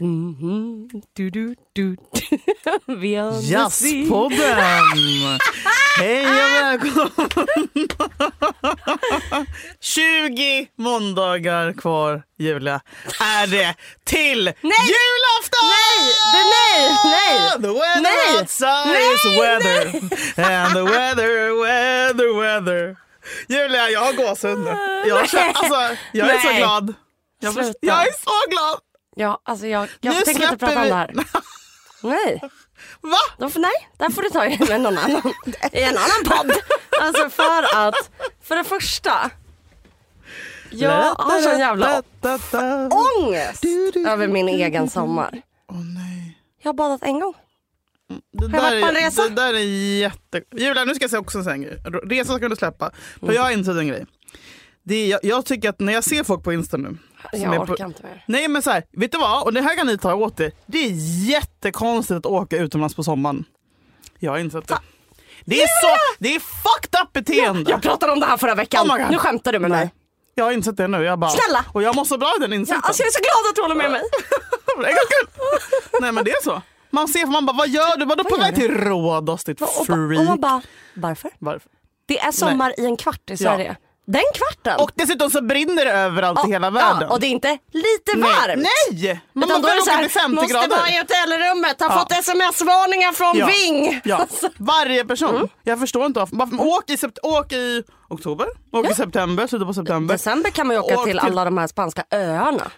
du, 0.00 1.30
du, 1.30 1.54
du, 1.74 1.96
the 2.86 3.00
sea. 3.00 3.40
Jazzpodden! 3.42 4.38
Hej 5.98 6.26
och 6.26 6.80
välkommen! 6.80 7.68
20 9.80 10.68
måndagar 10.78 11.72
kvar, 11.72 12.22
Julia, 12.38 12.80
är 13.20 13.46
det 13.46 13.74
till 14.04 14.38
julafton! 14.56 15.66
Nej! 15.68 16.12
Det, 16.32 16.44
nej! 16.56 16.96
Nej! 17.04 17.50
The 17.62 17.68
weather 17.68 18.02
Nej! 18.02 18.40
outside 18.40 18.86
Nej, 18.86 19.14
is 19.14 19.24
weather 19.40 19.86
and 20.36 20.74
the 20.74 20.82
weather, 20.82 21.62
weather, 21.62 22.40
weather. 22.40 22.96
Julia, 23.48 23.90
jag 23.90 24.00
har 24.00 24.12
gåshud 24.12 24.58
nu. 24.58 24.76
Jag, 25.08 25.28
känner, 25.28 25.52
alltså, 25.52 25.96
jag 26.12 26.30
är 26.30 26.38
så 26.38 26.48
Nej. 26.48 26.58
glad. 26.58 26.94
Jag, 27.40 27.54
jag 27.80 28.02
är 28.06 28.12
så 28.24 28.50
glad! 28.50 28.80
Ja, 29.20 29.40
alltså 29.44 29.66
jag, 29.66 29.88
jag 30.00 30.14
Nu 30.14 30.20
tänker 30.20 30.42
inte 30.42 30.56
prata 30.56 30.76
om 30.76 30.82
vi- 30.82 30.88
det 30.88 30.94
här. 30.94 31.12
Nej, 32.02 32.40
Va? 33.00 33.16
då 33.38 33.50
får, 33.50 33.60
nej, 33.60 33.70
där 33.98 34.10
får 34.10 34.22
du 34.22 34.30
ta 34.30 34.64
med 34.68 34.80
någon 34.80 34.98
annan. 34.98 35.32
I 35.72 35.82
en 35.82 35.96
annan 35.96 36.24
podd. 36.24 36.52
Alltså 37.02 37.30
för 37.30 37.76
att, 37.76 38.10
för 38.42 38.56
det 38.56 38.64
första. 38.64 39.30
Jag 40.70 41.14
har 41.14 41.40
sån 41.40 41.58
jävla 41.58 42.02
ångest 43.18 43.64
över 44.08 44.28
min 44.28 44.48
egen 44.48 44.90
sommar. 44.90 45.42
Åh 45.70 45.76
nej. 45.94 46.38
Jag 46.62 46.68
har 46.68 46.74
badat 46.74 47.02
en 47.02 47.20
gång. 47.20 47.34
Det 48.32 48.44
jag 48.56 48.62
varit 48.62 48.82
på 48.82 48.88
en 48.88 48.96
är, 48.96 49.00
resa? 49.00 49.22
det 49.22 49.34
där 49.34 49.54
är 49.54 49.98
jätte... 49.98 50.42
Julia, 50.56 50.84
nu 50.84 50.94
ska 50.94 51.04
jag 51.04 51.10
säga 51.10 51.20
också 51.20 51.38
en 51.38 51.44
sån 51.44 51.62
grej. 51.62 51.82
Resa 52.04 52.36
ska 52.36 52.48
du 52.48 52.56
släppa. 52.56 52.90
För 53.20 53.32
jag 53.32 53.42
har 53.42 53.50
insett 53.50 53.76
en 53.76 53.88
grej. 53.88 54.06
Det 54.82 54.94
är, 54.94 55.08
jag, 55.08 55.20
jag 55.22 55.44
tycker 55.46 55.68
att 55.70 55.80
när 55.80 55.92
jag 55.92 56.04
ser 56.04 56.24
folk 56.24 56.44
på 56.44 56.52
Insta 56.52 56.76
nu. 56.76 56.96
Jag 57.32 57.66
på, 57.66 57.72
orkar 57.72 57.86
inte 57.86 58.02
mer. 58.02 58.24
Nej 58.26 58.48
men 58.48 58.62
så 58.62 58.70
här, 58.70 58.84
vet 58.92 59.12
du 59.12 59.18
vad? 59.18 59.42
Och 59.42 59.52
det 59.52 59.60
här 59.62 59.76
kan 59.76 59.86
ni 59.86 59.98
ta 59.98 60.14
åt 60.14 60.40
er. 60.40 60.52
Det 60.66 60.78
är 60.78 60.90
jättekonstigt 61.30 62.16
att 62.16 62.26
åka 62.26 62.56
utomlands 62.56 62.94
på 62.94 63.02
sommaren. 63.02 63.44
Jag 64.18 64.30
har 64.32 64.38
insett 64.38 64.68
det. 64.68 64.78
Det 65.44 65.62
är 65.62 65.66
så, 65.66 66.14
det 66.18 66.34
är 66.34 66.40
fucked 66.40 67.00
up 67.02 67.12
beteende. 67.12 67.70
Jag 67.70 67.82
pratade 67.82 68.12
om 68.12 68.20
det 68.20 68.26
här 68.26 68.36
förra 68.36 68.54
veckan. 68.54 68.90
Oh 68.90 69.10
nu 69.10 69.18
skämtar 69.18 69.52
du 69.52 69.58
med 69.58 69.70
mig. 69.70 69.90
Jag 70.34 70.44
har 70.44 70.52
insett 70.52 70.76
det 70.76 70.88
nu. 70.88 71.02
Jag 71.02 71.18
bara, 71.18 71.30
Snälla. 71.30 71.64
Och 71.72 71.82
jag 71.82 71.96
måste 71.96 72.18
bra 72.18 72.34
i 72.38 72.40
den 72.40 72.50
Ja, 72.50 72.56
insikten. 72.56 72.82
alltså 72.84 73.02
jag 73.02 73.06
är 73.08 73.12
så 73.12 73.20
glad 73.20 73.50
att 73.50 73.54
du 73.56 73.62
håller 73.62 73.74
med 73.74 73.90
mig. 73.90 74.02
Nej 76.00 76.12
men 76.12 76.24
det 76.24 76.30
är 76.30 76.42
så. 76.44 76.62
Man 76.90 77.08
ser, 77.08 77.26
man 77.26 77.46
bara, 77.46 77.56
vad 77.56 77.68
gör 77.68 77.96
du? 77.96 78.04
Vadå 78.04 78.24
på 78.24 78.34
gör 78.36 78.42
väg 78.42 78.54
till 78.54 78.70
Rhodos 78.70 79.44
ditt 79.44 79.58
freak? 79.58 80.18
och 80.18 80.24
man 80.24 80.40
bara, 80.40 80.62
varför? 80.94 81.30
Varför? 81.38 81.70
Det 82.06 82.18
är 82.18 82.32
sommar 82.32 82.80
i 82.80 82.84
en 82.84 82.96
kvart 82.96 83.30
i 83.30 83.36
Sverige. 83.36 83.76
Den 84.12 84.22
kvarten. 84.34 84.80
Och 84.80 84.90
dessutom 84.94 85.30
så 85.30 85.42
brinner 85.42 85.84
det 85.84 85.92
överallt 85.92 86.48
i 86.48 86.50
hela 86.52 86.70
världen. 86.70 87.02
Ja, 87.02 87.08
och 87.14 87.20
det 87.20 87.26
är 87.26 87.30
inte 87.30 87.58
lite 87.72 88.12
Nej. 88.16 88.22
varmt. 88.22 88.66
Nej! 88.92 89.20
Man 89.32 89.44
Utan 89.50 89.62
då 89.62 89.68
är 89.68 89.72
det 89.72 89.76
måste 89.76 89.90
så 89.90 89.96
här, 89.96 90.02
till 90.02 90.10
50 90.20 90.34
måste 90.34 90.52
grader. 90.52 90.68
vara 90.76 90.88
i 90.88 90.98
hotellrummet, 90.98 91.80
har 91.80 91.88
Ja. 91.90 91.98
fått 91.98 92.12
sms-varningar 92.12 93.12
från 93.12 93.36
Ja. 93.38 93.46
Ving. 93.46 94.00
Ja, 94.04 94.26
varje 94.58 95.04
person. 95.04 95.48
Jag 95.64 95.80
förstår 95.80 96.06
inte 96.06 96.20
varför. 96.30 96.60
åk, 96.66 96.90
i 96.90 96.96
åk 97.22 97.52
i 97.52 97.82
oktober, 98.08 98.46
åk 98.72 98.90
i 98.90 98.94
september, 98.94 99.46
slutet 99.46 99.66
på 99.68 99.74
september. 99.74 100.14
December 100.14 100.50
kan 100.50 100.66
man 100.66 100.76
ju 100.76 100.82
åka 100.82 100.94
Åk 100.98 101.04
till 101.04 101.10
till- 101.18 101.18
alla 101.28 101.44
de 101.44 101.58
här 101.58 101.66
spanska 101.66 102.04
öarna. 102.10 102.70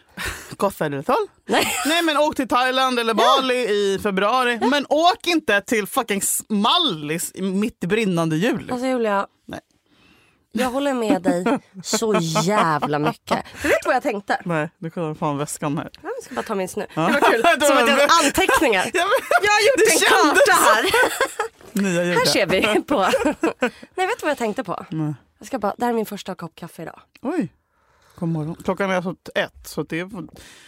Costa 0.57 0.89
del 0.89 1.05
Sol. 1.05 1.15
Nej. 1.49 1.67
Nej 1.87 2.03
men 2.03 2.17
åk 2.17 2.37
till 2.37 2.49
Thailand 2.49 2.99
eller 2.99 3.15
Bali 3.15 3.55
i 3.55 3.99
februari. 4.03 4.59
Men 4.63 4.87
åk 4.89 5.27
inte 5.27 5.61
till 5.61 5.87
fucking 5.87 6.23
Mallis 6.49 7.33
mitt 7.35 7.85
i 7.85 7.87
brinnande 7.87 8.37
jul. 8.37 8.69
Alltså 8.73 8.87
Julia. 8.87 9.27
Jag 10.53 10.71
håller 10.71 10.95
med 10.95 11.23
dig 11.23 11.45
så 11.83 12.15
jävla 12.43 12.99
mycket. 12.99 13.45
Du 13.63 13.69
vet 13.69 13.87
vad 13.87 13.95
jag 13.95 14.03
tänkte? 14.03 14.41
Nej, 14.45 14.71
du 14.79 14.91
kollar 14.91 15.15
fan 15.15 15.39
väskan 15.39 15.79
här. 15.79 15.91
Jag 16.03 16.25
ska 16.25 16.35
bara 16.35 16.43
ta 16.43 16.55
min 16.55 16.69
snu. 16.69 16.87
Ja. 16.95 17.07
Det 17.07 17.13
var 17.13 17.21
kul. 17.21 17.43
Som 17.67 17.77
att 17.77 17.89
jag 17.89 17.95
hade 17.97 18.09
anteckningar. 18.25 18.91
Jag 18.95 19.03
har 19.03 19.63
gjort 19.67 19.79
Det 19.79 19.93
en 19.93 20.35
karta 20.35 20.53
här. 20.53 20.85
Nya. 21.83 22.15
Här 22.19 22.25
ser 22.25 22.47
vi 22.47 22.83
på... 22.83 22.99
Nej, 23.95 24.07
vet 24.07 24.19
du 24.19 24.23
vad 24.23 24.31
jag 24.31 24.39
tänkte 24.39 24.65
på? 24.65 24.87
Nej. 24.91 25.15
Jag 25.39 25.47
ska 25.47 25.59
bara, 25.59 25.75
det 25.79 25.85
här 25.85 25.93
är 25.93 25.97
min 25.97 26.07
första 26.07 26.35
kopp 26.35 26.55
kaffe 26.55 26.83
idag. 26.83 27.01
Oj. 27.23 27.53
God 28.15 28.29
morgon. 28.29 28.55
Klockan 28.65 28.91
är 28.91 28.95
alltså 28.97 29.15
ett. 29.35 29.69
Så 29.69 29.83
det 29.83 30.01
är... 30.01 30.09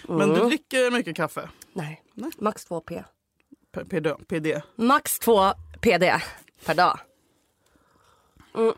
Men 0.08 0.28
du 0.28 0.44
dricker 0.44 0.90
mycket 0.90 1.16
kaffe? 1.16 1.48
Nej, 1.72 2.02
Nej. 2.14 2.30
max 2.38 2.64
2 2.64 2.80
p. 2.80 3.02
P- 3.74 3.84
PD? 3.84 4.14
PD. 4.28 4.60
Max 4.76 5.18
2 5.18 5.52
PD 5.80 6.12
per 6.64 6.74
dag. 6.74 6.98
Mm. 8.54 8.74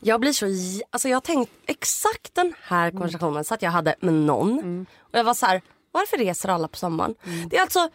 Jag 0.00 0.20
blir 0.20 0.32
så... 0.32 0.46
Alltså 0.90 1.08
jag 1.08 1.16
har 1.16 1.20
tänkt 1.20 1.52
exakt 1.66 2.34
den 2.34 2.54
här 2.62 2.90
konversationen 2.90 3.44
så 3.44 3.54
att 3.54 3.62
jag 3.62 3.70
hade 3.70 3.94
med 4.00 4.14
någon. 4.14 4.86
Och 4.98 5.18
jag 5.18 5.24
var 5.24 5.34
så 5.34 5.46
här, 5.46 5.62
varför 5.92 6.16
reser 6.16 6.48
alla 6.48 6.68
på 6.68 6.76
sommaren? 6.76 7.14
Det 7.50 7.56
är 7.56 7.60
alltså... 7.62 7.88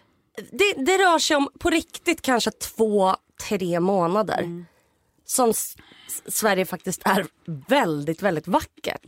Det, 0.51 0.73
det 0.85 0.97
rör 0.97 1.19
sig 1.19 1.38
om 1.38 1.49
på 1.59 1.69
riktigt 1.69 2.22
kanske 2.22 2.51
två, 2.51 3.16
tre 3.47 3.79
månader. 3.79 4.66
Som 5.25 5.49
S- 5.49 5.75
Sverige 6.28 6.66
faktiskt 6.66 7.01
är 7.05 7.28
väldigt, 7.67 8.22
väldigt 8.22 8.47
vackert. 8.47 9.01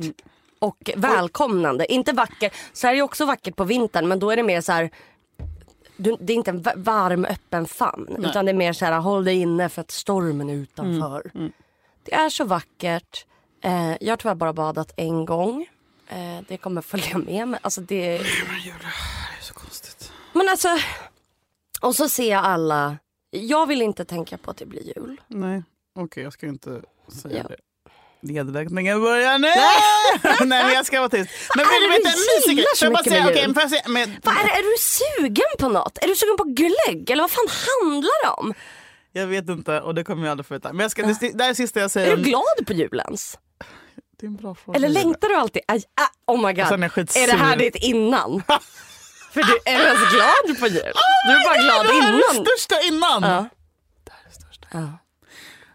Och 0.60 0.90
välkomnande. 0.96 1.94
Inte 1.94 2.12
vacker. 2.14 2.52
Sverige 2.74 3.00
är 3.00 3.04
också 3.04 3.26
vackert 3.26 3.56
på 3.56 3.64
vintern 3.64 4.08
men 4.08 4.20
då 4.20 4.32
är 4.32 4.36
det 4.36 4.44
mer 4.44 4.62
så 4.62 4.72
här 4.72 4.90
du, 5.98 6.18
det 6.20 6.34
är 6.34 6.38
inte 6.38 6.52
en 6.52 6.62
va- 6.62 6.74
varm 6.76 7.26
öppen 7.26 7.66
famn 7.66 8.26
utan 8.30 8.46
det 8.46 8.52
är 8.52 8.56
mer 8.56 8.74
så 8.74 8.86
här 8.86 9.00
håll 9.00 9.24
dig 9.26 9.36
inne 9.36 9.70
för 9.70 9.82
att 9.82 9.92
stormen 9.92 10.50
är 10.50 10.54
utanför. 10.54 11.32
Det 12.04 12.14
är 12.14 12.30
så 12.30 12.44
vackert. 12.44 13.26
Eh, 13.64 13.92
jag 14.02 14.12
har 14.12 14.18
tyvärr 14.18 14.36
bara 14.36 14.54
badat 14.54 14.94
en 14.98 15.26
gång. 15.26 15.68
Eh, 16.08 16.40
det 16.48 16.58
kommer 16.58 16.82
följa 16.82 17.18
med 17.18 17.48
mig. 17.48 17.60
Alltså 17.64 17.82
det... 17.82 18.22
Men 18.48 18.60
Julia, 18.60 18.76
det 18.82 19.40
är 19.40 19.44
så 19.44 19.54
konstigt. 19.54 20.12
Men 20.34 20.50
alltså, 20.50 20.70
och 21.82 21.96
så 21.96 22.10
ser 22.10 22.32
jag 22.32 22.46
alla. 22.46 22.98
Jag 23.32 23.68
vill 23.68 23.82
inte 23.82 24.06
tänka 24.06 24.38
på 24.38 24.52
att 24.52 24.58
det 24.58 24.66
blir 24.66 24.84
jul. 24.98 25.22
Nej, 25.28 25.64
okej 25.96 26.24
jag 26.24 26.34
ska 26.34 26.48
inte 26.48 26.82
säga 27.22 27.38
Ja. 27.38 27.44
det. 27.50 27.56
Nedräkningen 28.24 29.02
börjar 29.02 29.40
nu! 29.40 29.48
Nej 30.48 30.64
men 30.66 30.74
jag 30.74 30.86
ska 30.86 31.00
vara 31.00 31.10
tyst. 31.10 31.30
Men 31.56 31.66
vill 31.68 31.82
du 31.82 31.90
veta 31.90 32.10
en 32.10 32.16
mysig 32.16 32.66
Får 32.78 32.86
jag 32.86 32.94
bara 32.94 33.04
säga, 33.04 33.24
får 33.54 33.62
jag 33.62 33.70
säga, 33.70 33.82
men, 33.88 34.16
Vad 34.24 34.38
är, 34.38 34.44
det? 34.44 34.52
är 34.52 34.64
du 34.64 34.78
sugen 34.80 35.52
på 35.60 35.70
något? 35.70 35.98
Är 36.02 36.08
du 36.08 36.16
sugen 36.16 36.38
på 36.38 36.44
glögg? 36.44 37.10
Eller 37.10 37.24
vad 37.24 37.32
fan 37.32 37.48
handlar 37.50 38.26
det 38.26 38.30
om? 38.42 38.54
Jag 39.12 39.28
vet 39.28 39.50
inte 39.50 39.82
och 39.82 39.96
det 39.96 40.04
kommer 40.04 40.24
jag 40.24 40.32
aldrig 40.32 40.46
få 40.46 40.54
veta. 40.54 40.74
Men 40.74 40.80
jag 40.84 40.92
ska, 40.92 41.02
det, 41.06 41.14
det 41.20 41.44
här 41.44 41.46
är 41.46 41.48
det 41.50 41.56
sista 41.56 41.80
jag 41.80 41.92
säger. 41.92 42.12
Är 42.12 42.18
du 42.18 42.24
glad 42.24 42.68
på 42.68 42.74
julens? 42.74 43.40
Det 44.20 44.26
är 44.26 44.28
en 44.28 44.36
bra 44.36 44.56
fråga. 44.56 44.76
Eller 44.76 44.90
längtar 44.90 45.30
du 45.30 45.36
alltid? 45.36 45.62
Aj, 45.68 45.84
ah, 46.02 46.34
oh 46.34 46.48
my 46.48 46.54
god. 46.54 46.62
Och 46.64 46.68
sen 46.68 46.84
är 46.84 47.18
är 47.18 47.28
det 47.28 47.38
här 47.38 47.58
ditt 47.58 47.76
innan? 47.76 48.44
För 49.32 49.44
du, 49.44 49.58
är 49.66 49.82
ens 49.86 50.12
glad 50.14 50.60
på 50.60 50.68
jul? 50.68 50.94
du 51.28 51.32
är 51.32 51.46
bara 51.46 51.64
glad 51.64 51.86
det 51.86 52.02
här 52.02 52.14
är 52.14 52.14
innan. 52.14 52.44
det 52.44 52.50
största 52.52 52.82
innan! 52.88 53.24
Ja. 53.24 53.50
Det 54.04 54.12
här 54.12 54.20
är 54.26 54.30
det 54.30 54.36
största. 54.36 54.68
Ja. 54.72 54.98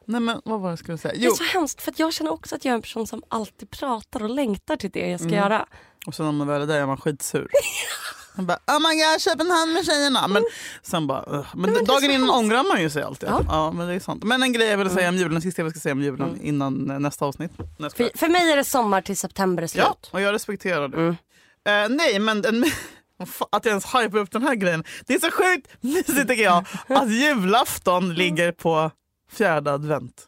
Nej 0.04 0.20
men 0.20 0.40
vad 0.44 0.60
var 0.60 0.68
det 0.68 0.72
jag 0.72 0.78
skulle 0.78 0.98
säga? 0.98 1.14
Det 1.14 1.20
Jo. 1.20 1.32
är 1.32 1.34
så 1.36 1.44
hemskt 1.44 1.82
för 1.82 1.94
jag 1.96 2.12
känner 2.12 2.32
också 2.32 2.54
att 2.54 2.64
jag 2.64 2.72
är 2.72 2.76
en 2.76 2.82
person 2.82 3.06
som 3.06 3.22
alltid 3.28 3.70
pratar 3.70 4.22
och 4.22 4.30
längtar 4.30 4.76
till 4.76 4.90
det 4.90 5.00
jag 5.00 5.06
Mm. 5.08 5.18
ska 5.18 5.28
göra. 5.28 5.66
Och 6.06 6.14
sen 6.14 6.26
när 6.26 6.32
man 6.32 6.46
väl 6.46 6.62
är 6.62 6.66
där 6.66 6.80
är 6.80 6.86
man 6.86 6.96
skitsur. 6.96 7.48
Man 8.36 8.46
bara 8.46 8.58
oh 8.66 8.80
my 8.80 9.02
god 9.02 9.20
Köpenhamn 9.20 9.72
med 9.72 9.84
tjejerna. 9.86 10.28
Men 10.28 10.44
sen 10.82 11.06
bara 11.06 11.46
men, 11.54 11.72
men 11.72 11.84
dagen 11.84 12.10
innan 12.10 12.30
ångrar 12.30 12.62
man 12.62 12.82
ju 12.82 12.90
sig 12.90 13.02
alltid. 13.02 13.28
Ja. 13.28 13.40
Ja. 13.48 13.72
men 13.72 13.88
det 13.88 13.94
är 13.94 14.00
sant. 14.00 14.24
Men 14.24 14.42
en 14.42 14.52
grej 14.52 14.68
jag 14.68 14.78
vill 14.78 14.90
säga 14.90 15.08
om 15.08 15.16
julen, 15.16 15.32
den 15.32 15.42
sista 15.42 15.62
jag 15.62 15.70
ska 15.70 15.80
säga 15.80 15.92
om 15.92 16.02
julen 16.02 16.40
innan 16.40 16.90
eh, 16.90 16.98
nästa 16.98 17.24
avsnitt. 17.24 17.52
Nästa. 17.78 17.96
För, 17.96 18.18
för 18.18 18.28
mig 18.28 18.52
är 18.52 18.56
det 18.56 18.64
sommar 18.64 19.02
till 19.02 19.16
september 19.16 19.62
är 19.62 19.66
slut. 19.66 19.84
Ja, 19.84 19.96
och 20.10 20.20
jag 20.20 20.34
respekterar 20.34 20.88
det. 20.88 20.96
Mm. 20.96 21.16
Eh, 21.64 21.96
nej, 21.96 22.18
men 22.18 22.44
en, 22.44 22.64
att 23.50 23.64
jag 23.64 23.66
ens 23.66 23.94
hypar 23.94 24.18
upp 24.18 24.30
den 24.30 24.42
här 24.42 24.54
grejen. 24.54 24.84
Det 25.06 25.14
är 25.14 25.18
så 25.18 25.30
sjukt 25.30 25.68
mysigt 25.80 26.28
tycker 26.28 26.44
jag 26.44 26.64
att 26.88 27.10
julafton 27.10 28.14
ligger 28.14 28.52
på 28.52 28.90
fjärde 29.32 29.72
advent. 29.72 30.26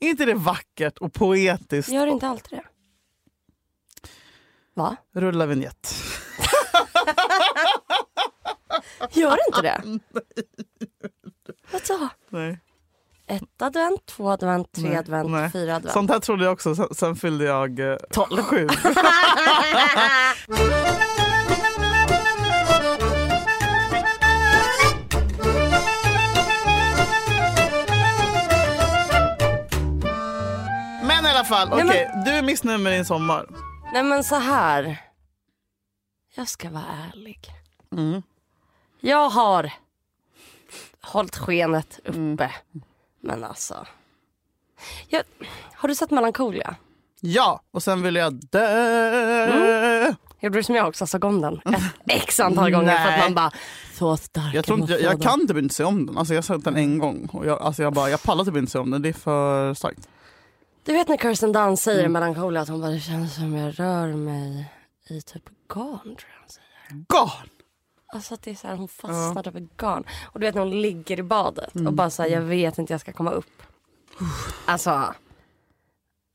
Är 0.00 0.08
inte 0.08 0.24
det 0.24 0.34
vackert 0.34 0.98
och 0.98 1.12
poetiskt? 1.12 1.92
Gör 1.92 2.06
inte 2.06 2.28
alltid 2.28 2.58
det. 2.58 2.64
Va? 4.74 4.96
Rulla 5.14 5.46
vignett. 5.46 5.94
Gör 9.10 9.36
inte 9.48 9.62
det? 9.62 9.82
Vad 11.72 11.82
så? 11.82 12.08
Nej. 12.28 12.58
Ett 13.26 13.62
advent, 13.62 14.06
två 14.06 14.30
advent, 14.30 14.72
tre 14.72 14.88
Nej, 14.88 14.98
advent, 14.98 15.30
nej. 15.30 15.50
fyra 15.50 15.76
advent. 15.76 15.92
Sånt 15.92 16.10
här 16.10 16.18
trodde 16.18 16.44
jag 16.44 16.52
också, 16.52 16.74
sen, 16.74 16.94
sen 16.94 17.16
fyllde 17.16 17.44
jag 17.44 17.80
eh, 17.80 17.96
Tolv. 17.96 18.42
sju. 18.42 18.68
fall, 31.50 31.68
Nej, 31.68 31.84
okej. 31.84 32.10
Du 32.24 32.30
är 32.30 32.42
missnöjd 32.42 32.80
med 32.80 32.92
din 32.92 33.04
sommar. 33.04 33.46
Nej 33.92 34.02
men 34.02 34.24
så 34.24 34.36
här. 34.36 34.96
Jag 36.34 36.48
ska 36.48 36.70
vara 36.70 36.84
ärlig. 37.12 37.50
Mm. 37.92 38.22
Jag 39.00 39.28
har 39.30 39.72
hållit 41.00 41.36
skenet 41.36 41.98
uppe. 42.04 42.14
Mm. 42.18 42.38
Men 43.20 43.44
alltså. 43.44 43.86
Jag, 45.08 45.22
har 45.74 45.88
du 45.88 45.94
sett 45.94 46.10
Melancholia? 46.10 46.74
Ja, 47.20 47.62
och 47.70 47.82
sen 47.82 48.02
vill 48.02 48.14
jag 48.16 48.32
dö. 48.34 50.14
Gjorde 50.40 50.58
du 50.58 50.62
som 50.62 50.74
jag 50.74 50.88
också, 50.88 51.06
såg 51.06 51.24
om 51.24 51.40
den 51.40 51.60
ett 51.74 51.82
x 52.06 52.40
antal 52.40 52.70
gånger 52.70 53.04
för 53.04 53.12
att 53.12 53.18
man 53.18 53.34
bara 53.34 53.50
så 53.94 54.16
stark 54.16 54.54
Jag, 54.54 54.64
tror 54.64 54.80
inte, 54.80 54.92
jag, 54.92 55.02
jag 55.02 55.22
kan 55.22 55.46
typ 55.48 55.56
inte 55.56 55.74
se 55.74 55.84
om 55.84 56.06
den. 56.06 56.18
Alltså 56.18 56.34
jag 56.34 56.38
har 56.38 56.42
sett 56.42 56.64
den 56.64 56.76
en 56.76 56.98
gång 56.98 57.28
och 57.32 57.46
jag, 57.46 57.62
alltså 57.62 57.82
jag, 57.82 57.92
bara, 57.92 58.10
jag 58.10 58.22
pallar 58.22 58.44
typ 58.44 58.56
inte 58.56 58.72
se 58.72 58.78
om 58.78 58.90
den. 58.90 59.02
Det 59.02 59.08
är 59.08 59.12
för 59.12 59.74
starkt. 59.74 60.08
Du 60.84 60.92
vet 60.92 61.08
när 61.08 61.16
Kirsten 61.16 61.52
Dunst 61.52 61.82
säger 61.82 61.98
Mm. 61.98 62.10
i 62.10 62.12
Melancholia 62.12 62.60
att 62.60 62.68
hon 62.68 62.80
bara 62.80 62.90
det 62.90 63.00
känns 63.00 63.34
som 63.34 63.56
jag 63.56 63.80
rör 63.80 64.06
mig 64.06 64.72
i 65.08 65.20
typ 65.22 65.42
garn 65.74 66.16
tror 66.16 66.30
jag 66.32 66.40
hon 66.40 66.48
säger. 66.48 67.04
Garn! 67.08 67.48
Alltså 68.12 68.34
att 68.34 68.42
det 68.42 68.50
är 68.50 68.54
så 68.54 68.66
här, 68.68 68.76
hon 68.76 68.88
fastnar 68.88 69.42
typ 69.42 69.56
i 69.56 69.68
garn. 69.76 70.04
Och 70.32 70.40
du 70.40 70.46
vet 70.46 70.54
när 70.54 70.62
hon 70.62 70.80
ligger 70.82 71.18
i 71.18 71.22
badet 71.22 71.74
Mm. 71.74 71.86
och 71.86 71.92
bara 71.92 72.10
säger 72.10 72.36
jag 72.36 72.42
vet 72.42 72.78
inte 72.78 72.92
jag 72.92 73.00
ska 73.00 73.12
komma 73.12 73.30
upp. 73.30 73.62
Alltså. 74.66 75.14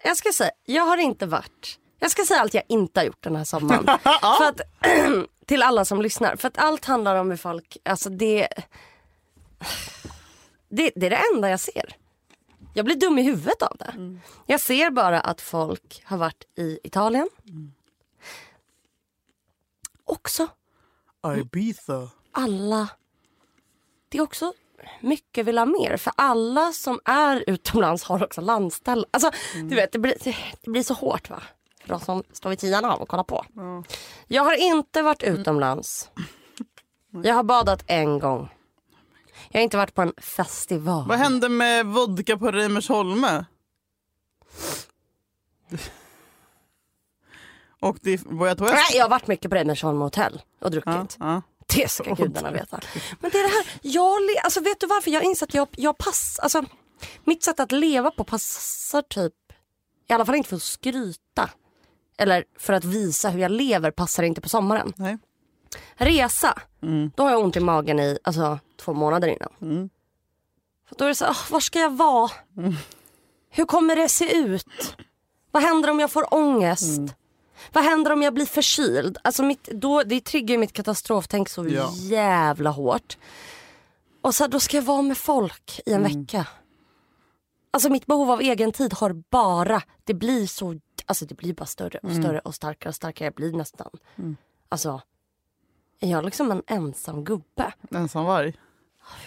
Jag 0.03 0.17
ska 0.17 0.31
säga, 0.31 0.51
jag 0.65 0.83
har 0.85 0.97
inte 0.97 1.25
varit. 1.25 1.79
Jag 1.99 2.11
ska 2.11 2.23
säga 2.25 2.41
allt 2.41 2.53
jag 2.53 2.63
inte 2.67 2.99
har 2.99 3.05
gjort 3.05 3.23
den 3.23 3.35
här 3.35 3.43
sommaren. 3.43 3.85
för 4.37 4.43
att, 4.49 4.61
till 5.45 5.63
alla 5.63 5.85
som 5.85 6.01
lyssnar. 6.01 6.35
För 6.35 6.47
att 6.47 6.57
allt 6.57 6.85
handlar 6.85 7.15
om 7.15 7.29
hur 7.29 7.37
folk, 7.37 7.77
alltså 7.85 8.09
det, 8.09 8.47
det, 10.69 10.91
det 10.95 11.05
är 11.05 11.09
det 11.09 11.21
enda 11.33 11.49
jag 11.49 11.59
ser. 11.59 11.95
Jag 12.73 12.85
blir 12.85 12.95
dum 12.95 13.17
i 13.19 13.21
huvudet 13.23 13.61
av 13.61 13.77
det. 13.79 14.19
Jag 14.45 14.59
ser 14.61 14.89
bara 14.89 15.19
att 15.21 15.41
folk 15.41 16.01
har 16.05 16.17
varit 16.17 16.43
i 16.57 16.79
Italien. 16.83 17.29
Också 20.05 20.47
Ibiza. 21.37 22.09
alla... 22.31 22.87
Det 24.09 24.17
är 24.17 24.21
också 24.21 24.53
mycket 25.01 25.45
vill 25.45 25.57
ha 25.57 25.65
mer. 25.65 25.97
För 25.97 26.13
alla 26.17 26.71
som 26.71 26.99
är 27.05 27.43
utomlands 27.47 28.03
har 28.03 28.23
också 28.23 28.41
landställ. 28.41 29.05
Alltså, 29.11 29.31
du 29.53 29.75
vet, 29.75 29.91
det 29.91 29.99
blir, 29.99 30.15
det 30.61 30.71
blir 30.71 30.83
så 30.83 30.93
hårt 30.93 31.29
va? 31.29 31.43
För 31.81 31.89
de 31.89 31.99
som 31.99 32.23
står 32.31 32.49
vid 32.49 32.59
sidan 32.59 32.85
av 32.85 33.01
och 33.01 33.07
kollar 33.07 33.23
på. 33.23 33.45
Jag 34.27 34.43
har 34.43 34.55
inte 34.55 35.01
varit 35.01 35.23
utomlands. 35.23 36.09
Jag 37.23 37.35
har 37.35 37.43
badat 37.43 37.83
en 37.87 38.19
gång. 38.19 38.49
Jag 39.49 39.59
har 39.59 39.63
inte 39.63 39.77
varit 39.77 39.93
på 39.93 40.01
en 40.01 40.13
festival. 40.17 41.07
Vad 41.07 41.17
hände 41.17 41.49
med 41.49 41.85
vodka 41.85 42.37
på 42.37 42.51
Reimersholme? 42.51 43.45
Och 47.79 47.97
det 48.01 48.11
jag 48.11 48.57
på 48.57 48.63
Nej, 48.65 48.83
jag 48.93 49.03
har 49.03 49.09
varit 49.09 49.27
mycket 49.27 49.51
på 49.51 49.55
Reimersholm 49.55 50.01
hotell 50.01 50.41
och 50.61 50.71
druckit. 50.71 50.87
Ja, 50.87 51.07
ja. 51.19 51.41
Det 51.75 51.91
ska 51.91 52.03
gudarna 52.15 52.51
veta. 52.51 52.79
Men 53.19 53.31
det 53.31 53.37
är 53.39 53.43
det 53.43 53.49
här, 53.55 53.65
jag, 53.81 54.21
alltså 54.43 54.59
vet 54.61 54.79
du 54.79 54.87
varför? 54.87 55.11
Jag 55.11 55.23
inser 55.23 55.45
att 55.45 55.53
jag, 55.53 55.67
jag 55.71 55.97
pass, 55.97 56.39
alltså 56.39 56.63
mitt 57.23 57.43
sätt 57.43 57.59
att 57.59 57.71
leva 57.71 58.11
på 58.11 58.23
passar 58.23 59.01
typ, 59.01 59.33
i 60.09 60.13
alla 60.13 60.25
fall 60.25 60.35
inte 60.35 60.49
för 60.49 60.55
att 60.55 60.61
skryta. 60.61 61.49
Eller 62.17 62.43
för 62.59 62.73
att 62.73 62.83
visa 62.85 63.29
hur 63.29 63.39
jag 63.39 63.51
lever 63.51 63.91
passar 63.91 64.23
inte 64.23 64.41
på 64.41 64.49
sommaren. 64.49 64.93
Nej. 64.95 65.17
Resa, 65.95 66.61
då 67.15 67.23
har 67.23 67.31
jag 67.31 67.39
ont 67.43 67.55
i 67.55 67.59
magen 67.59 67.99
i 67.99 68.17
alltså, 68.23 68.59
två 68.81 68.93
månader 68.93 69.27
innan. 69.27 69.89
För 70.89 70.95
då 70.95 71.03
är 71.05 71.09
det 71.09 71.15
så 71.15 71.25
"Åh, 71.29 71.51
var 71.51 71.59
ska 71.59 71.79
jag 71.79 71.97
vara? 71.97 72.31
Hur 73.49 73.65
kommer 73.65 73.95
det 73.95 74.09
se 74.09 74.35
ut? 74.37 74.95
Vad 75.51 75.63
händer 75.63 75.89
om 75.89 75.99
jag 75.99 76.11
får 76.11 76.33
ångest? 76.33 76.99
Vad 77.73 77.83
händer 77.83 78.13
om 78.13 78.21
jag 78.21 78.33
blir 78.33 78.45
förkyld? 78.45 79.17
Alltså 79.23 79.43
mitt, 79.43 79.63
då, 79.63 80.03
det 80.03 80.21
triggar 80.25 80.53
ju 80.53 80.57
mitt 80.57 80.73
katastroftänk 80.73 81.49
så 81.49 81.67
Ja. 81.67 81.91
jävla 81.95 82.69
hårt. 82.69 83.17
Och 84.21 84.35
så 84.35 84.43
här, 84.43 84.49
då 84.49 84.59
ska 84.59 84.77
jag 84.77 84.83
vara 84.83 85.01
med 85.01 85.17
folk 85.17 85.79
i 85.85 85.93
en 85.93 86.03
vecka. 86.03 86.47
Alltså 87.71 87.89
mitt 87.89 88.05
behov 88.05 88.31
av 88.31 88.41
egen 88.41 88.71
tid 88.71 88.93
har 88.93 89.13
bara, 89.29 89.81
det 90.03 90.13
blir 90.13 90.47
så, 90.47 90.79
alltså 91.05 91.25
det 91.25 91.35
blir 91.35 91.53
bara 91.53 91.65
större 91.65 91.97
och 92.03 92.11
större 92.11 92.39
och 92.39 92.55
starkare 92.55 92.89
och 92.89 92.95
starkare. 92.95 93.25
Jag 93.27 93.33
blir 93.33 93.51
nästan, 93.53 93.89
alltså, 94.69 95.01
är 95.99 96.11
jag 96.11 96.25
liksom 96.25 96.51
en 96.51 96.63
ensam 96.67 97.23
gubbe? 97.23 97.73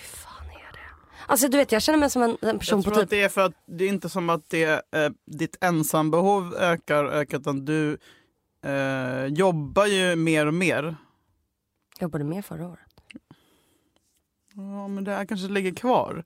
Fan 0.03 0.47
är 0.47 0.73
det? 0.73 0.79
Alltså 1.27 1.49
du 1.49 1.57
vet 1.57 1.73
jag 1.73 1.83
känner 1.83 1.99
mig 1.99 2.11
som 2.11 2.23
en, 2.23 2.37
en 2.41 2.59
person 2.59 2.79
Jag 2.79 2.85
på 2.85 2.91
tror 2.91 2.95
typ 2.95 3.05
att 3.05 3.11
det 3.11 3.23
är 3.23 3.29
för 3.29 3.41
att 3.41 3.53
det 3.67 3.85
är 3.85 3.89
inte 3.89 4.09
som 4.09 4.31
att 4.31 4.49
det, 4.51 4.65
eh, 4.95 5.11
ditt 5.27 5.57
ensambehov 5.61 6.55
ökar, 6.55 7.05
ökar 7.05 7.39
utan 7.39 7.65
du 7.65 7.99
eh, 8.63 9.25
jobbar 9.27 9.87
ju 9.87 10.17
mer 10.17 10.47
och 10.47 10.55
mer. 10.55 10.97
jobbade 12.01 12.25
mer 12.25 12.43
förra 12.43 12.69
året. 12.69 12.81
Ja, 14.55 14.89
men 14.89 15.05
det 15.05 15.11
här 15.11 15.25
kanske 15.25 15.49
ligger 15.49 15.75
kvar. 15.75 16.25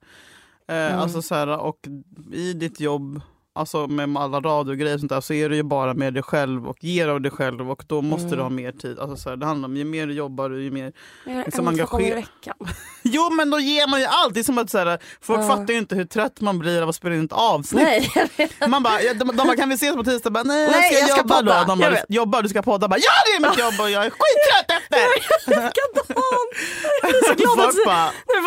Eh, 0.67 0.99
alltså 0.99 1.23
så 1.23 1.35
här, 1.35 1.59
och 1.59 1.89
i 2.33 2.53
ditt 2.53 2.81
jobb, 2.81 3.21
alltså 3.55 3.87
med 3.87 4.17
alla 4.17 4.41
radiogrejer 4.41 4.95
och 4.95 5.01
sånt 5.01 5.11
där, 5.13 5.21
så 5.21 5.33
är 5.35 5.49
du 5.49 5.57
ju 5.57 5.63
bara 5.63 5.95
med 5.95 6.15
dig 6.15 6.23
själv 6.23 6.69
och 6.69 6.85
ger 6.85 7.09
av 7.09 7.21
dig 7.21 7.31
själv 7.33 7.71
och 7.71 7.85
då 7.87 8.03
måste 8.03 8.37
du 8.37 8.43
ha 8.43 8.49
mer 8.49 8.73
tid. 8.73 8.99
Alltså 8.99 9.17
så 9.17 9.29
här, 9.29 9.37
det 9.37 9.47
handlar 9.47 9.69
om 9.69 9.77
ju 9.77 9.85
mer 9.85 10.07
du 10.07 10.15
jobbar, 10.15 10.51
ju 10.51 10.71
mer... 10.71 10.93
Jag 11.27 11.45
Liksom 11.45 11.69
en, 11.69 11.77
två 11.79 11.85
gånger 11.87 12.05
i 12.07 12.11
engager- 12.11 12.17
veckan. 12.17 12.55
Jo 13.05 13.31
men 13.31 13.51
då 13.51 13.61
ger 13.61 13.87
man 13.89 14.01
ju 14.01 14.07
allt. 14.07 14.35
Det 14.35 14.41
är 14.41 14.45
som 14.45 14.59
att 14.59 14.71
så 14.71 14.79
här, 14.79 14.99
folk 15.21 15.41
Ja. 15.41 15.49
fattar 15.49 15.73
ju 15.73 15.79
inte 15.79 15.95
hur 15.95 16.05
trött 16.05 16.41
man 16.41 16.59
blir 16.59 16.83
av 16.83 16.89
att 16.89 16.95
spela 16.95 17.15
in 17.15 17.25
ett 17.25 17.33
avsnitt. 17.33 17.83
Nej, 17.85 18.11
jag. 18.59 18.71
Man 18.71 18.83
bara, 18.83 18.99
de, 18.99 19.15
de 19.15 19.27
bara, 19.37 19.57
kan 19.57 19.69
vi 19.69 19.75
ses 19.75 19.97
på 19.97 20.05
tisdag? 20.05 20.31
Bara, 20.31 20.45
nej, 20.45 20.69
Nej, 20.71 20.83
ska 20.83 20.93
jag, 20.95 21.03
jag 21.03 21.09
ska 21.11 21.19
jobba 21.19 21.35
podda. 21.37 21.65
då? 21.65 21.75
De 21.75 21.81
Jag 21.81 21.93
bara, 21.93 22.01
jobbar, 22.09 22.43
du 22.43 22.49
ska 22.49 22.63
podda? 22.63 22.89
Bara, 22.89 22.99
ja 23.01 23.11
det 23.27 23.45
är 23.45 23.51
mitt 23.51 23.59
jobb 23.59 23.75
och 23.81 23.91
jag 23.91 24.07
är 24.07 24.11
skittrött 24.11 24.71
efter! 24.83 25.51
Likadan! 25.51 25.73
Jag 27.03 27.11
är 27.11 27.29
så 27.29 27.35
glad 27.35 27.69
att 27.69 27.75
du... 27.75 27.85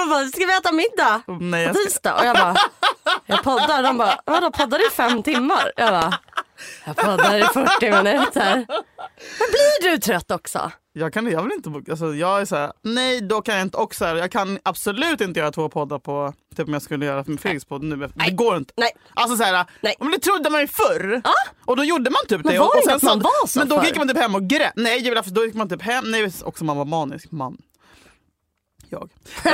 bara, 0.09 0.27
ska 0.27 0.45
vi 0.45 0.53
äta 0.57 0.71
middag? 0.71 1.21
nej, 1.39 1.67
På 1.67 1.69
jag 1.79 1.85
tisdag? 1.85 2.15
Och 2.15 2.25
jag 2.25 2.35
bara, 2.35 2.55
jag 3.25 3.43
poddar. 3.43 3.83
De 3.83 3.97
bara, 3.97 4.19
vadå 4.25 4.51
poddar 4.51 4.87
i 4.87 4.89
fem 4.91 5.23
timmar? 5.23 5.71
Jag 5.75 5.89
bara, 5.89 6.19
jag 6.85 6.95
poddar 6.95 7.37
i 7.37 7.43
40 7.43 7.91
minuter. 7.91 8.55
Men 9.39 9.47
blir 9.51 9.91
du 9.91 9.97
trött 9.97 10.31
också? 10.31 10.71
jag, 10.97 11.13
kan, 11.13 11.31
jag 11.31 11.43
vill 11.43 11.51
inte 11.51 11.69
boka. 11.69 11.91
Alltså, 11.91 12.13
jag 12.13 12.41
är 12.41 12.45
så 12.45 12.55
här, 12.55 12.71
nej 12.81 13.21
då 13.21 13.41
kan 13.41 13.55
jag 13.55 13.61
inte. 13.61 13.77
Och 13.77 13.95
så 13.95 14.05
här, 14.05 14.15
jag 14.15 14.31
kan 14.31 14.59
absolut 14.63 15.21
inte 15.21 15.39
göra 15.39 15.51
två 15.51 15.69
poddar 15.69 15.99
på, 15.99 16.33
typ 16.55 16.67
om 16.67 16.73
jag 16.73 16.81
skulle 16.81 17.05
göra 17.05 17.23
med 17.27 17.39
Felix 17.39 17.65
podd 17.65 17.83
nu. 17.83 17.95
Det 18.25 18.31
går 18.31 18.57
inte. 18.57 18.73
Nej. 18.77 18.91
Alltså 19.13 19.37
så 19.37 19.43
här, 19.43 19.65
Nej. 19.81 19.95
om 19.99 20.11
det 20.11 20.19
trodde 20.19 20.49
man 20.49 20.61
ju 20.61 20.67
förr. 20.67 21.21
Och 21.65 21.75
då 21.75 21.83
gjorde 21.83 22.09
man 22.09 22.19
typ 22.27 22.43
Men 22.43 22.53
det. 22.53 22.59
var 22.59 22.65
och, 22.65 22.73
och 22.75 22.81
inte 22.81 22.95
att 22.95 23.01
man 23.03 23.19
var 23.19 23.47
så 23.47 23.59
Men 23.59 23.69
då 23.69 23.83
gick 23.83 23.97
man 23.97 24.07
typ 24.07 24.17
hem 24.17 24.35
och 24.35 24.43
grät. 24.43 24.73
Nej, 24.75 25.07
jag 25.07 25.23
vill, 25.23 25.33
då 25.33 25.45
gick 25.45 25.55
man 25.55 25.69
typ 25.69 25.81
hem. 25.81 26.11
Nej, 26.11 26.31
också 26.43 26.63
man 26.63 26.77
var 26.77 26.85
manisk 26.85 27.31
man. 27.31 27.57
Jag. 28.89 29.09
eh, 29.45 29.51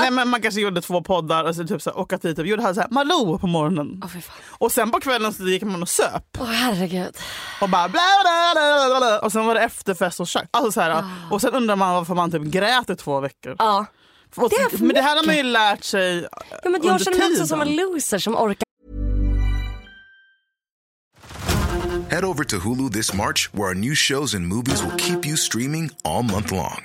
nej 0.00 0.10
men 0.10 0.28
man 0.28 0.42
kanske 0.42 0.60
gjorde 0.60 0.80
två 0.80 1.02
poddar 1.02 1.44
och 1.44 1.54
så 1.56 1.64
typ 1.66 1.82
så 1.82 1.90
här, 1.90 1.98
åka 1.98 2.16
dit 2.16 2.38
och 2.38 2.46
gjorde 2.46 2.62
här 2.62 2.74
så 2.74 2.80
här, 2.80 2.88
Malou 2.90 3.38
på 3.38 3.46
morgonen. 3.46 4.02
Fan. 4.12 4.22
Och 4.48 4.72
sen 4.72 4.90
på 4.90 5.00
kvällen 5.00 5.32
så 5.32 5.48
gick 5.48 5.62
man 5.62 5.82
och 5.82 5.88
söp. 5.88 6.24
Åh 6.38 6.46
herregud. 6.46 7.16
Och 7.60 7.68
bara 7.68 7.88
bla 7.88 8.00
bla 8.22 8.52
bla 8.54 8.88
bla 8.88 8.98
bla. 8.98 9.18
Och 9.18 9.32
sen 9.32 9.46
var 9.46 9.54
det 9.54 9.60
efterfest 9.60 10.20
och 10.20 10.28
tjack. 10.28 10.48
Alltså 10.50 10.72
så 10.72 10.80
här, 10.80 11.04
Och 11.30 11.40
sen 11.40 11.54
undrar 11.54 11.76
man 11.76 11.94
varför 11.94 12.14
man 12.14 12.30
typ 12.30 12.42
grät 12.42 12.90
i 12.90 12.96
två 12.96 13.20
veckor. 13.20 13.56
Ja. 13.58 13.86
Och, 14.36 14.52
för 14.52 14.78
men 14.84 14.94
det 14.94 15.02
här 15.02 15.16
har 15.16 15.26
man 15.26 15.36
ju 15.36 15.42
lärt 15.42 15.84
sig 15.84 16.28
ja 16.62 16.70
men 16.70 16.80
jag 16.84 17.00
känner 17.00 17.18
mig 17.18 17.30
också 17.32 17.46
som 17.46 17.60
en 17.60 17.76
loser 17.76 18.18
som 18.18 18.36
orkar 18.36 18.68
Head 22.10 22.24
over 22.24 22.44
to 22.44 22.58
Hulu 22.58 22.90
this 22.90 23.14
March, 23.14 23.50
where 23.52 23.68
our 23.68 23.74
new 23.74 23.94
shows 23.94 24.34
and 24.34 24.46
movies 24.46 24.82
will 24.82 24.96
keep 24.96 25.26
you 25.26 25.36
streaming 25.36 25.90
all 26.04 26.22
month 26.22 26.52
long. 26.52 26.84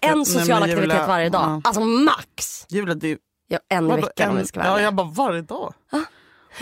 en 0.00 0.26
social 0.26 0.46
Julia, 0.68 0.74
aktivitet 0.74 1.08
varje 1.08 1.28
dag. 1.28 1.42
ja. 1.50 1.60
Alltså 1.64 1.80
max. 1.80 2.66
Julia, 2.68 2.94
det 2.94 3.08
är 3.08 3.18
Ja, 3.50 3.58
en 3.68 3.86
i 3.86 3.88
vadå, 3.88 4.02
veckan 4.06 4.30
om 4.30 4.36
vi 4.36 4.46
ska 4.46 4.60
vara 4.60 4.68
Ja, 4.68 4.80
jag 4.80 4.94
bara 4.94 5.06
varje 5.06 5.42
dag. 5.42 5.74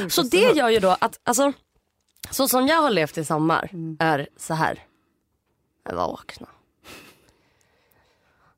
Så 0.09 0.23
det 0.23 0.53
gör 0.53 0.69
ju 0.69 0.79
då 0.79 0.97
att, 1.01 1.21
alltså, 1.25 1.53
så 2.31 2.49
som 2.49 2.67
jag 2.67 2.77
har 2.83 2.91
levt 2.91 3.19
i 3.19 3.25
sommar 3.25 3.69
Mm. 3.73 3.97
är 4.01 4.29
så 4.37 4.55
här. 4.55 4.85
Jag 5.85 5.95
vaknar. 5.95 6.49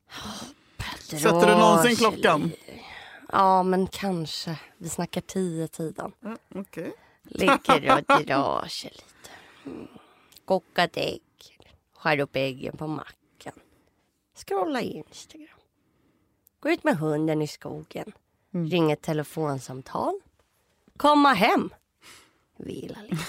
Sätter 0.99 1.47
du 1.47 1.55
någonsin 1.55 1.95
klockan? 1.95 2.51
Ja 3.31 3.63
men 3.63 3.87
kanske. 3.87 4.55
Vi 4.77 4.89
snackar 4.89 5.21
tio 5.21 5.67
tiden. 5.67 6.11
Okej. 6.55 6.93
Ligger 7.23 7.91
och 8.09 8.21
drar 8.25 8.67
sig 8.67 8.91
lite. 8.91 9.29
Mm. 9.65 9.87
Kokat 10.45 10.97
ägg. 10.97 11.21
Skär 11.97 12.19
upp 12.19 12.35
äggen 12.35 12.77
på 12.77 12.87
mackan. 12.87 13.13
Scrolla 14.45 14.81
Instagram. 14.81 15.59
Gå 16.59 16.69
ut 16.69 16.83
med 16.83 16.97
hunden 16.97 17.41
i 17.41 17.47
skogen. 17.47 18.11
Mm. 18.53 18.69
Ring 18.69 18.91
ett 18.91 19.01
telefonsamtal. 19.01 20.19
Komma 20.97 21.33
hem. 21.33 21.69
Vila 22.57 23.01
lite. 23.01 23.23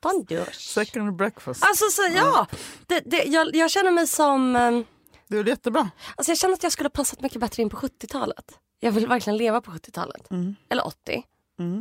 Ta 0.00 0.10
en 0.10 0.24
dusch. 0.24 0.54
Second 0.54 1.16
breakfast. 1.16 1.64
Alltså 1.64 1.84
så 1.90 2.02
ja, 2.14 2.46
det, 2.86 3.00
det, 3.00 3.24
jag, 3.24 3.56
jag 3.56 3.70
känner 3.70 3.90
mig 3.90 4.06
som, 4.06 4.56
eh, 4.56 4.80
Det 5.28 5.38
är 5.38 5.44
jättebra. 5.44 5.90
alltså 6.16 6.30
jag 6.30 6.38
känner 6.38 6.54
att 6.54 6.62
jag 6.62 6.72
skulle 6.72 6.86
ha 6.86 6.90
passat 6.90 7.20
mycket 7.20 7.40
bättre 7.40 7.62
in 7.62 7.70
på 7.70 7.76
70-talet. 7.76 8.58
Jag 8.80 8.92
vill 8.92 9.06
verkligen 9.06 9.36
leva 9.36 9.60
på 9.60 9.70
70-talet. 9.70 10.30
Mm. 10.30 10.56
Eller 10.68 10.86
80. 10.86 11.24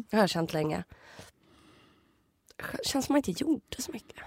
Det 0.10 0.16
har 0.18 0.24
jag 0.24 0.30
känt 0.30 0.54
länge. 0.54 0.84
Känns 2.84 3.06
som 3.06 3.14
man 3.14 3.18
inte 3.18 3.44
gjorde 3.44 3.82
så 3.82 3.92
mycket. 3.92 4.20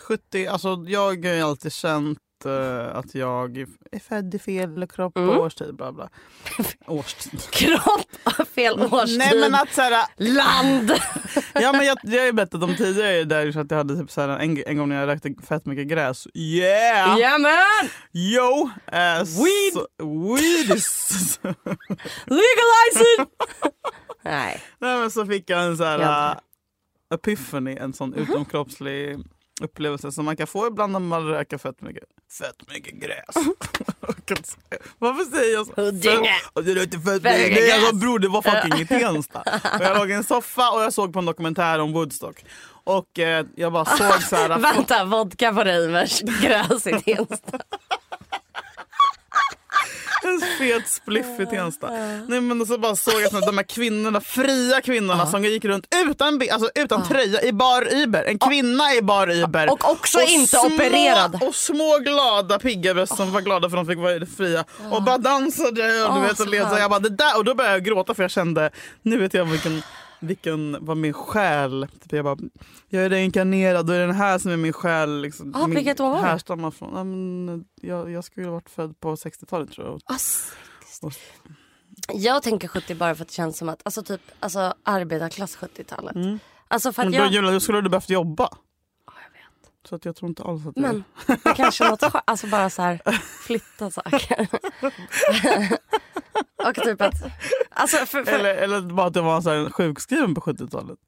70, 0.00 0.46
alltså 0.46 0.84
jag 0.88 1.00
har 1.00 1.34
ju 1.34 1.40
alltid 1.40 1.72
känt 1.72 2.18
eh, 2.46 2.96
att 2.96 3.14
jag 3.14 3.58
är 3.92 3.98
född 4.00 4.34
i 4.34 4.38
fel 4.38 4.86
kropp 4.86 5.16
Mm. 5.18 5.30
och 5.30 5.36
årstid. 5.44 5.74
Bla 5.76 5.92
bla. 5.92 6.08
årstid. 6.86 7.40
Kropp, 7.50 8.46
fel 8.54 8.80
årstid, 8.92 9.18
Nej 9.18 9.40
men 9.40 9.54
att 9.54 9.72
såhär, 9.74 10.04
land. 10.16 10.90
ja 11.54 11.72
men 11.72 11.86
jag, 11.86 11.98
jag 12.02 12.18
har 12.20 12.26
ju 12.26 12.32
berättat 12.32 12.62
om 12.62 12.74
tidigare 12.76 13.24
där 13.24 13.52
så 13.52 13.60
att 13.60 13.70
jag 13.70 13.78
hade 13.78 13.96
typ 14.00 14.10
såhär, 14.10 14.28
en, 14.28 14.62
en 14.66 14.76
gång 14.76 14.88
när 14.88 15.00
jag 15.00 15.06
rökte 15.08 15.34
fett 15.48 15.66
mycket 15.66 15.86
gräs. 15.86 16.26
Yeah! 16.34 17.18
Jajamän! 17.18 17.88
Yo! 18.12 18.70
Uh, 18.92 19.18
Weed! 19.18 19.72
Så, 19.72 19.86
weed 20.26 20.76
is... 20.76 21.40
Legalize 22.24 23.04
it! 23.18 23.28
Nej. 24.22 24.62
Nej 24.78 24.98
men 25.00 25.10
så 25.10 25.26
fick 25.26 25.50
jag 25.50 25.64
en 25.64 25.76
sån 25.76 25.86
här 25.86 26.30
uh, 26.32 26.38
epiphany, 27.14 27.76
en 27.76 27.92
sån 27.92 28.10
Mhm. 28.10 28.18
utomkroppslig 28.22 29.16
upplevelse 29.60 30.12
som 30.12 30.24
man 30.24 30.36
kan 30.36 30.46
få 30.46 30.66
ibland 30.66 30.92
när 30.92 31.00
man 31.00 31.26
röker 31.26 31.58
fett 31.58 31.80
mycket, 31.82 32.04
fett 32.38 32.74
mycket 32.74 32.94
gräs. 32.94 33.46
Varför 34.98 35.36
säger 35.36 35.54
jag 35.54 35.66
så? 35.66 35.72
Huddinge. 35.76 36.34
Du 36.54 36.74
rökte 36.74 36.98
fett 36.98 37.22
mycket 37.22 37.56
gräs. 37.56 37.90
Och 37.92 37.96
bror 37.96 38.18
det 38.18 38.28
var 38.28 38.42
fucking 38.42 38.80
i 38.80 38.86
Tensta. 38.86 39.42
Jag 39.80 39.98
låg 39.98 40.10
i 40.10 40.12
en 40.14 40.24
soffa 40.24 40.70
och 40.70 40.82
jag 40.82 40.92
såg 40.92 41.12
på 41.12 41.18
en 41.18 41.24
dokumentär 41.24 41.78
om 41.78 41.92
Woodstock. 41.92 42.44
Och 42.84 43.18
eh, 43.18 43.46
jag 43.56 43.72
bara 43.72 43.84
såg 43.84 44.22
så 44.22 44.36
här. 44.36 44.58
Vänta, 44.74 45.04
vodka 45.04 45.52
på 45.52 45.64
Reimers, 45.64 46.20
gräs 46.20 46.86
i 46.86 47.00
Tensta. 47.00 47.58
En 50.22 50.40
fet 50.58 50.88
spliff 50.88 51.40
i 51.40 51.46
Tensta. 51.46 51.90
Nej, 52.28 52.40
men 52.40 52.66
så 52.66 52.78
bara 52.78 52.96
såg 52.96 53.20
jag 53.20 53.36
att 53.36 53.46
de 53.46 53.58
här 53.58 53.64
kvinnorna, 53.64 54.20
fria 54.20 54.80
kvinnorna 54.80 55.26
som 55.26 55.44
gick 55.44 55.64
runt 55.64 55.86
utan, 56.06 56.42
alltså, 56.52 56.70
utan 56.74 57.08
tröja 57.08 57.42
i 57.42 57.52
bar 57.52 57.94
Iber. 57.94 58.24
En 58.24 58.38
kvinna 58.38 58.94
i 58.94 59.02
bar 59.02 59.30
Iber. 59.30 59.70
Och 59.70 59.90
också 59.90 60.20
inte 60.20 60.58
opererad. 60.58 61.42
Och 61.42 61.54
små 61.54 61.98
glada 61.98 62.58
pigga 62.58 62.94
bröst 62.94 63.16
som 63.16 63.32
var 63.32 63.40
glada 63.40 63.70
för 63.70 63.76
att 63.76 63.86
de 63.86 63.92
fick 63.92 64.02
vara 64.02 64.26
fria. 64.36 64.64
Och 64.90 65.02
bara 65.02 65.18
dansade 65.18 66.04
och, 66.04 66.14
du 66.14 66.20
vet, 66.20 66.36
så 66.36 66.42
och, 66.42 66.50
led, 66.50 66.62
så 66.62 66.68
skönt. 66.68 66.80
jag 66.80 66.90
bara, 66.90 67.00
det 67.00 67.08
där, 67.08 67.38
och 67.38 67.44
då 67.44 67.54
började 67.54 67.76
jag 67.76 67.84
gråta 67.84 68.14
för 68.14 68.22
jag 68.22 68.30
kände, 68.30 68.70
nu 69.02 69.18
vet 69.18 69.34
jag 69.34 69.44
vilken 69.44 69.82
vilken 70.20 70.84
var 70.84 70.94
min 70.94 71.12
själ. 71.12 71.86
Typ 72.02 72.12
jag, 72.12 72.24
bara, 72.24 72.36
jag 72.88 73.04
är 73.04 73.10
reinkarnerad 73.10 73.80
och 73.80 73.86
det 73.86 73.94
är 73.94 74.06
den 74.06 74.16
här 74.16 74.38
som 74.38 74.50
är 74.50 74.56
min 74.56 74.72
själ. 74.72 75.20
Liksom, 75.20 75.54
Ah, 75.54 75.66
min 75.66 75.76
vilket 75.76 76.00
år 76.00 76.10
var 76.10 76.20
härstammar 76.20 76.70
från. 76.70 76.94
Ja, 76.94 77.04
men, 77.04 77.64
jag, 77.80 78.10
jag 78.10 78.24
skulle 78.24 78.46
ha 78.46 78.52
varit 78.54 78.70
född 78.70 79.00
på 79.00 79.14
60-talet 79.14 79.72
tror 79.72 79.86
jag. 79.86 80.00
Ass. 80.04 80.52
Jag 82.14 82.42
tänker 82.42 82.68
70 82.68 82.94
bara 82.94 83.14
för 83.14 83.22
att 83.22 83.28
det 83.28 83.34
känns 83.34 83.58
som 83.58 83.68
att, 83.68 83.80
alltså 83.84 84.02
typ 84.02 84.20
alltså 84.40 84.74
arbetarklass 84.82 85.58
70-talet. 85.58 86.40
Alltså 86.68 86.92
för 86.92 87.02
att 87.02 87.10
Men 87.10 87.18
då, 87.20 87.24
jag, 87.24 87.32
Julia, 87.32 87.50
då 87.50 87.60
skulle 87.60 87.80
du 87.80 87.88
behövt 87.88 88.10
jobba. 88.10 88.48
Ja, 89.86 89.88
jag. 89.88 89.88
Så 89.88 89.94
att 89.94 90.04
jag 90.04 90.16
tror 90.16 90.28
inte 90.28 90.42
alls 90.42 90.66
att 90.66 90.74
det 90.74 90.80
Men 90.80 91.04
det 91.26 91.54
kanske 91.56 91.88
något 91.88 92.00
skö- 92.02 92.20
alltså 92.24 92.46
bara 92.46 92.70
så 92.70 92.82
här 92.82 93.00
flytta 93.46 93.90
saker. 93.90 94.48
och 96.68 96.74
typ 96.74 97.00
att, 97.02 97.14
alltså 97.70 97.96
för, 97.96 98.24
för, 98.24 98.32
eller, 98.32 98.54
eller 98.54 98.80
bara 98.80 99.06
att 99.06 99.14
det 99.14 99.20
var 99.20 99.40
så 99.40 99.50
här 99.50 99.70
sjukskriven 99.70 100.34
på 100.34 100.40
70-talet. 100.40 100.98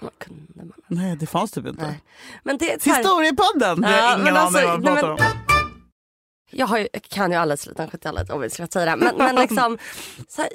Man. 0.00 0.72
Nej, 0.86 1.16
det 1.16 1.26
fanns 1.26 1.50
typ 1.50 1.66
inte. 1.66 1.82
Nej. 1.86 2.00
Men 2.42 2.58
det 2.58 2.82
så 2.82 2.90
här, 2.90 2.96
Historiepodden! 2.96 3.80
Vi 3.80 3.86
har 3.86 3.92
Ja, 3.98 4.12
ingen 4.12 4.24
men 4.24 4.36
alltså, 4.36 4.58
aning 4.58 4.70
vad 4.70 4.80
nej, 4.82 4.94
pratar 5.02 5.08
men- 5.08 5.26
om. 5.32 5.38
jag 6.50 6.66
har 6.66 6.78
ju, 6.78 6.88
kan 7.08 7.30
ju 7.30 7.36
alldeles 7.36 7.66
lite 7.66 7.82
om 7.82 7.88
70-talet 7.88 8.30
obviously 8.30 8.62
jag 8.62 8.72
säger 8.72 8.86
det. 8.86 8.96
Men, 8.96 9.16
men 9.16 9.34
liksom, 9.34 9.78
så 10.28 10.42
här, 10.42 10.50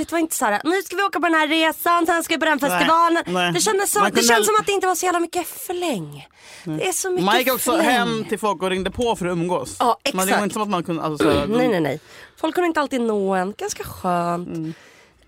det 0.00 0.12
var 0.12 0.18
inte 0.18 0.34
så 0.36 0.44
här, 0.44 0.60
nu 0.64 0.82
ska 0.82 0.96
vi 0.96 1.02
åka 1.02 1.20
på 1.20 1.26
den 1.26 1.34
här 1.34 1.48
resan, 1.48 2.06
sen 2.06 2.24
ska 2.24 2.34
vi 2.34 2.38
på 2.38 2.44
den 2.44 2.58
festivalen. 2.58 3.22
nej. 3.26 3.52
Det, 3.52 3.60
kändes 3.60 3.90
som, 3.92 4.02
Man 4.02 4.10
det 4.14 4.22
känns 4.22 4.46
som 4.46 4.54
att 4.60 4.66
det 4.66 4.72
inte 4.72 4.86
var 4.86 4.94
så 4.94 5.06
jävla 5.06 5.20
mycket 5.20 5.46
fläng. 5.46 6.26
Det 6.64 6.88
är 6.88 6.92
så 6.92 7.10
mycket 7.10 7.24
Man 7.24 7.38
gick 7.38 7.52
också 7.52 7.72
fläng. 7.72 7.86
hem 7.86 8.24
till 8.28 8.38
folk 8.38 8.62
och 8.62 8.70
ringde 8.70 8.90
på 8.90 9.16
för 9.16 9.26
att 9.26 9.32
umgås. 9.32 9.76
Ja, 9.78 9.98
Men 10.04 10.10
det 10.12 10.16
var 10.16 10.24
exakt. 10.24 10.42
inte 10.42 10.52
som 10.52 10.62
att 10.62 10.68
man 10.68 10.82
kunde... 10.82 11.02
Alltså, 11.02 11.24
så 11.32 11.38
här, 11.38 11.46
Nej 11.46 11.68
nej 11.68 11.80
nej. 11.80 12.00
Folk 12.36 12.54
kunde 12.54 12.66
inte 12.68 12.80
alltid 12.80 13.00
nå 13.00 13.34
en, 13.34 13.54
ganska 13.58 13.84
skönt. 13.84 14.48
Mm. 14.48 14.74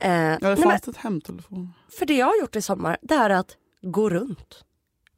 Eh, 0.01 0.11
Ja, 0.11 0.17
det 0.17 0.39
nej, 0.41 0.57
men, 0.57 0.63
fanns 0.63 0.89
ett 0.89 0.97
hemtelefon. 0.97 1.73
för 1.99 2.07
det 2.07 2.15
jag 2.17 2.27
har 2.27 2.37
gjort 2.41 2.57
i 2.57 2.63
sommar 2.63 2.97
det 3.03 3.15
är 3.15 3.31
att 3.31 3.57
gå 3.83 4.09
runt. 4.11 4.65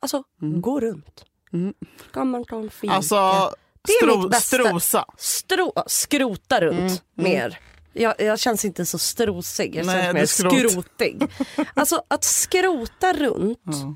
Alltså 0.01 0.23
gå 0.63 0.81
runt. 0.81 1.25
Mm. 1.53 1.75
Kan 2.13 2.31
man 2.31 2.45
ta 2.45 2.57
en 2.57 2.71
fika? 2.71 2.93
Alltså, 2.95 3.51
Det 3.87 3.93
är 3.93 4.07
stro, 4.07 4.19
mitt 4.23 4.31
bästa. 4.31 4.57
strosa. 4.65 5.05
Stro, 5.17 5.73
skrota 5.87 6.61
runt 6.61 7.03
mer. 7.15 7.59
Jag, 7.93 8.15
jag 8.21 8.39
känns 8.39 8.65
inte 8.65 8.87
så 8.87 8.99
strosig, 8.99 9.75
jag 9.77 9.83
Mm, 9.83 9.95
Nej, 9.97 10.05
känns 10.05 10.15
mer 10.15 10.27
skrot. 10.51 10.71
skrotig. 10.73 11.23
Alltså 11.75 12.03
att 12.09 12.25
skrota 12.25 13.13
runt, 13.13 13.59
Ja. 13.65 13.95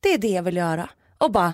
det 0.00 0.08
är 0.14 0.18
det 0.18 0.28
jag 0.28 0.42
vill 0.42 0.56
göra. 0.56 0.88
Och 1.18 1.30
bara, 1.32 1.52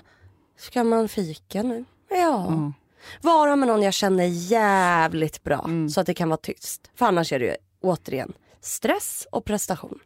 ska 0.57 0.83
man 0.83 1.09
fika 1.09 1.63
nu? 1.63 1.85
Ja. 2.09 2.47
Mm. 2.47 2.73
Vara 3.21 3.55
med 3.55 3.67
någon 3.67 3.81
jag 3.81 3.93
känner 3.93 4.25
jävligt 4.25 5.43
bra 5.43 5.61
Mm. 5.65 5.89
så 5.89 5.99
att 6.01 6.05
det 6.07 6.13
kan 6.13 6.29
vara 6.29 6.37
tyst. 6.37 6.91
För 6.95 7.05
annars 7.05 7.33
är 7.33 7.39
det 7.39 7.45
ju 7.45 7.55
återigen 7.81 8.33
stress 8.61 9.27
och 9.31 9.45
prestation. 9.45 9.99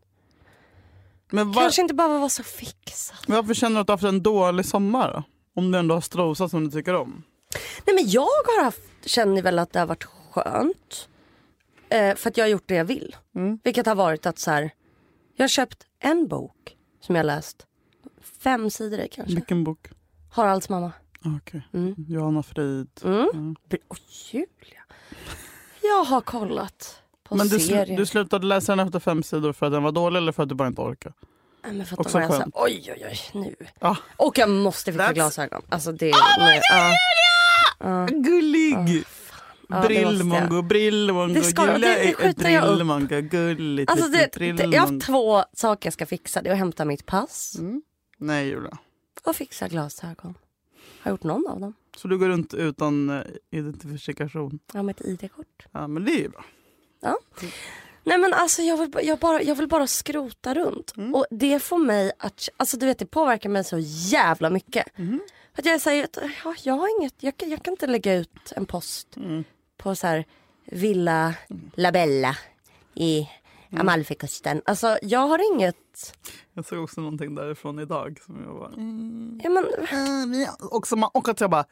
Men 1.32 1.52
var, 1.52 1.62
Kanske 1.62 1.82
inte 1.82 1.94
bara 1.94 2.08
vara 2.20 2.30
så 2.30 2.44
fixad. 2.44 3.18
varför 3.28 3.54
känner 3.54 3.76
du 3.76 3.82
att 3.82 3.88
du 3.88 3.92
har 3.92 3.98
haft 3.98 4.04
en 4.08 4.24
dålig 4.24 4.66
sommar 4.66 5.14
då? 5.14 5.24
Om 5.62 5.72
du 5.72 5.80
ändå 5.80 5.96
har 5.96 6.02
strosat 6.02 6.52
som 6.52 6.64
du 6.66 6.72
tycker 6.72 6.94
om. 6.96 7.24
Nej 7.86 7.96
men 7.96 8.10
jag 8.10 8.22
har 8.22 8.64
haft, 8.64 8.80
känner 9.06 9.42
väl 9.42 9.60
att 9.60 9.74
det 9.74 9.80
har 9.80 9.86
varit 9.88 10.04
skönt. 10.32 11.08
Eh, 11.94 12.16
för 12.16 12.30
att 12.30 12.38
jag 12.38 12.44
har 12.46 12.50
gjort 12.50 12.64
det 12.68 12.76
jag 12.76 12.86
vill. 12.86 13.16
Mm. 13.36 13.60
Vilket 13.64 13.86
har 13.86 13.96
varit 13.96 14.26
att 14.26 14.40
så 14.40 14.52
här, 14.52 14.72
jag 15.36 15.44
har 15.44 15.48
köpt 15.50 15.84
en 16.00 16.28
bok 16.28 16.78
som 17.02 17.16
jag 17.16 17.26
läst. 17.26 17.68
Fem 18.44 18.70
sidor 18.70 19.00
i 19.00 19.08
kanske. 19.12 19.36
Vilken 19.36 19.64
bok? 19.64 19.88
Haralds 20.32 20.70
mamma. 20.70 20.92
Ah, 21.26 21.30
Okej. 21.38 21.68
Mm. 21.74 21.96
Johanna 22.08 22.44
Frid. 22.44 22.88
Mm. 23.04 23.30
Mm. 23.34 23.56
Åh 23.90 23.98
Julia. 24.32 24.82
Jag 25.82 26.04
har 26.04 26.22
kollat 26.22 27.02
på 27.24 27.36
Men 27.36 27.48
du, 27.48 27.58
sl- 27.58 27.98
du 27.98 28.06
slutade 28.06 28.46
läsa 28.48 28.76
den 28.76 28.88
efter 28.88 29.00
fem 29.00 29.24
sidor 29.24 29.54
för 29.54 29.66
att 29.66 29.72
den 29.72 29.84
var 29.84 29.92
dålig 29.92 30.18
eller 30.18 30.32
för 30.32 30.44
att 30.44 30.50
du 30.50 30.56
bara 30.56 30.68
inte 30.68 30.82
orkade? 30.82 31.16
Nej, 31.64 31.74
men 31.74 31.86
för 31.86 31.98
att 32.02 32.08
då 32.08 32.10
var 32.14 32.22
jag 32.22 32.30
så 32.30 32.36
här, 32.36 32.42
skönt. 32.44 32.56
oj 32.58 32.94
oj 32.96 33.06
oj 33.10 33.20
nu. 33.42 33.56
Ah. 33.80 33.96
Och 34.18 34.38
jag 34.38 34.50
måste 34.50 34.92
fixa 34.92 35.08
That's- 35.10 35.14
glasögon. 35.14 35.62
Alltså 35.70 35.92
det 35.92 36.10
är... 36.10 36.40
nej, 36.40 36.62
ja. 37.80 38.06
Gullig! 38.12 39.04
Ja, 39.74 39.88
Brillmongo, 39.88 40.56
jag. 40.56 40.66
brillmongo, 40.66 41.34
Det 41.34 41.44
ska- 41.44 41.74
Julia 41.74 41.90
det- 41.90 41.96
det 42.20 42.26
ett 42.26 42.52
jag 42.52 42.64
brillmongo, 42.76 43.22
gulligt 43.22 43.92
Alltså 43.92 44.08
det, 44.08 44.18
det, 44.34 44.46
jag 44.48 44.56
brillmongo. 44.56 44.78
har 44.78 45.00
två 45.00 45.44
saker 45.54 45.88
jag 45.88 45.94
ska 45.94 46.06
fixa. 46.06 46.42
Det 46.42 46.50
är 46.50 46.54
att 46.54 46.60
hämta 46.60 46.86
mitt 46.86 47.06
pass 47.06 47.58
Nej 48.18 48.48
Julia. 48.48 48.78
och 49.24 49.36
fixa 49.36 49.68
glasögon. 49.68 50.34
Har 51.00 51.12
gjort 51.12 51.24
någon 51.24 51.48
av 51.48 51.60
dem. 51.60 51.74
Så 51.98 52.08
du 52.08 52.18
går 52.18 52.28
runt 52.30 52.54
utan 52.54 53.10
eh, 53.10 53.22
identifikation? 53.52 54.60
Jag 54.74 54.80
har 54.80 54.84
mitt 54.84 55.02
ID-kort. 55.02 55.66
Ja 55.72 55.88
men 55.88 56.06
det 56.06 56.12
är 56.12 56.20
ju 56.20 56.30
bra. 56.30 56.46
Ja. 57.02 57.18
Nej 58.04 58.18
men 58.18 58.34
alltså 58.34 58.62
jag 58.62 58.78
vill, 58.78 58.92
jag, 59.08 59.20
bara, 59.20 59.42
jag 59.42 59.56
vill 59.56 59.68
bara 59.68 59.88
skrota 59.88 60.54
runt. 60.54 60.94
Mm. 60.98 61.16
Och 61.16 61.26
det 61.32 61.60
får 61.60 61.78
mig 61.78 62.12
att, 62.20 62.50
alltså 62.58 62.78
du 62.78 62.86
vet 62.86 63.00
det 63.00 63.06
påverkar 63.06 63.50
mig 63.50 63.64
så 63.64 63.78
jävla 64.12 64.50
mycket. 64.50 65.00
Mm. 65.00 65.20
Att 65.58 65.66
jag 65.66 65.82
säger 65.82 66.04
att 66.04 66.18
ja, 66.44 66.56
jag 66.64 66.74
har 66.74 67.00
inget, 67.00 67.14
jag, 67.20 67.38
kan- 67.38 67.50
jag 67.50 67.64
kan 67.64 67.74
inte 67.74 67.88
lägga 67.88 68.14
ut 68.16 68.54
en 68.56 68.66
post 68.66 69.18
Mm. 69.18 69.44
På 69.84 69.96
så 69.96 70.08
här 70.08 70.26
Villa 70.66 71.34
Labella 71.76 72.38
i 72.96 73.28
Mm. 73.74 73.82
Amalfikusten. 73.82 74.62
Alltså 74.66 74.98
jag 75.02 75.28
har 75.28 75.54
inget, 75.56 76.18
Jag 76.54 76.66
såg 76.66 76.84
också 76.84 77.02
någonting 77.02 77.36
därifrån 77.36 77.80
idag 77.80 78.20
som 78.26 78.44
jag 78.44 78.56
bara... 78.56 78.74
Mm. 78.74 79.40
ja 79.44 79.50
men 79.50 79.64
eh, 79.64 80.54
Och, 80.72 80.98
man, 80.98 81.10
och 81.14 81.30
att 81.30 81.42
jag 81.42 81.50
bara... 81.50 81.66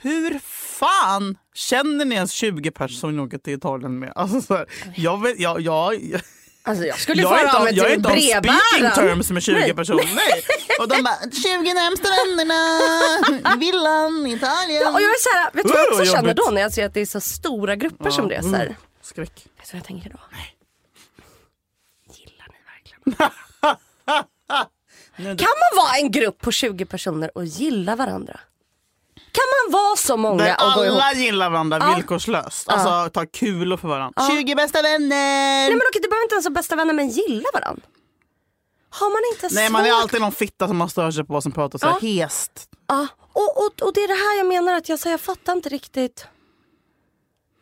Hur 0.00 0.38
fan 0.78 1.38
känner 1.54 2.04
ni 2.04 2.14
ens 2.14 2.32
20 2.32 2.70
personer 2.70 2.98
som 2.98 3.16
ni 3.16 3.22
åker 3.22 3.38
till 3.38 3.52
Italien 3.54 3.98
med? 3.98 4.12
Alltså, 4.14 4.40
så 4.40 4.54
här, 4.54 4.66
jag, 4.96 5.22
vet, 5.22 5.40
jag, 5.40 5.60
jag, 5.60 5.94
Alltså 6.68 6.84
jag 6.86 6.98
skulle 6.98 7.22
jag 7.22 7.40
inte, 7.42 7.56
av 7.56 7.64
mig 7.64 7.74
jag 7.76 7.86
är 7.86 7.90
till 7.90 7.98
inte 7.98 8.08
on 8.08 8.14
speaking 8.20 8.42
brevbäraren. 8.42 8.94
terms 9.08 9.30
med 9.30 9.42
20 9.42 9.54
Nej. 9.54 9.74
personer. 9.74 10.04
Nej. 10.14 10.42
Och 10.80 10.88
de 10.88 11.02
bara 11.02 11.16
20 11.30 11.74
närmsta 11.74 12.08
vännerna, 12.08 13.56
villan, 13.56 14.26
Italien. 14.26 14.82
Ja, 14.82 14.92
och 14.92 15.00
jag 15.02 15.10
är 15.10 15.22
så 15.22 15.28
här, 15.38 15.50
vet 15.52 15.62
du 15.66 15.68
vad 15.72 15.78
jag 15.80 15.92
Oh, 15.92 16.00
också 16.00 16.12
känner 16.14 16.34
då 16.34 16.50
när 16.52 16.60
jag 16.60 16.72
ser 16.72 16.86
att 16.86 16.94
det 16.94 17.00
är 17.00 17.06
så 17.06 17.20
stora 17.20 17.76
grupper 17.76 18.10
som 18.10 18.28
reser? 18.28 18.76
Skräck. 19.02 19.32
Vet 19.58 19.70
du 19.70 19.72
vad 19.72 19.78
jag 19.78 19.84
tänker 19.84 20.10
då? 20.10 20.18
Gillar 22.14 22.48
ni 22.48 22.58
verkligen 22.72 23.28
Kan 25.36 25.48
man 25.48 25.84
vara 25.84 25.96
en 25.98 26.10
grupp 26.10 26.40
på 26.40 26.52
20 26.52 26.84
personer 26.84 27.30
och 27.34 27.44
gilla 27.44 27.96
varandra? 27.96 28.40
Kan 29.32 29.44
man 29.72 29.72
vara 29.82 29.96
så 29.96 30.16
många 30.16 30.44
Där 30.44 30.56
och 30.66 30.72
gå 30.74 30.84
ihop? 30.84 30.94
alla 31.02 31.12
gillar 31.12 31.50
varandra 31.50 31.78
Ja. 31.80 31.94
villkorslöst. 31.94 32.68
Alltså 32.68 33.10
ta 33.14 33.26
kulor 33.26 33.76
för 33.76 33.88
varandra. 33.88 34.12
Ja. 34.16 34.28
20 34.30 34.54
bästa 34.54 34.82
vänner! 34.82 35.08
Nej 35.08 35.70
men 35.70 35.80
okej, 35.90 36.00
det 36.02 36.08
behöver 36.08 36.24
inte 36.24 36.34
ens 36.34 36.46
vara 36.46 36.54
bästa 36.54 36.76
vänner 36.76 36.94
men 36.94 37.08
gilla 37.08 37.48
varandra. 37.54 37.82
Har 38.90 39.10
man 39.10 39.20
inte 39.34 39.54
Nej 39.54 39.70
man 39.70 39.86
är 39.86 39.92
alltid 39.92 40.20
någon 40.20 40.32
fitta 40.32 40.68
som 40.68 40.76
man 40.76 40.90
stör 40.90 41.10
sig 41.10 41.24
på 41.24 41.40
som 41.40 41.52
pratar 41.52 41.78
så 41.78 41.86
här 41.88 42.00
hest. 42.00 42.68
Ja, 42.86 43.06
och, 43.32 43.56
och, 43.66 43.82
och 43.82 43.92
det 43.94 44.00
är 44.04 44.08
det 44.08 44.14
här 44.14 44.36
jag 44.38 44.46
menar 44.46 44.74
att 44.76 44.88
jag 44.88 44.98
säger, 44.98 45.14
jag 45.14 45.20
fattar 45.20 45.52
inte 45.52 45.68
riktigt. 45.68 46.26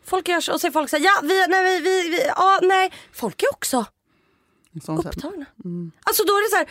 Folk 0.06 0.28
gör 0.28 0.40
så 0.40 0.52
och 0.52 0.60
så 0.60 0.66
är 0.66 0.70
folk 0.70 0.90
säger 0.90 1.04
ja, 1.04 1.12
vi, 1.22 1.46
nej, 1.48 1.62
vi, 1.64 1.80
vi, 1.90 2.08
vi, 2.08 2.26
ja, 2.26 2.58
nej. 2.62 2.92
Folk 3.12 3.42
är 3.42 3.50
också 3.52 3.84
Sån 4.86 4.96
så 4.96 5.02
här, 5.02 5.10
upptagna. 5.10 5.46
Alltså 6.04 6.24
då 6.24 6.32
är 6.32 6.42
det 6.44 6.50
så 6.50 6.56
här, 6.56 6.66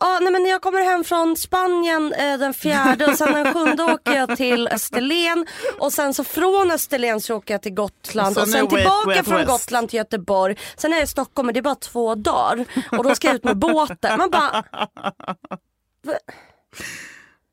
ja, 0.00 0.18
nej, 0.22 0.32
men 0.32 0.46
jag 0.46 0.62
kommer 0.62 0.80
hem 0.84 1.04
från 1.04 1.36
Spanien 1.36 2.12
eh, 2.12 2.38
den 2.38 2.54
fjärde 2.54 3.06
och 3.06 3.16
sen 3.16 3.32
den 3.32 3.54
sjunde 3.54 3.84
åker 3.84 4.12
jag 4.12 4.36
till 4.36 4.68
Österlen 4.68 5.46
och 5.78 5.92
sen 5.92 6.14
så 6.14 6.24
från 6.24 6.70
Österlen 6.70 7.20
så 7.20 7.36
åker 7.36 7.54
jag 7.54 7.62
till 7.62 7.74
Gotland 7.74 8.36
Och 8.36 8.42
och 8.42 8.48
sen 8.48 8.68
tillbaka 8.68 9.06
Way 9.06 9.16
Out 9.16 9.26
från 9.26 9.36
West. 9.38 9.50
Gotland 9.50 9.88
till 9.88 9.96
Göteborg. 9.96 10.56
Sen 10.76 10.92
är 10.92 10.96
jag 10.96 11.04
i 11.04 11.06
Stockholm 11.06 11.46
men 11.46 11.52
det 11.54 11.60
är 11.60 11.62
bara 11.62 11.74
två 11.74 12.14
dagar 12.14 12.64
och 12.90 13.04
då 13.04 13.14
ska 13.14 13.26
jag 13.26 13.34
ut 13.36 13.44
med 13.44 13.56
båten. 13.56 14.18
Man 14.18 14.30
bara, 14.30 14.64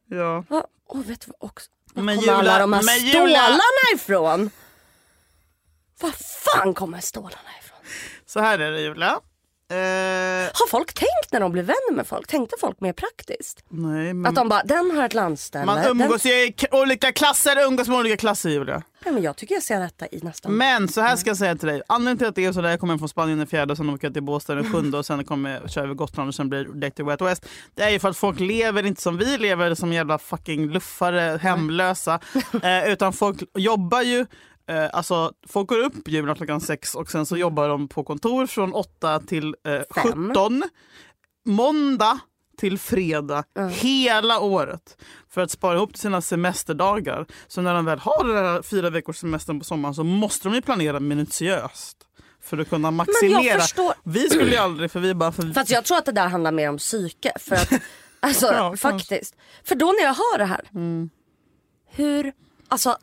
ja. 0.09 0.43
va? 0.49 0.63
Åh, 0.89 1.01
vet 1.01 1.21
du 1.21 1.31
vad 1.37 1.49
också? 1.49 1.69
Var 1.93 2.03
Men 2.03 2.17
kommer 2.17 2.33
alla 2.33 2.59
de 2.59 2.73
här 2.73 2.81
stålarna 2.81 3.95
ifrån? 3.95 4.49
Var 6.01 6.11
fan 6.11 6.73
kommer 6.73 6.99
stålarna 6.99 7.49
ifrån? 7.63 7.77
Så 8.25 8.39
här 8.39 8.59
är 8.59 8.71
det 8.71 8.81
Julia. 8.81 9.19
Eh, 9.69 9.77
Har 10.53 10.67
folk 10.69 10.93
tänkt 10.93 11.31
när 11.31 11.39
de 11.39 11.51
blir 11.51 11.63
vänner 11.63 11.91
med 11.93 12.07
folk? 12.07 12.27
Tänkte 12.27 12.55
folk 12.59 12.81
mer 12.81 12.93
praktiskt? 12.93 13.63
nej, 13.69 14.13
men 14.13 14.25
Att 14.25 14.35
de 14.35 14.49
bara, 14.49 14.63
den 14.63 14.91
har 14.91 15.05
ett 15.05 15.13
landställe. 15.13 15.65
man 15.65 15.77
den... 15.81 16.01
umgås 16.01 16.25
ju 16.25 16.29
i 16.29 16.55
olika 16.71 17.11
klasser, 17.11 17.65
umgås 17.67 17.87
med 17.87 17.97
olika 17.97 18.17
klasser 18.17 18.49
Julia. 18.49 18.83
Nej, 19.05 19.13
men 19.13 19.23
jag 19.23 19.35
tycker 19.35 19.55
jag 19.55 19.63
ser 19.63 19.79
detta 19.79 20.07
i 20.07 20.19
nästan... 20.23 20.51
Men 20.53 20.87
så 20.87 21.01
här 21.01 21.15
ska 21.15 21.29
jag 21.29 21.37
säga 21.37 21.55
till 21.55 21.67
dig. 21.67 21.81
Anledningen 21.87 22.17
till 22.17 22.27
att 22.27 22.35
det 22.35 22.45
är 22.45 22.51
så 22.51 22.61
där 22.61 22.69
jag 22.69 22.79
kommer 22.79 22.97
från 22.97 23.09
Spanien 23.09 23.37
den 23.37 23.47
fjärde 23.47 23.75
sen 23.75 23.89
åker 23.89 24.07
jag 24.07 24.13
till 24.13 24.23
Båstad 24.23 24.55
den 24.55 24.71
sjunde 24.73 24.97
och 24.97 25.05
sen 25.05 25.25
kommer 25.25 25.49
jag 25.61 25.71
köra 25.71 25.83
över 25.83 25.95
Gotland 25.95 26.27
och 26.27 26.35
sen 26.35 26.49
blir 26.49 26.65
det 26.73 26.91
till 26.91 27.05
Wet 27.05 27.21
West. 27.21 27.45
Det 27.75 27.83
är 27.83 27.89
ju 27.89 27.99
för 27.99 28.09
att 28.09 28.17
folk 28.17 28.39
lever 28.39 28.85
inte 28.85 29.01
som 29.01 29.17
vi 29.17 29.37
lever 29.37 29.75
som 29.75 29.93
jävla 29.93 30.17
fucking 30.17 30.69
luffare, 30.69 31.39
hemlösa. 31.41 32.19
eh, 32.63 32.89
utan 32.91 33.13
folk 33.13 33.43
jobbar 33.53 34.01
ju 34.01 34.25
Eh, 34.67 34.89
alltså, 34.93 35.33
folk 35.47 35.69
går 35.69 35.79
upp 35.79 36.07
julen 36.07 36.35
klockan 36.35 36.61
sex 36.61 36.95
och 36.95 37.11
sen 37.11 37.25
så 37.25 37.37
jobbar 37.37 37.69
de 37.69 37.87
på 37.87 38.03
kontor 38.03 38.45
från 38.47 38.73
åtta 38.73 39.19
till 39.19 39.55
eh, 39.67 39.81
Fem. 40.03 40.27
17. 40.29 40.63
Måndag 41.45 42.19
till 42.57 42.77
fredag 42.79 43.43
hela 43.71 44.39
året 44.39 44.97
för 45.29 45.41
att 45.41 45.51
spara 45.51 45.75
ihop 45.75 45.91
till 45.93 45.99
sina 46.01 46.21
semesterdagar. 46.21 47.25
Så 47.47 47.61
när 47.61 47.73
de 47.73 47.85
väl 47.85 47.99
har 47.99 48.23
den 48.23 48.35
här 48.45 48.61
fyra 48.61 48.89
veckors 48.89 49.17
semestern 49.17 49.59
på 49.59 49.65
sommaren 49.65 49.95
så 49.95 50.03
måste 50.03 50.47
de 50.47 50.55
ju 50.55 50.61
planera 50.61 50.99
minutiöst 50.99 51.97
för 52.41 52.57
att 52.57 52.69
kunna 52.69 52.91
maximera. 52.91 53.59
förstår- 53.59 53.93
Vi 54.03 54.29
skulle 54.29 54.51
ju 54.51 54.57
aldrig, 54.57 54.91
för 54.91 54.99
vi 54.99 55.13
bara 55.13 55.31
för... 55.31 55.53
Fast 55.53 55.71
jag 55.71 55.85
tror 55.85 55.97
att 55.97 56.05
det 56.05 56.11
där 56.11 56.27
handlar 56.27 56.51
mer 56.51 56.69
om 56.69 56.77
psyke. 56.77 57.31
För 57.39 57.55
att, 57.55 57.71
alltså 58.19 58.45
Ja, 58.45 58.51
kanske. 58.69 58.87
Mm. 58.87 58.99
faktiskt. 58.99 59.35
För 59.63 59.75
då 59.75 59.85
när 59.85 60.03
jag 60.03 60.13
hör 60.13 60.37
det 60.37 60.45
här. 60.45 60.69
Hur, 61.89 62.33
alltså 62.67 62.97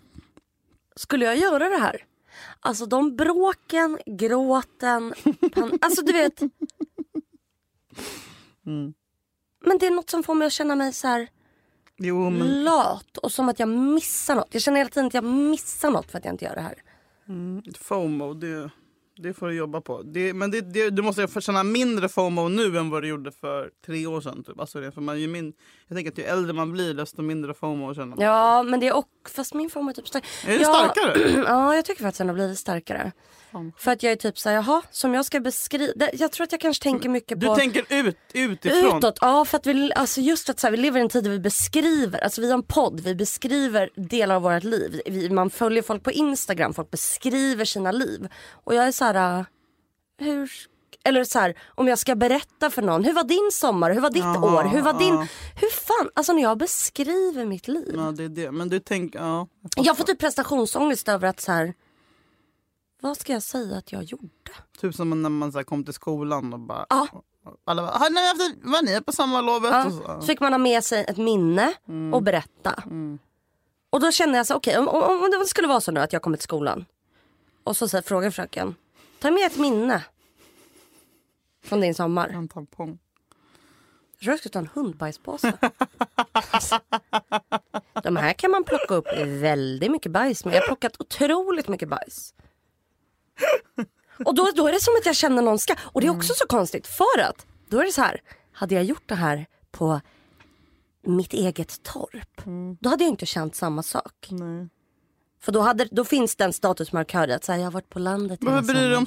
skulle 0.96 1.24
jag 1.24 1.36
göra 1.36 1.68
det 1.68 1.76
här? 1.76 2.04
Alltså 2.60 2.86
de 2.86 3.16
bråken, 3.16 3.98
gråten, 4.06 5.14
pan- 5.40 5.78
alltså 5.80 6.02
du 6.04 6.12
vet. 6.12 6.40
Mm. 8.66 8.94
Men 9.64 9.78
det 9.78 9.86
är 9.86 9.90
något 9.90 10.10
som 10.10 10.22
får 10.22 10.34
mig 10.34 10.46
att 10.46 10.52
känna 10.52 10.76
mig 10.76 10.92
så 10.92 11.08
här 11.08 11.28
Jo, 11.96 12.30
men 12.30 12.64
lat 12.64 13.16
och 13.16 13.32
som 13.32 13.48
att 13.48 13.58
jag 13.58 13.68
missar 13.68 14.34
något. 14.34 14.48
Jag 14.50 14.62
känner 14.62 14.78
hela 14.78 14.90
tiden 14.90 15.06
att 15.06 15.14
jag 15.14 15.24
missar 15.24 15.90
något 15.90 16.10
för 16.10 16.18
att 16.18 16.24
jag 16.24 16.34
inte 16.34 16.44
gör 16.44 16.54
det 16.54 16.60
här. 16.60 16.82
FOMO, 17.78 18.34
det, 18.34 18.70
det 19.16 19.34
får 19.34 19.46
du 19.48 19.54
jobba 19.54 19.80
på. 19.80 20.02
Det, 20.02 20.34
men 20.34 20.50
det, 20.50 20.60
det, 20.60 20.90
du 20.90 21.02
måste 21.02 21.40
känna 21.40 21.62
mindre 21.62 22.08
FOMO 22.08 22.48
nu 22.48 22.78
än 22.78 22.90
vad 22.90 23.02
du 23.02 23.08
gjorde 23.08 23.32
för 23.32 23.70
tre 23.86 24.06
år 24.06 24.20
sedan. 24.20 24.44
Typ. 24.44 24.60
Alltså 24.60 24.80
det, 24.80 24.92
för 24.92 25.00
man, 25.00 25.20
ju 25.20 25.28
min, 25.28 25.52
jag 25.88 25.96
tänker 25.96 26.12
att 26.12 26.18
ju 26.18 26.24
äldre 26.24 26.52
man 26.52 26.72
blir 26.72 26.94
desto 26.94 27.22
mindre 27.22 27.54
FOMO 27.54 27.94
känner 27.94 28.06
man. 28.06 28.18
Ja 28.20 28.62
men 28.62 28.80
det 28.80 28.88
är 28.88 28.96
och, 28.96 29.08
fast 29.28 29.54
min 29.54 29.70
form 29.70 29.88
är 29.88 29.92
typ 29.92 30.08
stark. 30.08 30.24
Är 30.46 30.58
ja, 30.60 30.64
starkare? 30.64 31.42
ja 31.46 31.74
jag 31.74 31.84
tycker 31.84 32.02
faktiskt 32.02 32.20
att 32.20 32.24
den 32.24 32.28
har 32.28 32.34
blivit 32.34 32.58
starkare. 32.58 33.12
För 33.78 33.92
att 33.92 34.02
jag 34.02 34.12
är 34.12 34.16
typ 34.16 34.38
såhär, 34.38 34.56
jaha, 34.56 34.82
som 34.90 35.14
jag 35.14 35.24
ska 35.24 35.40
beskriva. 35.40 36.06
Jag 36.12 36.32
tror 36.32 36.44
att 36.44 36.52
jag 36.52 36.60
kanske 36.60 36.82
tänker 36.82 37.08
mycket 37.08 37.40
Du 37.40 37.46
på 37.46 37.56
tänker 37.56 37.84
ut, 37.88 38.16
utifrån. 38.34 38.98
utåt. 38.98 39.18
Ja 39.20 39.44
för 39.44 39.58
att 39.58 39.66
vi, 39.66 39.92
alltså 39.94 40.20
just 40.20 40.50
att 40.50 40.60
så 40.60 40.66
här, 40.66 40.72
vi 40.72 40.76
lever 40.76 40.98
i 40.98 41.02
en 41.02 41.08
tid 41.08 41.24
där 41.24 41.30
vi 41.30 41.38
beskriver, 41.40 42.18
alltså 42.24 42.40
vi 42.40 42.46
har 42.46 42.54
en 42.54 42.62
podd, 42.62 43.00
vi 43.00 43.14
beskriver 43.14 43.90
delar 43.94 44.34
av 44.34 44.42
vårt 44.42 44.64
liv. 44.64 45.00
Vi, 45.06 45.30
man 45.30 45.50
följer 45.50 45.82
folk 45.82 46.02
på 46.02 46.12
Instagram, 46.12 46.74
folk 46.74 46.90
beskriver 46.90 47.64
sina 47.64 47.92
liv. 47.92 48.28
Och 48.64 48.74
jag 48.74 48.86
är 48.86 48.92
så 48.92 49.04
här, 49.04 49.38
äh, 49.38 49.44
hur 50.18 50.50
eller 51.04 51.24
så 51.24 51.38
här, 51.38 51.58
om 51.74 51.88
jag 51.88 51.98
ska 51.98 52.14
berätta 52.14 52.70
för 52.70 52.82
någon, 52.82 53.04
hur 53.04 53.12
var 53.12 53.24
din 53.24 53.50
sommar, 53.52 53.90
hur 53.90 54.00
var 54.00 54.10
ditt 54.10 54.24
Jaha, 54.24 54.54
år, 54.54 54.64
hur 54.64 54.82
var 54.82 54.98
din, 54.98 55.14
hur 55.56 55.70
fan, 55.70 56.10
alltså 56.14 56.32
när 56.32 56.42
jag 56.42 56.58
beskriver 56.58 57.44
mitt 57.44 57.68
liv. 57.68 57.94
Ja, 57.96 58.12
det 58.12 58.24
är 58.24 58.28
det. 58.28 58.50
Men 58.50 58.68
du 58.68 58.80
tänker, 58.80 59.18
ja. 59.18 59.48
Jag 59.76 59.96
får 59.96 60.04
typ 60.04 60.18
prestationsångest 60.18 61.08
över 61.08 61.28
att 61.28 61.40
så 61.40 61.52
här. 61.52 61.74
Vad 63.00 63.16
ska 63.16 63.32
jag 63.32 63.42
säga 63.42 63.76
att 63.76 63.92
jag 63.92 64.02
gjorde? 64.02 64.28
Typ 64.80 64.94
som 64.94 65.22
när 65.22 65.30
man 65.30 65.52
så 65.52 65.58
här, 65.58 65.64
kom 65.64 65.84
till 65.84 65.94
skolan 65.94 66.52
och 66.52 66.60
bara... 66.60 66.86
Ja. 66.88 67.08
Alla 67.66 67.82
bara, 67.82 67.92
har 67.92 68.10
ni 68.10 68.28
haft, 68.28 68.58
var 68.62 68.82
ni 68.82 69.00
på 69.00 69.12
sommarlovet? 69.12 69.70
Ja. 69.70 69.90
Så. 69.90 70.20
Så 70.20 70.26
fick 70.26 70.40
man 70.40 70.52
ha 70.52 70.58
med 70.58 70.84
sig 70.84 71.04
ett 71.08 71.16
minne 71.16 71.72
och 72.12 72.22
berätta. 72.22 72.82
Och 73.90 74.00
då 74.00 74.12
kände 74.12 74.36
jag 74.36 74.46
så 74.46 74.54
okej 74.54 74.78
om, 74.78 74.88
om, 74.88 75.02
om 75.02 75.30
det 75.30 75.46
skulle 75.46 75.68
vara 75.68 75.80
så 75.80 75.92
nu 75.92 76.00
att 76.00 76.12
jag 76.12 76.22
kommer 76.22 76.36
till 76.36 76.44
skolan. 76.44 76.84
Och 77.64 77.76
så, 77.76 77.88
så 77.88 77.96
här, 77.96 78.02
frågar 78.02 78.30
fröken. 78.30 78.74
Ta 79.18 79.30
med 79.30 79.46
ett 79.46 79.58
minne. 79.58 80.04
Från 81.64 81.80
din 81.80 81.94
sommar. 81.94 82.28
En 82.28 82.48
tampong. 82.48 82.98
Jag 84.12 84.20
tror 84.20 84.32
jag 84.32 84.38
skulle 84.38 84.52
ta 84.52 84.58
en 84.58 84.68
hundbajspåse. 84.74 85.52
De 88.02 88.16
här 88.16 88.32
kan 88.32 88.50
man 88.50 88.64
plocka 88.64 88.94
upp 88.94 89.06
väldigt 89.26 89.90
mycket 89.90 90.12
bajs 90.12 90.44
med. 90.44 90.54
Jag 90.54 90.60
har 90.60 90.66
plockat 90.66 91.00
otroligt 91.00 91.68
mycket 91.68 91.88
bajs. 91.88 92.34
Och 94.24 94.34
då, 94.34 94.50
då 94.56 94.68
är 94.68 94.72
det 94.72 94.80
som 94.80 94.94
att 95.00 95.06
jag 95.06 95.16
känner 95.16 95.42
någon 95.42 95.58
ska. 95.58 95.74
Och 95.82 96.00
det 96.00 96.06
är 96.06 96.16
också 96.16 96.34
så 96.36 96.46
konstigt 96.46 96.86
för 96.86 97.20
att 97.20 97.46
då 97.68 97.80
är 97.80 97.84
det 97.84 97.92
så 97.92 98.02
här. 98.02 98.20
Hade 98.52 98.74
jag 98.74 98.84
gjort 98.84 99.08
det 99.08 99.14
här 99.14 99.46
på 99.70 100.00
mitt 101.02 101.32
eget 101.32 101.82
torp. 101.82 102.42
Då 102.80 102.88
hade 102.88 103.04
jag 103.04 103.10
inte 103.10 103.26
känt 103.26 103.54
samma 103.54 103.82
sak. 103.82 104.28
Nej. 104.30 104.68
För 105.40 105.52
då, 105.52 105.60
hade, 105.60 105.88
då 105.90 106.04
finns 106.04 106.36
den 106.36 106.52
statusmarkören 106.52 107.36
att 107.36 107.46
här, 107.46 107.56
jag 107.56 107.64
har 107.64 107.70
varit 107.70 107.88
på 107.88 107.98
landet 107.98 108.40
hela 108.42 108.52
Varför 108.52 108.74
bryr 108.74 108.88
du 108.88 108.96
om 108.96 109.06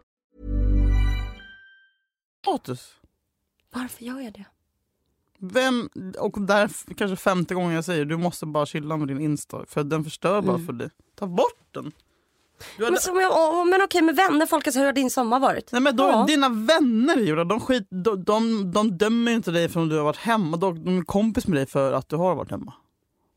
Status. 2.41 2.93
Varför 3.73 4.03
gör 4.05 4.19
jag 4.19 4.33
det? 4.33 4.45
Vem, 5.39 5.89
och 6.19 6.41
där 6.41 6.69
kanske 6.97 7.15
femte 7.15 7.53
gången 7.53 7.71
jag 7.71 7.85
säger 7.85 8.05
du 8.05 8.17
måste 8.17 8.45
bara 8.45 8.65
chilla 8.65 8.97
med 8.97 9.07
din 9.07 9.21
Insta 9.21 9.65
för 9.67 9.83
den 9.83 10.03
förstör 10.03 10.41
bara 10.41 10.59
för 10.59 10.73
dig. 10.73 10.89
Ta 11.15 11.27
bort 11.27 11.67
den. 11.71 11.91
Hade, 12.77 12.91
Men, 12.91 12.99
som 12.99 13.19
jag, 13.19 13.31
åh, 13.31 13.65
men 13.65 13.81
okej 13.83 14.01
med 14.01 14.15
vänner, 14.15 14.45
folk 14.45 14.67
alltså, 14.67 14.79
hur 14.79 14.85
har 14.85 14.93
din 14.93 15.09
sommar 15.09 15.39
varit? 15.39 15.71
nej 15.71 15.81
men 15.81 15.95
då, 15.95 16.03
Ja. 16.03 16.25
Dina 16.27 16.49
vänner 16.49 17.17
Julia, 17.17 17.43
de, 17.43 17.59
skit, 17.59 17.87
de, 17.89 18.23
de, 18.23 18.71
de 18.71 18.97
dömer 18.97 19.31
inte 19.31 19.51
dig 19.51 19.69
för 19.69 19.79
om 19.79 19.89
du 19.89 19.97
har 19.97 20.03
varit 20.03 20.17
hemma. 20.17 20.57
De, 20.57 20.85
de 20.85 20.97
är 20.97 21.01
kompis 21.03 21.47
med 21.47 21.57
dig 21.57 21.65
för 21.65 21.93
att 21.93 22.09
du 22.09 22.15
har 22.15 22.35
varit 22.35 22.51
hemma. 22.51 22.73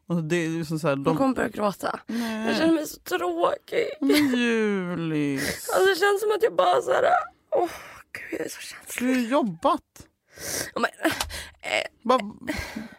Alltså 0.09 0.23
det 0.23 0.37
är 0.37 0.49
liksom 0.49 0.79
så 0.79 0.89
här, 0.89 0.97
De 0.97 1.03
de, 1.05 1.17
kommer 1.17 1.35
börja 1.35 1.49
gråta. 1.49 2.01
Jag 2.47 2.57
känner 2.57 2.73
mig 2.73 2.87
så 2.87 3.01
tråkig. 3.01 3.87
men 4.01 4.11
Julis, 4.39 5.69
Alltså, 5.75 5.89
det 5.91 5.97
känns 5.97 6.21
som 6.21 6.31
att 6.37 6.43
jag 6.43 6.55
bara 6.57 6.83
så 6.83 6.91
här. 6.93 7.05
Åh 7.51 7.69
gud 8.15 8.41
jag 8.41 8.47
är 8.47 8.49
så 8.51 8.61
känslig. 8.61 9.09
du 9.09 9.15
har 9.15 9.21
jobbat. 9.31 9.83
Ja, 10.75 10.81
Men, 10.81 10.91
Va, 12.03 12.19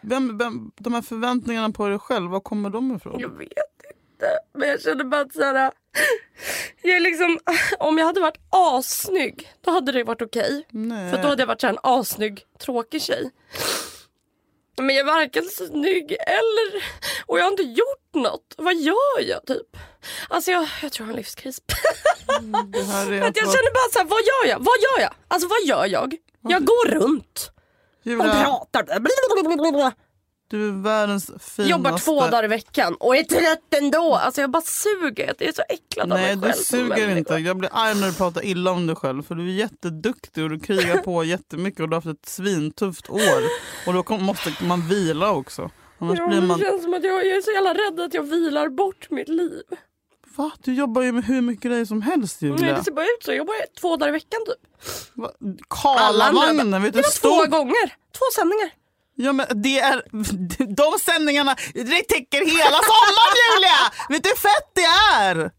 vem, 0.00 0.38
vem, 0.38 0.70
de 0.76 0.94
här 0.94 1.02
förväntningarna 1.02 1.70
på 1.70 1.88
dig 1.88 1.98
själv, 1.98 2.30
var 2.30 2.40
kommer 2.40 2.70
de 2.70 2.96
ifrån? 2.96 3.20
jag 3.20 3.28
vet 3.38 3.48
inte. 3.48 4.38
Men 4.54 4.68
jag 4.68 4.80
känner 4.82 5.04
bara 5.04 5.20
att 5.20 5.32
så 5.32 5.42
här. 5.44 5.72
Jag 6.82 6.96
är 6.96 7.00
liksom, 7.00 7.38
om 7.78 7.98
jag 7.98 8.06
hade 8.06 8.20
varit 8.20 8.38
assnygg 8.50 9.52
då 9.60 9.70
hade 9.70 9.92
det 9.92 10.04
varit 10.04 10.22
okej. 10.22 10.66
Nej. 10.70 11.10
För 11.10 11.22
då 11.22 11.28
hade 11.28 11.42
jag 11.42 11.46
varit 11.46 11.60
så 11.60 11.66
här 11.66 11.74
en 11.74 11.80
assnygg 11.82 12.44
tråkig 12.58 13.02
tjej. 13.02 13.30
Men 14.76 14.88
jag 14.96 15.08
är 15.08 15.12
varken 15.14 15.44
snygg 15.44 16.12
eller... 16.12 16.84
Och 17.26 17.38
jag 17.38 17.44
har 17.44 17.50
inte 17.50 17.62
gjort 17.62 18.14
något. 18.14 18.54
Vad 18.56 18.74
gör 18.74 19.20
jag 19.20 19.46
typ? 19.46 19.76
Alltså 20.28 20.50
jag, 20.50 20.68
jag 20.82 20.92
tror 20.92 21.04
jag 21.06 21.06
har 21.06 21.12
en 21.12 21.16
livskris. 21.16 21.58
Att 22.28 23.36
jag 23.36 23.44
vara- 23.46 23.56
känner 23.56 23.72
bara 23.74 23.92
så 23.92 23.98
här, 23.98 24.06
vad 24.06 24.20
gör 24.20 24.50
jag? 24.50 24.58
Vad 24.58 24.76
gör 24.82 25.00
jag? 25.04 25.14
Alltså 25.28 25.48
vad 25.48 25.62
gör 25.64 25.86
jag? 25.86 26.16
Jag 26.48 26.64
går 26.64 26.88
runt 26.88 27.50
och 28.04 28.10
Julia, 28.10 28.44
pratar. 28.44 29.00
Du 30.48 30.68
är 30.68 30.72
världens 30.82 31.26
finaste... 31.26 31.62
Jobbar 31.62 31.98
två 31.98 32.20
dagar 32.20 32.44
i 32.44 32.48
veckan 32.48 32.96
och 33.00 33.16
är 33.16 33.22
trött 33.24 33.74
ändå. 33.82 34.14
Alltså 34.14 34.40
jag 34.40 34.50
bara 34.50 34.62
suger. 34.62 35.34
Jag 35.38 35.48
är 35.48 35.52
så 35.52 35.62
äcklad 35.68 36.12
av 36.12 36.18
Nej 36.18 36.26
mig 36.26 36.36
du 36.36 36.42
själv. 36.42 36.52
som 36.52 36.64
suger 36.64 36.88
människa. 36.88 37.18
inte. 37.18 37.34
Jag 37.34 37.56
blir 37.56 37.70
arg 37.72 37.94
när 38.00 38.06
du 38.06 38.12
pratar 38.14 38.44
illa 38.44 38.70
om 38.70 38.86
dig 38.86 38.96
själv 38.96 39.22
för 39.22 39.34
du 39.34 39.48
är 39.48 39.54
jätteduktig 39.54 40.44
och 40.44 40.50
du 40.50 40.60
krigar 40.60 40.98
på 40.98 41.24
jättemycket 41.24 41.80
och 41.80 41.88
du 41.88 41.96
har 41.96 42.02
haft 42.02 42.20
ett 42.20 42.28
svintufft 42.28 43.10
år. 43.10 43.42
Och 43.86 43.92
då 44.04 44.18
måste 44.18 44.52
man 44.64 44.88
vila 44.88 45.30
också. 45.32 45.70
Annars 45.98 46.18
Ja, 46.18 46.26
blir 46.26 46.40
man... 46.40 46.58
Det 46.58 46.64
känns 46.64 46.82
som 46.82 46.94
att 46.94 47.04
jag, 47.04 47.26
jag 47.26 47.36
är 47.36 47.40
så 47.40 47.50
jävla 47.50 47.74
rädd 47.74 48.00
att 48.00 48.14
jag 48.14 48.22
vilar 48.22 48.68
bort 48.68 49.10
mitt 49.10 49.28
liv. 49.28 49.62
Va? 50.36 50.50
Du 50.64 50.74
jobbar 50.74 51.02
ju 51.02 51.12
med 51.12 51.24
hur 51.24 51.40
mycket 51.40 51.62
grejer 51.64 51.84
som 51.84 52.02
helst 52.02 52.42
Nej, 52.42 52.50
Julia. 52.50 52.74
det 52.76 52.84
ser 52.84 52.92
bara 52.92 53.04
ut 53.04 53.24
så. 53.24 53.30
Jag 53.30 53.36
jobbar 53.36 53.54
två 53.80 53.96
dagar 53.96 54.08
i 54.08 54.12
veckan 54.12 54.40
typ. 54.46 54.60
Karlavagnen, 55.68 56.82
vet 56.82 56.92
du 56.92 57.00
Det 57.00 57.06
var 57.22 57.46
två 57.46 57.50
gånger. 57.56 57.86
Två 58.18 58.24
sändningar. 58.34 58.70
Ja 59.16 59.32
men 59.32 59.46
det 59.62 59.80
är... 59.80 60.02
De 60.76 60.98
sändningarna, 60.98 61.56
det 61.74 62.02
täcker 62.02 62.46
hela 62.46 62.78
sommaren 62.90 63.36
Julia! 63.54 63.92
Vet 64.08 64.22
du 64.22 64.28
hur 64.28 64.36
fett 64.36 64.70
det 64.74 64.84
är? 65.24 65.50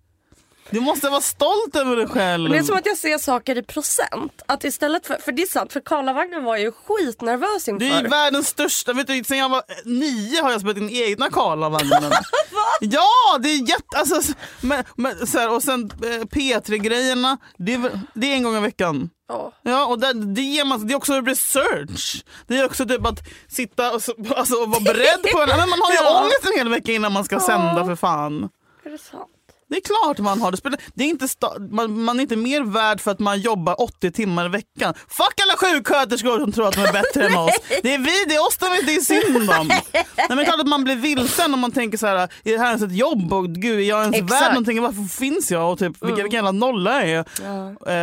Du 0.69 0.79
måste 0.79 1.09
vara 1.09 1.21
stolt 1.21 1.75
över 1.75 1.95
dig 1.95 2.07
själv. 2.07 2.49
Det 2.51 2.57
är 2.57 2.63
som 2.63 2.77
att 2.77 2.85
jag 2.85 2.97
ser 2.97 3.17
saker 3.17 3.57
i 3.57 3.63
procent. 3.63 4.41
Att 4.45 4.63
istället 4.63 5.07
för, 5.07 5.15
för 5.15 5.31
det 5.31 5.41
är 5.41 5.47
sant, 5.47 5.73
för 5.73 5.79
Karlavagnen 5.79 6.43
var 6.43 6.55
jag 6.55 6.63
ju 6.63 6.71
skitnervös 6.71 7.67
inför. 7.67 7.85
Det 7.85 7.91
är 7.91 8.01
ju 8.01 8.07
världens 8.07 8.47
största, 8.47 8.93
vet 8.93 9.07
du, 9.07 9.23
sen 9.23 9.37
jag 9.37 9.49
var 9.49 9.63
nio 9.85 10.41
har 10.41 10.51
jag 10.51 10.59
spelat 10.61 10.77
in 10.77 10.89
egna 10.89 11.29
Karlavagnen. 11.29 12.11
ja, 12.81 13.37
det 13.39 13.49
är 13.49 13.69
jätte... 13.69 13.97
Alltså, 13.97 14.33
men, 14.61 14.83
men, 14.95 15.27
så 15.27 15.39
här, 15.39 15.49
och 15.51 15.63
sen 15.63 15.91
eh, 16.03 16.07
P3-grejerna, 16.07 17.37
det, 17.57 17.91
det 18.13 18.31
är 18.31 18.35
en 18.35 18.43
gång 18.43 18.55
i 18.55 18.59
veckan. 18.59 19.09
Ja. 19.29 19.51
Ja, 19.61 19.85
och 19.85 19.99
det, 19.99 20.13
det, 20.13 20.41
ger 20.41 20.65
man, 20.65 20.87
det 20.87 20.93
är 20.93 20.95
också 20.95 21.21
research. 21.21 22.25
Det 22.47 22.57
är 22.57 22.65
också 22.65 22.85
typ 22.85 23.05
att 23.05 23.19
sitta 23.47 23.91
och, 23.91 24.03
så, 24.03 24.13
alltså, 24.35 24.55
och 24.55 24.69
vara 24.69 24.79
beredd 24.79 25.21
på 25.33 25.41
en... 25.41 25.47
Men 25.57 25.69
man 25.69 25.79
har 25.81 25.91
ju 25.91 25.97
Ja. 25.97 26.21
ångest 26.21 26.45
en 26.45 26.57
hel 26.57 26.69
vecka 26.69 26.91
innan 26.91 27.11
man 27.13 27.25
ska 27.25 27.39
sända 27.39 27.85
för 27.85 27.95
fan. 27.95 28.49
Är 28.85 28.89
det 28.89 28.97
sant? 28.97 29.29
Det 29.69 29.75
är 29.75 29.81
klart 29.81 30.19
man 30.19 30.41
har 30.41 30.51
det. 30.51 30.57
Spelar- 30.57 30.79
det 30.93 31.03
är 31.03 31.07
inte 31.07 31.27
man, 31.71 32.03
man 32.03 32.17
är 32.17 32.21
inte 32.21 32.35
mer 32.35 32.61
värd 32.61 33.01
för 33.01 33.11
att 33.11 33.19
man 33.19 33.39
jobbar 33.39 33.81
80 33.81 34.11
timmar 34.11 34.45
i 34.45 34.49
veckan. 34.49 34.93
Fuck 35.07 35.41
alla 35.43 35.57
sjuksköterskor 35.57 36.39
som 36.39 36.51
tror 36.51 36.67
att 36.67 36.75
de 36.75 36.81
är 36.81 36.93
bättre 36.93 37.27
än 37.27 37.35
oss. 37.37 37.55
Det 37.83 37.93
är 37.93 37.97
vi, 37.97 38.25
det 38.27 38.35
är 38.35 38.47
oss 38.47 38.57
de 38.57 38.65
inte 38.65 38.91
är 38.91 38.99
synd 38.99 39.49
om. 39.49 39.67
Nej, 39.93 40.05
men 40.29 40.37
det 40.37 40.43
är 40.43 40.45
klart 40.45 40.59
att 40.59 40.67
man 40.67 40.83
blir 40.83 40.95
vilsen 40.95 41.53
om 41.53 41.59
man 41.59 41.71
tänker 41.71 41.97
så 41.97 42.07
här, 42.07 42.15
är 42.17 42.29
det 42.43 42.57
här 42.57 42.67
ens 42.67 42.81
ett 42.81 42.95
jobb? 42.95 43.33
Och 43.33 43.49
gud, 43.49 43.79
är 43.79 43.83
jag 43.83 44.01
ens 44.01 44.15
Exakt. 44.15 44.31
värd 44.41 44.51
någonting? 44.51 44.81
Varför 44.81 45.03
finns 45.03 45.51
jag? 45.51 45.71
Och 45.71 45.79
typ, 45.79 45.93
vilken, 46.01 46.15
vilken 46.23 46.37
jävla 46.37 46.51
nolla 46.51 47.03
är 47.03 47.07
jag? 47.15 47.25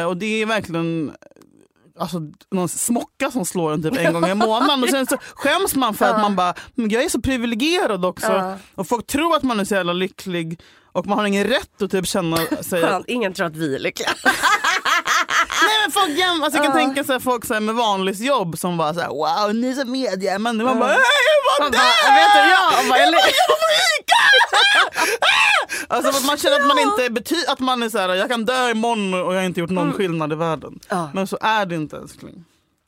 Eh, 0.00 0.04
och 0.06 0.16
det 0.16 0.42
är 0.42 0.46
verkligen 0.46 1.12
alltså, 1.98 2.18
någon 2.50 2.68
smocka 2.68 3.30
som 3.30 3.44
slår 3.46 3.72
en 3.72 3.82
typ 3.82 3.96
en 3.98 4.12
gång 4.12 4.26
i 4.26 4.34
månaden. 4.34 4.82
Och 4.82 4.88
sen 4.88 5.06
så 5.06 5.16
skäms 5.34 5.74
man 5.74 5.94
för 5.94 6.04
att 6.04 6.20
man 6.20 6.36
bara, 6.36 6.54
jag 6.74 7.04
är 7.04 7.08
så 7.08 7.20
privilegierad 7.20 8.04
också. 8.04 8.32
Ja. 8.32 8.56
Och 8.74 8.88
folk 8.88 9.06
tror 9.06 9.36
att 9.36 9.42
man 9.42 9.60
är 9.60 9.64
så 9.64 9.74
jävla 9.74 9.92
lycklig 9.92 10.60
och 10.94 11.06
man 11.06 11.18
har 11.18 11.26
ingen 11.26 11.44
rätt 11.44 11.82
att 11.82 11.90
typ 11.90 12.06
känna 12.06 12.36
sig... 12.36 12.82
Skönt, 12.82 13.08
ingen 13.08 13.34
tror 13.34 13.46
att 13.46 13.56
vi 13.56 13.74
är 13.74 13.78
lyckliga. 13.78 14.08
Nej, 15.66 15.76
men 15.82 15.92
folk 15.92 16.10
jäm, 16.18 16.42
alltså, 16.42 16.58
jag 16.58 16.66
kan 16.66 16.76
tänka 16.76 17.04
sig 17.04 17.20
folk 17.20 17.44
så 17.44 17.54
här, 17.54 17.60
med 17.60 17.74
vanligt 17.74 18.20
jobb 18.20 18.58
som 18.58 18.76
bara 18.76 18.94
så 18.94 19.00
här, 19.00 19.08
wow 19.08 19.54
ni 19.54 19.68
är 19.70 19.74
så 19.74 19.84
media 19.86 20.38
men 20.38 20.56
man 20.64 20.78
bara 20.78 20.88
hej 20.88 20.98
vad 21.58 21.64
Man 21.64 21.72
det? 21.72 21.78
bara, 21.78 22.14
vet 22.14 22.32
du, 22.34 22.38
jag 22.50 22.88
bara, 22.88 22.98
jag 22.98 23.14
Jag 25.88 25.96
alltså 25.96 26.18
att 26.18 26.26
man 26.26 26.36
känner 26.36 26.60
att 26.60 26.66
man 26.66 26.78
inte 26.78 27.20
bety- 27.20 27.44
att 27.48 27.60
man 27.60 27.82
är 27.82 27.88
så 27.88 27.98
här, 27.98 28.14
jag 28.14 28.28
kan 28.28 28.44
dö 28.44 28.70
imorgon 28.70 29.14
och 29.14 29.34
jag 29.34 29.38
har 29.38 29.46
inte 29.46 29.60
gjort 29.60 29.70
någon 29.70 29.92
skillnad 29.92 30.32
i 30.32 30.36
världen. 30.36 30.80
Ja. 30.88 31.10
Men 31.14 31.26
så 31.26 31.38
är 31.40 31.66
det 31.66 31.74
inte 31.74 31.96
älskling. 31.96 32.44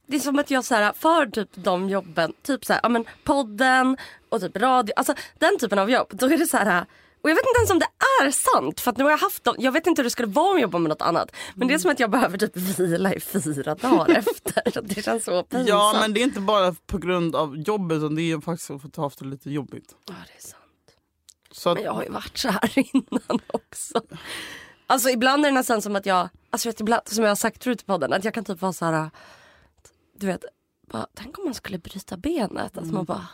Det 0.09 0.17
är 0.17 0.21
som 0.21 0.39
att 0.39 0.51
jag 0.51 0.65
så 0.65 0.75
här, 0.75 0.93
för 0.99 1.27
typ 1.27 1.49
de 1.55 1.89
jobben, 1.89 2.33
typ 2.47 2.65
så 2.65 2.73
här, 2.73 2.81
ja, 2.83 2.89
men 2.89 3.05
podden 3.25 3.97
och 4.29 4.41
typ 4.41 4.57
radio, 4.57 4.93
alltså 4.97 5.15
den 5.39 5.59
typen 5.59 5.79
av 5.79 5.91
jobb. 5.91 6.09
Då 6.11 6.27
är 6.27 6.39
det 6.39 6.47
så 6.47 6.57
här, 6.57 6.85
och 7.23 7.31
jag 7.31 7.35
vet 7.35 7.45
inte 7.47 7.59
ens 7.59 7.71
om 7.71 7.79
det 7.79 7.89
är 8.25 8.31
sant 8.31 8.81
för 8.81 8.95
nu 8.97 9.05
har 9.05 9.11
jag 9.11 9.19
haft 9.19 9.45
dem, 9.45 9.55
jag 9.59 9.73
vet 9.73 9.87
inte 9.87 10.01
hur 10.03 10.05
det 10.05 10.11
skulle 10.11 10.29
vara 10.29 10.51
om 10.51 10.57
jag 10.57 10.63
jobbar 10.63 10.79
med 10.79 10.89
något 10.89 11.03
annat. 11.03 11.37
Men 11.55 11.69
det 11.69 11.75
är 11.75 11.79
som 11.79 11.91
att 11.91 12.01
jag 12.01 12.11
behöver 12.11 12.39
typ 12.39 12.57
vila 12.57 13.15
i 13.15 13.21
fyra 13.21 13.75
dagar 13.75 14.09
efter. 14.19 14.81
Det 14.83 15.03
känns 15.03 15.25
så 15.25 15.43
pinsamt. 15.43 15.69
Ja 15.69 15.97
men 16.01 16.15
det 16.15 16.21
är 16.21 16.25
inte 16.25 16.41
bara 16.41 16.75
på 16.87 16.99
grund 16.99 17.37
av 17.37 17.57
jobbet 17.57 17.97
utan 17.97 18.15
det 18.15 18.23
är 18.23 18.41
faktiskt 18.41 18.67
för 18.67 18.75
att 18.75 18.97
ha 18.97 19.05
haft 19.05 19.19
det 19.19 19.25
lite 19.25 19.51
jobbigt. 19.51 19.95
Ja, 20.07 20.15
det 20.27 20.39
är 20.39 20.43
sant. 20.43 20.63
Så 21.51 21.71
att, 21.71 21.77
Men 21.77 21.85
jag 21.85 21.93
har 21.93 22.03
ju 22.03 22.11
varit 22.11 22.39
så 22.39 22.49
här 22.49 22.71
innan 22.95 23.41
också. 23.47 24.01
Alltså 24.87 25.11
ibland 25.11 25.45
är 25.47 25.51
det 25.51 25.55
nästan 25.55 25.83
som 25.83 25.97
att 25.97 26.07
jag, 26.07 26.29
alltså 26.51 26.69
vet, 26.69 26.81
ibland, 26.81 27.03
som 27.05 27.25
jag 27.25 27.31
har 27.31 27.37
sagt 27.37 27.65
förut 27.65 27.83
i 27.83 27.85
podden, 27.85 28.13
att 28.13 28.25
jag 28.25 28.35
kan 28.35 28.45
typ 28.45 28.61
vara 28.61 28.73
så 28.73 28.85
här, 28.85 29.11
du 30.19 30.27
vet, 30.27 30.45
bara, 30.93 31.07
tänk 31.15 31.39
om 31.39 31.45
man 31.45 31.55
skulle 31.55 31.79
bryta 31.79 32.17
benet. 32.17 32.79
Att 32.79 32.87
man 32.87 33.05
bara, 33.05 33.27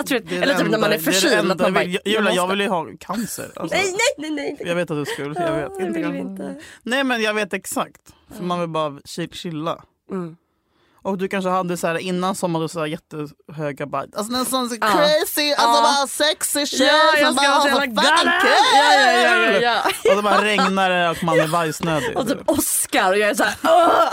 Alltså, 0.00 0.14
vet, 0.14 0.28
det 0.28 0.36
är 0.36 0.42
eller 0.42 0.54
det 0.54 0.60
typ 0.60 0.70
när 0.70 0.78
man 0.78 0.92
är 0.92 0.98
det 0.98 1.04
det 1.04 1.12
förkyld. 1.12 1.50
Att 1.52 1.58
man 1.60 1.74
bara, 1.74 1.84
jag 1.84 2.00
jag 2.04 2.12
Julia 2.12 2.32
jag 2.32 2.48
vill 2.48 2.60
ju 2.60 2.68
ha 2.68 2.86
cancer. 3.00 3.50
Alltså, 3.56 3.76
Nej, 3.76 3.84
nej, 4.18 4.30
nej, 4.30 4.56
nej. 4.58 4.68
Jag 4.68 4.74
vet 4.74 4.90
att 4.90 4.96
du 4.96 5.12
skulle, 5.12 5.40
jag 5.40 5.52
vet. 5.52 5.70
Ja, 5.78 5.80
jag 5.80 5.92
vill 5.92 6.02
kanske. 6.02 6.18
inte. 6.18 6.54
Nej 6.82 7.04
men 7.04 7.22
jag 7.22 7.34
vet 7.34 7.52
exakt. 7.52 8.00
För 8.36 8.42
man 8.44 8.60
vill 8.60 8.68
bara 8.68 8.90
chi- 8.90 9.32
chilla. 9.34 9.84
Mm. 10.10 10.36
Och 11.02 11.18
du 11.18 11.28
kanske 11.28 11.50
hade 11.50 11.76
så 11.76 11.86
här 11.86 11.98
innan 11.98 12.34
sommaren 12.34 12.68
så 12.68 12.80
här 12.80 12.86
jättehöga 12.86 13.86
bara, 13.86 14.06
alltså 14.16 14.34
en 14.34 14.44
sån 14.44 14.68
så 14.68 14.76
Ja. 14.80 14.86
crazy, 14.86 15.52
alltså 15.52 15.78
Ja. 15.78 15.82
bara 15.82 16.06
sexy 16.06 16.66
tjej 16.66 16.86
Ja, 16.86 17.12
som 17.12 17.20
jag 17.24 17.34
bara 17.36 17.46
ha 17.46 17.54
har 17.54 17.60
så 17.60 17.76
så 17.76 17.82
jävla 17.82 18.02
fucking 18.02 18.40
kul! 18.40 18.50
Ja, 18.74 18.94
ja, 18.94 19.12
ja, 19.12 19.52
ja, 19.52 19.60
ja. 19.60 19.82
Och 20.12 20.16
så 20.16 20.22
bara 20.22 20.44
regnar 20.44 20.90
det 20.90 21.10
och 21.10 21.24
man 21.24 21.40
är 21.40 21.48
bajsnödig. 21.48 22.16
Och 22.16 22.28
typ 22.28 22.38
Oscar 22.50 23.10
och 23.12 23.18
jag 23.18 23.30
är 23.30 23.34
så 23.34 23.44
här, 23.44 23.56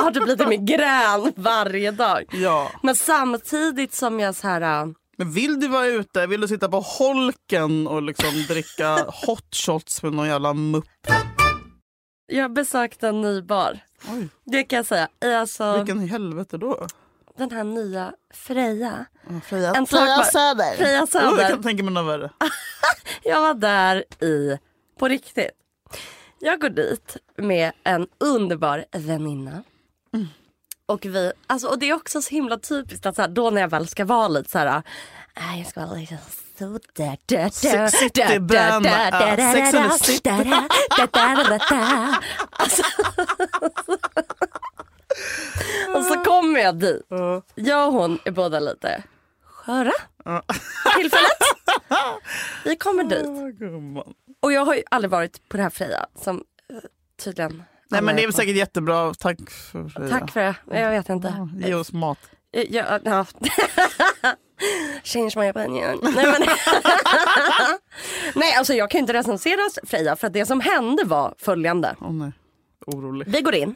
har 0.04 0.12
typ 0.12 0.28
lite 0.28 0.46
migrän 0.56 1.34
varje 1.36 1.92
dag. 1.92 2.24
Ja. 2.32 2.72
Men 2.84 2.96
samtidigt 2.96 3.94
som 3.94 4.20
jag 4.20 4.36
så 4.36 4.48
här, 4.48 4.62
äh, 4.62 4.86
Men 5.18 5.32
vill 5.32 5.60
du 5.60 5.68
vara 5.68 5.86
ute, 5.86 6.28
vill 6.28 6.42
du 6.42 6.48
sitta 6.48 6.70
på 6.70 6.80
holken 6.80 7.88
och 7.88 8.02
liksom 8.02 8.30
dricka 8.48 9.06
hot 9.26 9.56
shots 9.56 10.04
med 10.04 10.14
någon 10.14 10.28
jävla 10.28 10.54
mupp? 10.54 10.86
jag 12.26 12.54
besökte 12.54 13.08
en 13.08 13.22
ny 13.22 13.42
bar. 13.42 13.80
Oj, 14.14 14.28
Det 14.46 14.64
kan 14.64 14.78
jag 14.78 14.86
säga. 14.86 15.08
Alltså, 15.26 15.78
vilken 15.78 16.02
i 16.02 16.08
helvete 16.08 16.58
då? 16.58 16.88
den 17.38 17.52
här 17.52 17.64
nya 17.64 18.14
Freja. 18.34 19.06
Freja, 19.46 19.74
En 19.74 19.86
Freja 19.88 20.24
Söder. 20.24 20.76
Freja 20.78 20.90
Oh, 20.92 21.00
jag 21.00 21.10
Söder. 21.10 21.50
kan 21.50 21.64
tänka 21.64 21.84
mig 21.84 21.94
något 21.94 22.06
värre. 22.08 22.30
Jag 23.24 23.42
var 23.42 23.54
där 23.54 24.24
i, 24.24 24.58
på 25.00 25.08
riktigt. 25.08 25.50
Jag 26.40 26.62
går 26.62 26.70
dit 26.70 27.18
med 27.38 27.72
en 27.84 28.08
underbar 28.20 28.86
väninna. 28.92 29.64
Och, 30.86 31.06
vi, 31.06 31.32
alltså, 31.48 31.68
och 31.68 31.80
det 31.80 31.90
är 31.90 31.94
också 31.94 32.22
så 32.22 32.30
himla 32.30 32.58
typiskt 32.58 33.06
att 33.06 33.16
så 33.16 33.22
här, 33.22 33.30
då 33.30 33.50
när 33.50 33.62
jag 33.62 33.68
väl 33.68 33.88
ska 33.88 34.06
vara 34.06 34.28
lite 34.28 34.50
så 34.50 34.58
här. 34.58 34.68
"Ah, 35.34 35.56
jag 35.58 35.68
ska 35.68 35.86
vara 35.86 35.98
lite 36.00 36.18
så 36.60 36.66
där, 36.94 37.18
där, 37.26 37.52
där, 37.62 37.90
där, 38.12 38.40
där, 38.40 39.38
där, 39.38 39.38
där, 41.50 41.60
där, 41.70 42.18
Och 45.96 46.04
så 46.06 46.24
kommer 46.24 46.60
jag 46.60 46.76
dit. 46.80 47.02
Jag 47.56 47.88
och 47.88 47.94
hon 47.94 48.20
är 48.26 48.32
båda 48.32 48.60
lite 48.60 49.04
sköra. 49.46 49.92
Tillfället. 50.98 51.38
Vi 52.66 52.76
kommer 52.76 53.04
dit. 53.04 53.26
Och 54.40 54.54
jag 54.54 54.66
har 54.66 54.76
ju 54.76 54.84
aldrig 54.92 55.12
varit 55.12 55.50
på 55.50 55.58
det 55.58 55.64
här 55.64 55.70
Freja 55.70 56.06
som 56.24 56.44
eh, 56.70 56.76
tydligen 57.24 57.64
Nej 57.94 58.02
men 58.02 58.16
det 58.16 58.24
är 58.24 58.28
väl 58.28 58.34
säkert 58.34 58.56
jättebra. 58.56 59.14
Tack 59.14 59.38
för 59.72 59.90
Freja. 59.90 60.10
Tack 60.20 60.32
för 60.32 60.40
det. 60.40 60.80
Jag 60.80 60.90
vet 60.90 61.10
inte. 61.10 61.34
Ja, 61.62 61.68
Ge 61.68 61.74
oss 61.74 61.92
mat. 61.94 62.18
Ja, 62.52 63.00
ja. 63.04 63.26
Change 65.04 65.32
my 65.36 65.50
opinion. 65.50 66.00
Nej, 66.16 66.26
men... 66.26 66.48
Nej 68.36 68.54
alltså 68.56 68.74
jag 68.74 68.90
kan 68.92 68.98
ju 69.00 69.02
inte 69.02 69.14
recensera 69.14 69.60
Freja 69.84 70.16
för 70.16 70.28
att 70.28 70.34
det 70.34 70.46
som 70.46 70.62
hände 70.62 71.04
var 71.04 71.34
följande. 71.38 71.96
Åh 72.02 72.12
nej. 72.14 72.32
Orolig. 72.88 73.28
Vi 73.28 73.42
går 73.42 73.56
in. 73.56 73.76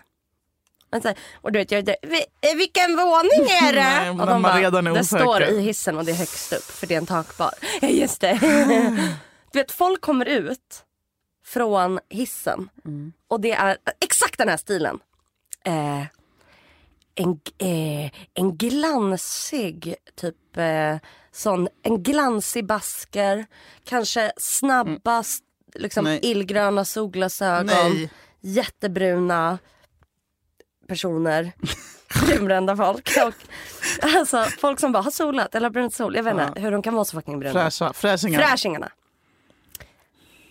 Och, 0.95 1.01
så 1.01 1.07
här, 1.07 1.17
och 1.41 1.51
du 1.51 1.59
vet, 1.59 1.71
jag, 1.71 1.81
"Vi- 2.01 2.25
eh, 2.51 2.55
vilken 2.57 2.95
våning 2.97 3.47
är 3.61 3.73
det? 3.73 3.81
Nej, 3.99 4.09
och 4.09 4.15
när 4.17 4.39
man 4.39 4.59
redan 4.61 4.87
är 4.87 4.91
det 4.93 4.99
osäker." 4.99 5.23
står 5.23 5.43
i 5.43 5.61
hissen 5.61 5.97
och 5.97 6.05
det 6.05 6.11
är 6.11 6.15
högst 6.15 6.53
upp 6.53 6.63
för 6.63 6.87
det 6.87 6.93
är 6.93 6.97
en 6.97 7.05
takbar. 7.05 7.51
Ja 7.81 7.87
just 7.87 8.21
det. 8.21 8.39
du 9.51 9.59
vet 9.59 9.71
folk 9.71 10.01
kommer 10.01 10.25
ut 10.25 10.83
från 11.47 11.99
hissen 12.09 12.69
och 13.27 13.41
det 13.41 13.51
är 13.51 13.77
exakt 13.99 14.37
den 14.37 14.49
här 14.49 14.57
stilen. 14.57 14.99
Eh, 15.65 16.03
en, 17.15 17.39
eh, 17.57 18.11
en 18.33 18.57
glansig 18.57 19.95
typ 20.15 20.57
eh, 20.57 20.97
sån, 21.31 21.67
en 21.83 22.03
glansig 22.03 22.65
basker, 22.65 23.45
kanske 23.83 24.31
snabba 24.37 25.19
s- 25.19 25.39
liksom 25.75 26.03
Nej. 26.03 26.19
illgröna 26.23 26.85
solglasögon, 26.85 27.65
Nej. 27.91 28.09
jättebruna 28.41 29.57
personer, 30.87 31.51
brunbrända 32.27 32.77
folk. 32.77 33.09
Och, 33.25 33.33
alltså 34.15 34.43
folk 34.43 34.79
som 34.79 34.91
bara 34.91 35.03
har 35.03 35.11
solat 35.11 35.55
eller 35.55 35.65
har 35.65 35.71
brunnit 35.73 35.93
sol. 35.93 36.15
Jag 36.15 36.23
vet 36.23 36.33
inte 36.47 36.61
hur 36.61 36.71
de 36.71 36.81
kan 36.81 36.93
vara 36.93 37.05
så 37.05 37.17
fucking 37.17 37.39
bruna. 37.39 37.53
Fräscha. 37.53 37.93
Fräschingarna. 37.93 38.89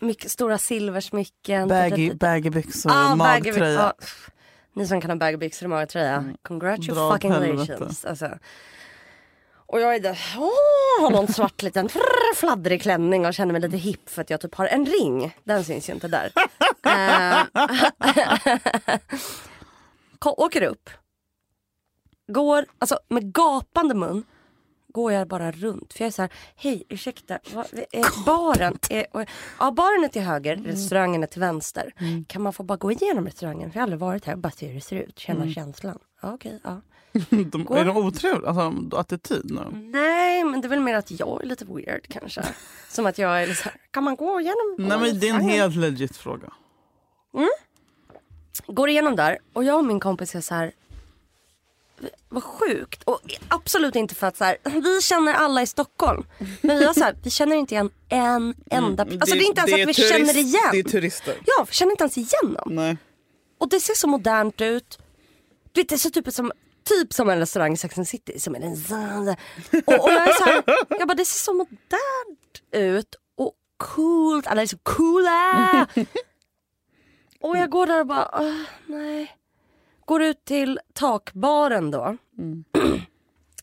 Mycket 0.07 0.31
stora 0.31 0.59
silversmycken. 0.59 1.69
Baggy, 1.69 2.15
baggybyxor, 2.15 2.91
Ah, 2.91 3.15
baggy- 3.15 3.17
magtröja. 3.17 3.73
ja. 3.81 3.93
Ni 4.75 4.87
som 4.87 5.01
kan 5.01 5.11
ha 5.11 5.17
baggybyxor 5.17 5.67
och 5.67 5.71
magtröja, 5.71 6.19
åt 6.19 6.43
congratulations. 6.43 8.05
Alltså. 8.05 8.39
Och 9.69 9.81
jag 9.81 9.95
är 9.95 10.01
där, 10.01 10.19
åh, 10.39 11.03
har 11.03 11.11
någon 11.11 11.29
svart 11.29 11.63
liten 11.63 11.89
frr, 11.89 12.35
fladdrig 12.37 12.83
klänning 12.83 13.27
och 13.27 13.35
känner 13.35 13.53
mig 13.53 13.61
lite 13.61 13.77
hipp 13.77 14.09
för 14.09 14.23
att 14.23 14.31
jag 14.31 14.41
typ 14.41 14.55
har 14.55 14.67
en 14.67 14.87
ring. 14.87 15.37
Den 15.45 15.65
syns 15.65 15.89
ju 15.89 15.93
inte 15.93 16.09
där. 16.09 16.33
Eh, 16.87 17.45
åker 20.37 20.63
upp. 20.63 20.91
Går, 22.29 22.65
alltså 22.79 22.99
med 23.09 23.33
gapande 23.35 23.95
mun 23.95 24.25
går 24.97 25.13
jag 25.13 25.29
bara 25.29 25.51
runt. 25.53 25.93
För 25.93 26.01
jag 26.05 26.07
är 26.07 26.13
så 26.13 26.23
här, 26.23 26.31
hej 26.57 26.85
ursäkta, 26.89 27.39
vad, 27.55 27.67
är 27.93 28.25
baren, 28.27 28.79
är, 28.91 29.07
och- 29.13 29.25
ja, 29.59 29.71
baren 29.71 30.05
är 30.05 30.09
till 30.09 30.23
höger, 30.23 30.57
restaurangen 30.57 31.23
är 31.23 31.27
till 31.27 31.41
vänster. 31.41 31.93
Kan 32.27 32.43
man 32.43 32.53
få 32.53 32.63
bara 32.63 32.77
gå 32.79 32.93
igenom 32.93 33.25
restaurangen? 33.27 33.71
För 33.71 33.77
jag 33.77 33.81
har 33.83 33.87
aldrig 33.87 34.01
varit 34.01 34.25
här, 34.25 34.37
bara 34.37 34.51
se 34.53 34.67
hur 34.67 34.75
det 34.75 34.81
ser 34.81 34.97
ut, 34.97 35.19
känna 35.19 35.53
känslan. 35.53 35.99
Ja, 36.23 36.35
okej, 36.35 36.61
ja. 36.65 36.81
De, 37.31 37.67
är 37.71 37.85
de 37.85 37.97
otrevliga? 37.97 38.49
Alltså 38.51 38.97
attityd 38.97 39.51
nu? 39.51 39.63
Nej, 39.93 40.45
men 40.45 40.61
det 40.61 40.67
är 40.67 40.69
väl 40.69 40.81
mer 40.81 40.95
att 40.95 41.11
jag 41.21 41.43
är 41.43 41.47
lite 41.47 41.65
weird 41.65 42.07
kanske. 42.09 42.43
Som 42.89 43.07
att 43.07 43.19
jag 43.19 43.43
är 43.43 43.55
så 43.55 43.65
här, 43.65 43.75
kan 43.91 44.05
man 44.05 44.17
gå 44.17 44.41
igenom? 44.41 44.77
Nej 44.79 44.99
men 44.99 45.21
det 45.21 45.29
är 45.29 45.35
en 45.35 45.41
helt 45.49 45.77
legit 45.77 46.17
fråga. 46.17 46.53
Går 48.67 48.89
igenom 48.89 49.17
där 49.17 49.39
och 49.53 49.65
jag 49.65 49.79
och 49.79 49.85
min 49.85 50.01
kompis 50.01 50.35
är 50.35 50.41
så 50.41 50.55
här. 50.55 50.73
Vad 52.29 52.43
sjukt. 52.45 53.03
Och 53.03 53.21
absolut 53.49 53.97
inte 53.97 54.15
för 54.15 54.27
att 54.27 54.37
så 54.37 54.45
här, 54.45 54.57
vi 54.65 55.01
känner 55.03 55.35
alla 55.35 55.63
i 55.63 55.67
Stockholm. 55.67 56.27
Men 56.61 56.79
vi, 56.79 56.85
har 56.85 56.95
så 56.95 57.01
här, 57.05 57.17
vi 57.25 57.31
känner 57.31 57.57
inte 57.57 57.75
igen 57.75 57.91
en 58.09 58.55
enda. 58.71 59.03
Alltså 59.03 59.35
det, 59.35 59.41
är 59.45 59.47
inte 59.49 59.61
ens 59.61 59.73
att 59.73 59.79
vi 59.81 59.85
turist- 60.05 60.09
känner 60.13 60.37
igen. 60.37 60.69
Det 60.73 60.79
är 60.79 60.83
turister. 60.83 61.35
Ja, 61.47 61.65
vi 61.69 61.73
känner 61.75 61.91
inte 61.93 62.03
ens 62.05 62.17
igen 62.19 62.55
dem. 62.55 62.75
Nej. 62.75 62.97
Och 63.59 63.69
det 63.69 63.81
ser 63.81 63.95
så 63.95 64.07
modernt 64.09 64.61
ut. 64.61 64.99
Du 65.73 65.81
vet, 65.81 65.89
det 65.89 65.99
ser 65.99 66.11
typ 66.11 66.33
som, 66.33 66.53
typ 66.89 67.13
som 67.13 67.29
en 67.31 67.39
restaurang 67.39 67.73
i 67.73 67.77
the 67.77 68.05
City. 68.05 68.41
Som 68.41 68.55
är 68.55 68.61
en 68.61 68.73
och, 69.87 70.05
och 70.05 70.11
jag 70.13 70.29
är 70.29 70.33
så 70.33 70.45
här, 70.45 70.63
jag 70.99 71.09
bara 71.09 71.15
det 71.15 71.25
ser 71.25 71.39
så 71.45 71.53
modernt 71.55 72.63
ut 72.73 73.15
och 73.37 73.53
coolt. 73.77 74.47
Alla 74.47 74.63
är 74.63 74.67
så 74.67 74.79
coola. 74.83 75.87
och 77.41 77.57
jag 77.59 77.71
går 77.71 77.87
där 77.87 78.01
och 78.01 78.07
bara, 78.07 78.31
"Åh, 78.41 78.63
nej. 78.87 79.36
Går 80.07 80.23
ut 80.23 80.45
till 80.45 80.81
takbaren 80.93 81.91
då. 81.91 82.17
Mm. 82.39 82.65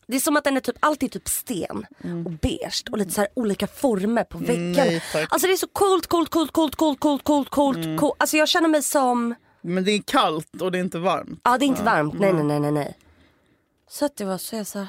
Det 0.06 0.16
är 0.16 0.20
som 0.20 0.36
att 0.36 0.44
den 0.44 0.56
är 0.56 0.60
typ, 0.60 0.76
allt 0.80 1.02
är 1.02 1.08
typ 1.08 1.28
sten 1.28 1.86
mm. 2.04 2.26
och 2.26 2.32
beige 2.32 2.84
och 2.90 2.98
lite 2.98 3.10
så 3.10 3.26
olika 3.34 3.66
former 3.66 4.24
på 4.24 4.38
väggarna. 4.38 4.90
Nej, 5.14 5.26
alltså 5.28 5.46
det 5.46 5.52
är 5.52 5.56
så 5.56 5.66
coolt, 5.66 6.06
coolt, 6.06 6.30
coolt, 6.30 6.52
coolt, 6.52 6.76
coolt, 6.76 6.98
coolt, 7.00 7.24
coolt, 7.24 7.48
coolt. 7.50 7.76
Mm. 7.76 7.98
coolt. 7.98 8.14
Alltså 8.18 8.36
jag 8.36 8.48
känner 8.48 8.68
mig 8.68 8.82
som... 8.82 9.34
Men 9.60 9.84
det 9.84 9.90
är 9.90 10.02
kallt 10.02 10.60
och 10.60 10.72
det 10.72 10.78
är 10.78 10.80
inte 10.80 10.98
varmt. 10.98 11.40
Ja 11.44 11.58
det 11.58 11.64
är 11.64 11.66
inte 11.66 11.82
varmt, 11.82 12.14
nej 12.18 12.32
nej 12.32 12.44
nej 12.44 12.60
nej. 12.60 12.72
nej. 12.72 12.98
Sätter 13.90 14.24
vi 14.24 14.32
oss 14.32 14.42
så 14.42 14.56
jag 14.56 14.66
så 14.66 14.86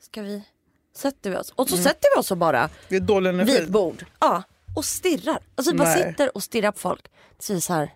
ska 0.00 0.22
vi? 0.22 0.42
Sätter 0.96 1.30
vi 1.30 1.36
oss? 1.36 1.52
Och 1.56 1.68
så 1.68 1.74
mm. 1.74 1.84
sätter 1.84 2.08
vi 2.16 2.20
oss 2.20 2.30
och 2.30 2.36
bara 2.36 2.70
vid 2.88 3.02
ett 3.50 3.68
bord. 3.68 4.06
Ja, 4.20 4.42
och 4.76 4.84
stirrar. 4.84 5.38
Alltså 5.54 5.72
vi 5.72 5.78
bara 5.78 5.94
sitter 5.94 6.36
och 6.36 6.42
stirrar 6.42 6.72
på 6.72 6.78
folk. 6.78 7.06
Så 7.38 7.54
är 7.54 7.60
så 7.60 7.72
här, 7.72 7.90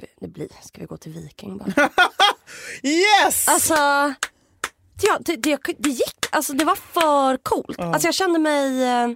Ska 0.00 0.06
vi, 0.20 0.26
det 0.26 0.32
blir, 0.32 0.48
ska 0.62 0.80
vi 0.80 0.86
gå 0.86 0.96
till 0.96 1.12
Viking 1.12 1.58
bara? 1.58 1.72
Yes! 2.82 3.48
Alltså, 3.48 3.74
ja, 5.02 5.18
det, 5.20 5.36
det, 5.36 5.58
det 5.78 5.88
gick, 5.88 6.26
alltså 6.32 6.52
det 6.52 6.64
var 6.64 6.74
för 6.76 7.36
coolt. 7.36 7.78
Alltså 7.80 8.08
jag 8.08 8.14
kände 8.14 8.38
mig, 8.38 8.82
eh, 8.82 9.08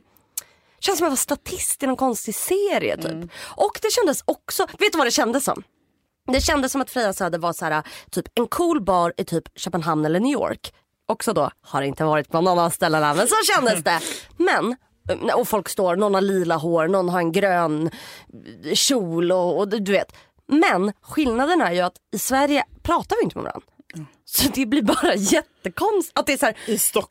kändes 0.80 0.98
som 0.98 1.04
jag 1.04 1.10
var 1.10 1.16
statist 1.16 1.82
i 1.82 1.86
någon 1.86 1.96
konstig 1.96 2.34
serie 2.34 2.96
typ. 2.96 3.30
Och 3.56 3.78
det 3.82 3.92
kändes 3.92 4.22
också, 4.24 4.66
vet 4.78 4.92
du 4.92 4.98
vad 4.98 5.06
det 5.06 5.10
kändes 5.10 5.44
som? 5.44 5.62
Det 6.32 6.40
kändes 6.40 6.72
som 6.72 6.80
att 6.80 6.90
Freja 6.90 7.12
Söder 7.12 7.38
var 7.38 7.52
så 7.52 7.64
här, 7.64 7.82
typ 8.10 8.26
en 8.38 8.46
cool 8.46 8.80
bar 8.84 9.12
i 9.16 9.24
typ 9.24 9.44
Köpenhamn 9.58 10.04
eller 10.04 10.20
New 10.20 10.32
York. 10.32 10.74
Också 11.08 11.32
då, 11.32 11.50
har 11.60 11.82
inte 11.82 12.04
varit 12.04 12.28
på 12.28 12.40
någon 12.40 12.58
av 12.58 12.70
ställena 12.70 13.14
men 13.14 13.28
så 13.28 13.34
kändes 13.54 13.84
det. 13.84 14.00
Men, 14.36 14.76
eh, 15.28 15.34
och 15.34 15.48
folk 15.48 15.68
står, 15.68 15.96
någon 15.96 16.14
har 16.14 16.20
lila 16.20 16.56
hår, 16.56 16.88
någon 16.88 17.08
har 17.08 17.18
en 17.18 17.32
grön 17.32 17.90
kjol 18.74 19.32
och, 19.32 19.58
och 19.58 19.68
du 19.68 19.92
vet. 19.92 20.12
Men 20.48 20.92
skillnaden 21.02 21.60
är 21.60 21.72
ju 21.72 21.80
att 21.80 21.96
i 22.14 22.18
Sverige 22.18 22.64
pratar 22.82 23.16
vi 23.20 23.24
inte 23.24 23.36
med 23.36 23.44
varandra. 23.44 23.73
Så 24.26 24.48
det 24.54 24.66
blir 24.66 24.82
bara 24.82 25.14
jättekonstigt. 25.16 26.18
Att 26.18 26.26
det 26.26 26.32
är 26.32 26.36
så 26.36 26.46
här, 26.46 26.56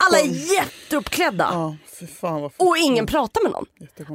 alla 0.08 0.18
är 0.18 0.54
jätteuppklädda. 0.54 1.48
Ja, 1.52 1.76
för 1.98 2.06
fan 2.06 2.42
vad 2.42 2.52
Och 2.56 2.76
ingen 2.76 3.06
pratar 3.06 3.42
med 3.42 3.52
någon. 3.52 3.66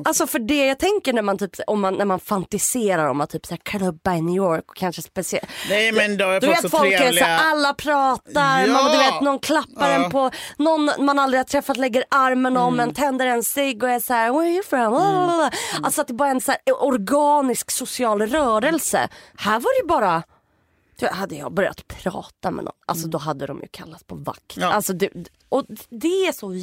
Alltså 0.05 0.27
för 0.27 0.39
det 0.39 0.65
jag 0.67 0.79
tänker 0.79 1.13
när 1.13 1.21
man, 1.21 1.37
typ, 1.37 1.51
om 1.67 1.81
man, 1.81 1.93
när 1.93 2.05
man 2.05 2.19
fantiserar 2.19 3.07
om 3.09 3.21
att 3.21 3.29
typ 3.29 3.45
så 3.45 3.53
här, 3.53 3.61
klubba 3.63 4.15
i 4.15 4.21
New 4.21 4.35
York 4.35 4.63
och 4.69 4.75
kanske 4.75 5.01
speciellt. 5.01 5.49
Nej 5.69 5.91
men 5.91 6.17
då 6.17 6.25
är 6.25 6.39
Du 6.41 6.47
folk 6.47 6.57
vet 6.57 6.61
så 6.61 6.69
folk 6.77 6.91
är 6.93 6.97
så 6.97 7.03
trevliga. 7.03 7.25
här, 7.25 7.51
alla 7.51 7.73
pratar, 7.73 8.61
Ja. 8.61 8.73
man, 8.73 8.91
du 8.91 8.97
vet 8.97 9.21
någon 9.21 9.39
klappar 9.39 9.89
Ja. 9.89 10.03
en 10.05 10.11
på, 10.11 10.31
någon 10.57 10.91
man 10.99 11.19
aldrig 11.19 11.39
har 11.39 11.43
träffat 11.45 11.77
lägger 11.77 12.03
armen 12.11 12.57
om 12.57 12.79
en, 12.79 12.93
tänder 12.93 13.25
en 13.27 13.43
cigg 13.43 13.83
och 13.83 13.89
är 13.89 13.99
så 13.99 14.13
här, 14.13 14.31
where 14.31 14.41
are 14.41 14.49
you 14.49 14.63
from? 14.63 14.79
Mm. 14.95 15.49
Alltså 15.83 16.01
att 16.01 16.07
det 16.07 16.13
bara 16.13 16.27
är 16.29 16.33
en 16.35 16.41
så 16.41 16.51
här 16.51 16.59
organisk 16.83 17.71
social 17.71 18.21
rörelse. 18.21 19.07
Här 19.37 19.59
var 19.59 19.81
det 19.81 19.87
bara 19.87 20.23
hade 21.07 21.35
jag 21.35 21.53
börjat 21.53 21.87
prata 21.87 22.51
med 22.51 22.65
någon, 22.65 22.73
alltså 22.85 23.07
då 23.07 23.17
hade 23.17 23.45
de 23.45 23.59
ju 23.61 23.67
kallats 23.71 24.03
på 24.03 24.15
vakt. 24.15 24.57
Ja. 24.57 24.67
Alltså, 24.67 24.93
det, 24.93 25.09
och 25.49 25.65
det 25.89 26.27
är 26.27 26.31
så 26.31 26.53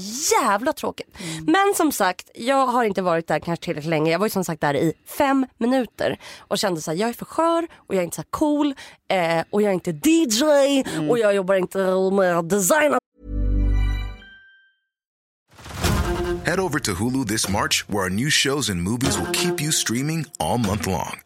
jävla 0.40 0.72
tråkigt. 0.72 1.16
Men 1.46 1.74
som 1.76 1.92
sagt, 1.92 2.30
jag 2.34 2.66
har 2.66 2.84
inte 2.84 3.02
varit 3.02 3.26
där 3.26 3.38
kanske 3.38 3.64
tillräckligt 3.64 3.90
länge. 3.90 4.12
Jag 4.12 4.18
var 4.18 4.26
ju 4.26 4.30
som 4.30 4.44
sagt 4.44 4.60
där 4.60 4.74
i 4.74 4.92
fem 5.18 5.46
minuter 5.58 6.18
och 6.38 6.58
kände 6.58 6.80
så 6.80 6.90
här, 6.90 6.98
jag 6.98 7.08
är 7.08 7.12
för 7.12 7.24
skör 7.24 7.66
och 7.76 7.94
jag 7.94 8.00
är 8.00 8.04
inte 8.04 8.16
så 8.16 8.22
här 8.22 8.28
cool 8.30 8.74
eh, 9.08 9.44
och 9.50 9.62
jag 9.62 9.70
är 9.70 9.74
inte 9.74 9.90
DJ 9.90 10.84
och 11.10 11.18
jag 11.18 11.34
jobbar 11.34 11.54
inte 11.54 11.78
med 12.12 12.44
design. 12.44 12.94
Head 16.46 16.60
over 16.60 16.78
to 16.78 16.92
Hulu 16.92 17.24
this 17.24 17.48
March, 17.48 17.84
where 17.88 18.04
our 18.04 18.10
new 18.10 18.30
shows 18.30 18.70
and 18.70 18.80
movies 18.80 19.18
will 19.18 19.32
keep 19.32 19.60
you 19.60 19.72
streaming 19.72 20.26
all 20.38 20.58
month 20.58 20.86
long. 20.86 21.25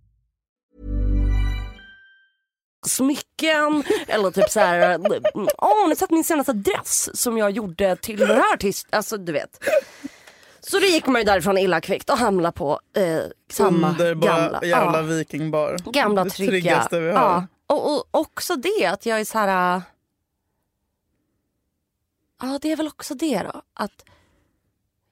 Smycken 2.85 3.83
eller 4.07 4.31
typ 4.31 4.49
så 4.49 4.59
här. 4.59 4.99
Åh, 5.33 5.81
har 5.81 5.87
ni 5.87 5.95
sett 5.95 6.09
min 6.09 6.23
senaste 6.23 6.53
dress 6.53 7.21
som 7.21 7.37
jag 7.37 7.51
gjorde 7.51 7.95
till 7.95 8.19
den 8.19 8.27
här 8.27 8.53
artisten? 8.53 8.89
Alltså 8.97 9.17
du 9.17 9.31
vet. 9.31 9.63
Så 10.59 10.79
då 10.79 10.85
gick 10.85 11.05
man 11.07 11.21
ju 11.21 11.25
därifrån 11.25 11.57
illa 11.57 11.81
kvickt 11.81 12.09
och 12.09 12.17
hamnade 12.17 12.51
på 12.57 12.79
eh, 12.95 13.19
samma 13.51 13.89
Underbara 13.89 14.39
gamla. 14.51 14.65
jävla 14.65 14.97
ja, 14.97 15.01
vikingbar. 15.01 15.77
gamla 15.85 16.23
det 16.23 16.29
trygga. 16.29 16.51
tryggaste 16.51 16.99
vi 16.99 17.11
har. 17.11 17.13
Ja. 17.21 17.47
Och, 17.67 17.95
och 17.95 18.07
också 18.11 18.55
det 18.55 18.85
att 18.85 19.05
jag 19.05 19.19
är 19.19 19.25
så 19.25 19.37
här. 19.37 19.75
äh, 19.75 19.81
Ja 22.41 22.59
det 22.61 22.71
är 22.71 22.75
väl 22.75 22.87
också 22.87 23.15
det 23.15 23.43
då. 23.43 23.61
Att 23.73 24.05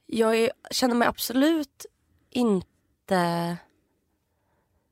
jag 0.06 0.36
är, 0.36 0.52
känner 0.72 0.96
mig 0.96 1.08
absolut 1.08 1.86
inte. 2.30 3.58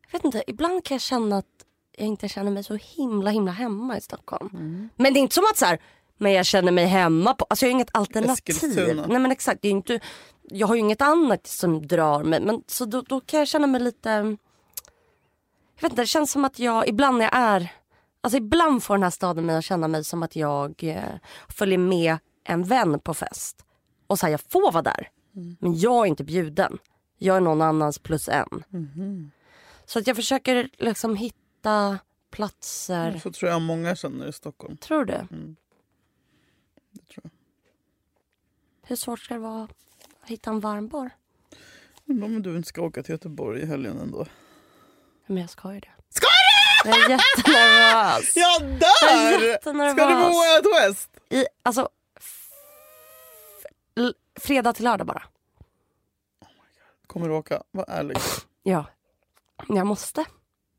Jag 0.05 0.11
vet 0.11 0.25
inte, 0.25 0.43
ibland 0.47 0.83
kan 0.83 0.95
jag 0.95 1.01
känna 1.01 1.37
att 1.37 1.56
jag 1.97 2.07
inte 2.07 2.27
känner 2.27 2.51
mig 2.51 2.63
så 2.63 2.75
himla 2.75 3.29
himla 3.29 3.51
hemma 3.51 3.97
i 3.97 4.01
Stockholm. 4.01 4.49
Mm. 4.53 4.89
Men 4.95 5.13
det 5.13 5.19
är 5.19 5.21
inte 5.21 5.36
som 5.36 5.43
att 5.51 5.57
så 5.57 5.65
här, 5.65 5.79
men 6.17 6.31
jag 6.31 6.45
känner 6.45 6.71
mig 6.71 6.86
hemma 6.86 7.33
på, 7.33 7.45
alltså 7.49 7.65
jag 7.65 7.69
har 7.69 7.75
inget 7.75 7.89
alternativ. 7.93 9.03
Nej 9.07 9.19
men 9.19 9.31
exakt, 9.31 9.62
det 9.62 9.67
är 9.67 9.71
inte, 9.71 9.99
jag 10.41 10.67
har 10.67 10.75
ju 10.75 10.79
inget 10.81 11.01
annat 11.01 11.47
som 11.47 11.88
drar 11.88 12.23
mig. 12.23 12.41
Men, 12.41 12.63
så 12.67 12.86
då, 12.86 13.01
då 13.01 13.21
kan 13.21 13.39
jag 13.39 13.47
känna 13.47 13.67
mig 13.67 13.81
lite, 13.81 14.10
jag 14.10 15.81
vet 15.81 15.91
inte, 15.91 16.01
det 16.01 16.07
känns 16.07 16.31
som 16.31 16.45
att 16.45 16.60
jag 16.60 16.88
ibland 16.88 17.17
när 17.17 17.25
jag 17.25 17.36
är, 17.36 17.71
alltså 18.21 18.38
ibland 18.38 18.83
får 18.83 18.93
den 18.93 19.03
här 19.03 19.10
staden 19.10 19.45
mig 19.45 19.55
att 19.55 19.63
känna 19.63 19.88
mig 19.88 20.03
som 20.03 20.23
att 20.23 20.36
jag 20.36 20.83
eh, 20.83 21.03
följer 21.49 21.77
med 21.77 22.17
en 22.43 22.63
vän 22.63 22.99
på 22.99 23.13
fest. 23.13 23.65
Och 24.07 24.19
så 24.19 24.25
här, 24.25 24.31
jag 24.31 24.41
får 24.49 24.71
vara 24.71 24.83
där. 24.83 25.10
Men 25.60 25.79
jag 25.79 26.05
är 26.05 26.10
inte 26.10 26.23
bjuden. 26.23 26.77
Jag 27.17 27.38
är 27.38 27.41
någon 27.41 27.62
annans 27.62 27.99
plus 27.99 28.29
en. 28.29 28.63
Så 29.86 29.99
att 29.99 30.07
jag 30.07 30.15
försöker 30.15 30.69
liksom 30.77 31.15
hitta 31.15 31.38
platser. 32.31 33.19
Så 33.23 33.31
tror 33.31 33.51
jag 33.51 33.61
många 33.61 33.95
känner 33.95 34.27
i 34.27 34.33
Stockholm. 34.33 34.77
Tror 34.77 35.05
du? 35.05 35.13
Det 36.91 37.01
tror 37.13 37.21
jag. 37.23 37.31
Hur 38.83 38.95
svårt 38.95 39.19
ska 39.19 39.33
det 39.33 39.39
vara 39.39 39.63
att 39.63 40.29
hitta 40.29 40.49
en 40.49 40.59
varm 40.59 40.87
bar? 40.87 41.09
Undrar 42.05 42.25
om 42.27 42.41
du 42.41 42.57
inte 42.57 42.69
ska 42.69 42.81
åka 42.81 43.03
till 43.03 43.11
Göteborg 43.11 43.61
i 43.61 43.65
helgen 43.65 43.97
ändå. 43.99 44.25
Men 45.25 45.37
jag 45.37 45.49
ska 45.49 45.73
ju 45.73 45.79
det. 45.79 45.91
Ska 46.09 46.27
du? 46.83 46.89
Jag 46.89 46.99
är 47.05 47.09
jättenervös. 47.09 48.35
Jag 48.35 48.61
Jag 48.61 48.79
dör! 49.41 49.47
jättenervös. 49.47 49.93
Ska 49.93 50.05
du 50.09 50.15
på 50.15 50.37
Way 50.37 50.57
Out 50.57 50.65
West? 50.81 51.09
I, 51.29 51.45
alltså, 51.63 51.89
fredag 54.39 54.73
till 54.73 54.83
lördag 54.83 55.07
bara. 55.07 55.23
Kommer 57.07 57.29
du 57.29 57.35
åka? 57.35 57.63
Var 57.71 57.85
ärlig. 57.87 58.17
Ja. 58.63 58.85
Jag 59.67 59.87
måste. 59.87 60.25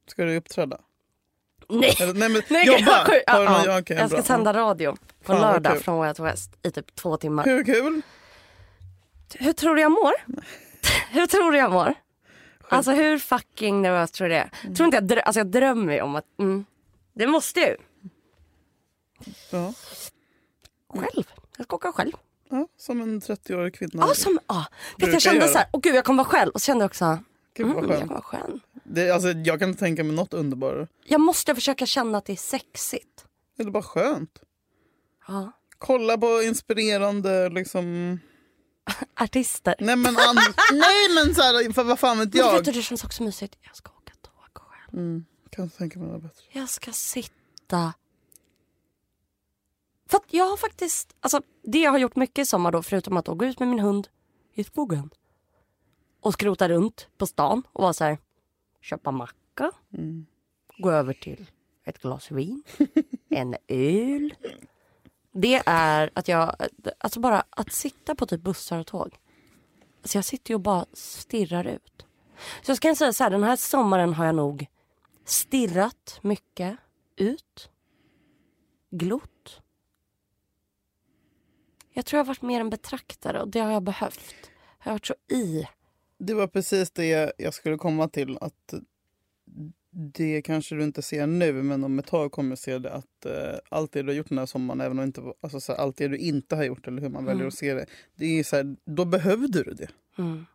Ska 0.09 0.25
du 0.25 0.37
uppträda? 0.37 0.79
Nej. 1.69 1.97
Eller, 2.01 2.15
nej 2.15 2.29
men 2.29 2.43
Nej, 2.51 2.67
jobba! 2.67 2.81
jag, 3.27 3.33
Har 3.35 3.43
ja, 3.45 3.51
någon- 3.51 3.65
ja. 3.65 3.79
okej, 3.81 3.97
jag 3.97 4.09
ska 4.11 4.17
bra. 4.17 4.25
sända 4.25 4.53
radio 4.53 4.93
på 5.25 5.33
Fan, 5.33 5.41
lördag 5.41 5.79
från 5.81 5.99
Way 5.99 6.09
Out 6.09 6.19
West 6.19 6.51
i 6.63 6.71
typ 6.71 6.95
två 6.95 7.17
timmar. 7.17 7.45
Hur 7.45 7.65
kul? 7.65 8.03
Hur 9.35 9.53
tror 9.53 9.75
du 9.75 9.81
jag 9.83 9.91
mår? 9.93 10.13
hur 11.11 11.27
tror 11.27 11.53
du 11.53 11.59
jag 11.59 11.73
mår? 11.73 11.95
Alltså 12.71 12.91
hur 12.91 13.19
fucking 13.19 13.83
nervös 13.83 14.11
tror 14.11 14.29
du 14.29 14.35
det 14.35 14.41
är? 14.41 14.51
Mm. 14.63 14.75
Tror 14.75 14.85
inte 14.85 14.97
jag, 14.97 15.05
drö- 15.05 15.21
alltså, 15.23 15.41
jag 15.41 15.47
drömmer 15.47 15.93
ju 15.95 16.01
om 16.01 16.17
att, 16.17 16.25
mm, 16.39 16.65
det 17.15 17.27
måste 17.27 17.61
ju. 17.61 17.77
Ja. 19.51 19.73
Själv. 20.95 21.25
Jag 21.57 21.67
ska 21.67 21.77
åka 21.77 21.93
själv. 21.93 22.13
ja, 22.51 22.67
som 22.77 23.01
en 23.01 23.21
30-årig 23.21 23.75
kvinna. 23.75 24.05
Ja, 24.09 24.15
som, 24.15 24.39
ja. 24.47 24.65
Vet, 24.99 25.13
jag 25.13 25.23
kände 25.23 25.41
göra. 25.41 25.49
så 25.53 25.59
här, 25.59 25.67
åh 25.73 25.81
gud 25.81 25.95
jag 25.95 26.05
kommer 26.05 26.25
vara 26.25 26.33
själv. 26.33 26.51
Och 26.53 26.61
så 26.61 26.65
kände 26.67 26.83
jag 26.83 26.89
också, 26.89 27.19
Gud 27.55 27.67
mm, 27.67 27.77
jag 27.79 27.85
kommer 28.01 28.07
vara 28.07 28.23
skön. 28.23 28.61
Det, 28.91 29.11
alltså, 29.11 29.29
jag 29.29 29.59
kan 29.59 29.69
inte 29.69 29.81
tänka 29.81 30.05
mig 30.05 30.17
något 30.17 30.35
underbarare. 30.35 30.89
Jag 31.05 31.21
måste 31.21 31.55
försöka 31.55 31.87
känna 31.87 32.19
att 32.19 32.25
det 32.25 32.33
är 32.33 32.37
sexigt. 32.37 33.25
Eller 33.59 33.71
bara 33.71 33.83
skönt. 33.83 34.43
Ja. 35.27 35.53
Kolla 35.79 36.19
på 36.19 36.43
inspirerande 36.43 37.49
liksom... 37.49 38.19
Artister. 39.15 39.75
Nej 39.79 39.97
men, 39.97 40.17
an... 40.17 40.37
Nej, 40.73 41.09
men 41.15 41.35
så 41.35 41.43
här, 41.43 41.73
för 41.73 41.85
vad 41.85 41.99
fan 41.99 42.19
vet 42.19 42.35
Men 42.35 42.39
jag? 42.39 42.53
vet 42.53 42.65
du, 42.65 42.73
det 42.73 42.83
känns 42.83 43.05
också 43.05 43.23
mysigt. 43.23 43.59
Jag 43.63 43.77
ska 43.77 43.91
åka 43.91 44.13
tåg 44.23 44.63
själv. 44.63 45.01
Mm, 45.01 45.25
kan 45.51 45.71
tänka 45.71 45.99
mig 45.99 46.09
något 46.09 46.23
bättre. 46.23 46.45
Jag 46.53 46.69
ska 46.69 46.93
sitta... 46.93 47.95
För 50.11 50.21
jag 50.31 50.45
har 50.45 50.57
faktiskt, 50.57 51.17
alltså 51.21 51.41
det 51.63 51.79
jag 51.79 51.91
har 51.91 51.99
gjort 51.99 52.17
mycket 52.17 52.43
i 52.43 52.47
sommar 52.47 52.73
då, 52.73 52.83
förutom 52.83 53.17
att 53.17 53.25
då 53.25 53.35
gå 53.35 53.45
ut 53.45 53.59
med 53.59 53.69
min 53.69 53.79
hund 53.79 54.09
i 54.55 54.65
skogen. 54.65 55.11
Och 56.21 56.33
skrota 56.33 56.69
runt 56.69 57.09
på 57.19 57.27
stan 57.27 57.63
och 57.73 57.83
vara 57.83 57.93
så 57.93 58.05
här, 58.05 58.19
köpa 58.81 59.11
macka. 59.11 59.71
Gå 60.79 60.91
över 60.91 61.13
till 61.13 61.51
ett 61.85 61.99
glas 61.99 62.31
vin. 62.31 62.63
en 63.29 63.57
öl. 63.69 64.35
Det 65.33 65.63
är 65.67 66.11
att 66.15 66.29
jag, 66.29 66.57
alltså 66.99 67.21
bara 67.21 67.45
att 67.51 67.73
sitta 67.73 68.15
på 68.15 68.27
typ 68.27 68.41
bussar 68.41 68.79
och 68.79 68.87
tåg. 68.87 69.19
Alltså 70.03 70.19
jag 70.19 70.25
sitter 70.25 70.51
ju 70.51 70.55
och 70.55 70.61
bara 70.61 70.87
stirrar 70.93 71.65
ut. 71.65 72.07
Så 72.63 72.71
jag 72.71 72.77
ska 72.77 72.95
säga 72.95 73.13
så 73.13 73.25
här, 73.25 73.31
den 73.31 73.43
här 73.43 73.57
sommaren 73.57 74.15
har 74.15 74.27
jag 74.27 74.35
nog 74.35 74.67
stirrat 75.25 76.19
mycket 76.23 76.79
ut. 77.17 77.71
Glott. 78.91 79.61
Jag 81.93 82.07
tror 82.07 82.19
jag 82.19 82.25
har 82.25 82.29
varit 82.29 82.43
mer 82.43 82.61
en 82.61 82.71
betraktare 82.71 83.43
och 83.43 83.49
det 83.49 83.61
har 83.61 83.71
jag 83.71 83.83
behövt. 83.83 84.51
Jag 84.79 84.85
har 84.85 84.93
varit 84.93 85.07
så 85.07 85.15
i. 85.29 85.69
Det 86.19 86.35
var 86.35 86.47
precis 86.47 86.91
det 86.91 87.33
jag 87.39 87.55
skulle 87.55 87.77
komma 87.77 88.09
till. 88.09 88.39
Att 88.41 88.75
det 89.91 90.43
kanske 90.43 90.75
du 90.75 90.85
inte 90.85 91.03
ser 91.03 91.27
nu, 91.27 91.53
men 91.53 91.85
om 91.85 91.99
ett 91.99 92.07
tag 92.07 92.33
kommer 92.33 92.51
du 92.51 92.57
se 92.57 92.79
det. 92.79 92.93
Att 92.93 93.27
eh, 93.27 93.59
allt 93.69 93.93
det 93.93 94.03
du 94.03 94.09
har 94.09 94.15
gjort 94.15 94.29
den 94.29 94.39
här 94.39 94.47
sommaren, 94.47 94.81
även 94.81 94.99
om 94.99 95.05
inte, 95.05 95.23
alltså, 95.41 95.61
så 95.61 95.73
här, 95.73 95.79
allt 95.81 95.97
det 95.97 96.09
du 96.09 96.17
inte 96.17 96.57
har 96.57 96.65
gjort 96.65 96.87
eller 96.87 97.03
hur 97.03 97.09
man 97.09 97.25
väljer 97.25 97.47
att 97.47 97.55
se 97.55 97.75
det. 97.75 97.87
det 98.15 98.39
är 98.39 98.45
så 98.45 98.57
här, 98.57 98.77
då 98.85 99.05
behövde 99.05 99.63
du 99.63 99.75
det. 99.75 99.89
Mm. 100.19 100.47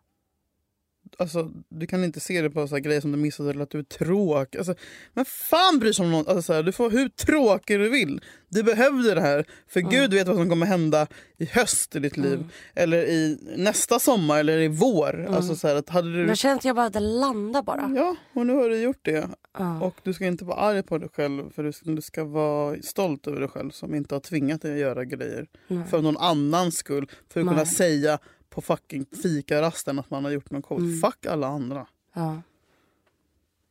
Alltså, 1.17 1.51
du 1.69 1.87
kan 1.87 2.03
inte 2.03 2.19
se 2.19 2.41
det 2.41 2.49
på 2.49 2.67
så 2.67 2.75
här 2.75 2.79
grejer 2.79 3.01
som 3.01 3.11
du 3.11 3.17
missade 3.17 3.49
eller 3.49 3.63
att 3.63 3.69
du 3.69 3.79
är 3.79 3.83
tråkig. 3.83 4.57
Alltså, 4.57 4.75
men 5.13 5.25
fan 5.25 5.79
bryr 5.79 5.91
sig 5.91 6.05
om 6.05 6.11
någon? 6.11 6.27
Alltså, 6.27 6.41
så 6.41 6.53
här, 6.53 6.63
du 6.63 6.71
får 6.71 6.89
hur 6.89 7.09
tråkig 7.09 7.79
du 7.79 7.89
vill. 7.89 8.21
Du 8.49 8.63
behövde 8.63 9.13
det 9.13 9.21
här. 9.21 9.45
För 9.67 9.79
gud 9.79 10.13
vet 10.13 10.27
vad 10.27 10.35
som 10.35 10.49
kommer 10.49 10.65
hända 10.65 11.07
i 11.37 11.45
höst 11.45 11.95
i 11.95 11.99
ditt 11.99 12.17
liv. 12.17 12.43
Eller 12.75 13.03
i 13.03 13.37
nästa 13.57 13.99
sommar 13.99 14.39
eller 14.39 14.57
i 14.57 14.67
vår. 14.67 15.27
Alltså, 15.29 15.55
så 15.55 15.67
här, 15.67 15.75
att 15.75 15.89
hade 15.89 16.13
du... 16.13 16.27
Jag 16.27 16.37
känner 16.37 16.55
att 16.55 16.65
jag 16.65 16.75
behövde 16.75 16.99
landa 16.99 17.63
bara. 17.63 17.91
Ja, 17.95 18.15
och 18.33 18.45
nu 18.45 18.53
har 18.53 18.69
du 18.69 18.81
gjort 18.81 18.99
det. 19.01 19.27
Ja. 19.57 19.81
Och 19.81 19.95
du 20.03 20.13
ska 20.13 20.25
inte 20.25 20.45
vara 20.45 20.57
arg 20.57 20.83
på 20.83 20.97
dig 20.97 21.09
själv 21.09 21.51
för 21.55 21.63
du 21.63 21.71
ska, 21.73 21.89
du 21.89 22.01
ska 22.01 22.23
vara 22.23 22.77
stolt 22.81 23.27
över 23.27 23.39
dig 23.39 23.49
själv 23.49 23.71
som 23.71 23.95
inte 23.95 24.15
har 24.15 24.19
tvingat 24.19 24.61
dig 24.61 24.73
att 24.73 24.79
göra 24.79 25.05
grejer 25.05 25.47
för 25.89 26.01
någon 26.01 26.17
annans 26.17 26.77
skull. 26.77 27.07
För 27.29 27.41
att 27.41 27.47
kunna 27.47 27.65
säga 27.65 28.19
på 28.53 28.61
fucking 28.61 29.05
fikarasten 29.23 29.99
att 29.99 30.09
man 30.09 30.23
har 30.23 30.31
gjort 30.31 30.51
något 30.51 30.65
coolt. 30.65 30.81
Mm. 30.83 30.99
Fuck 31.01 31.25
alla 31.25 31.47
andra. 31.47 31.87
ja, 32.13 32.41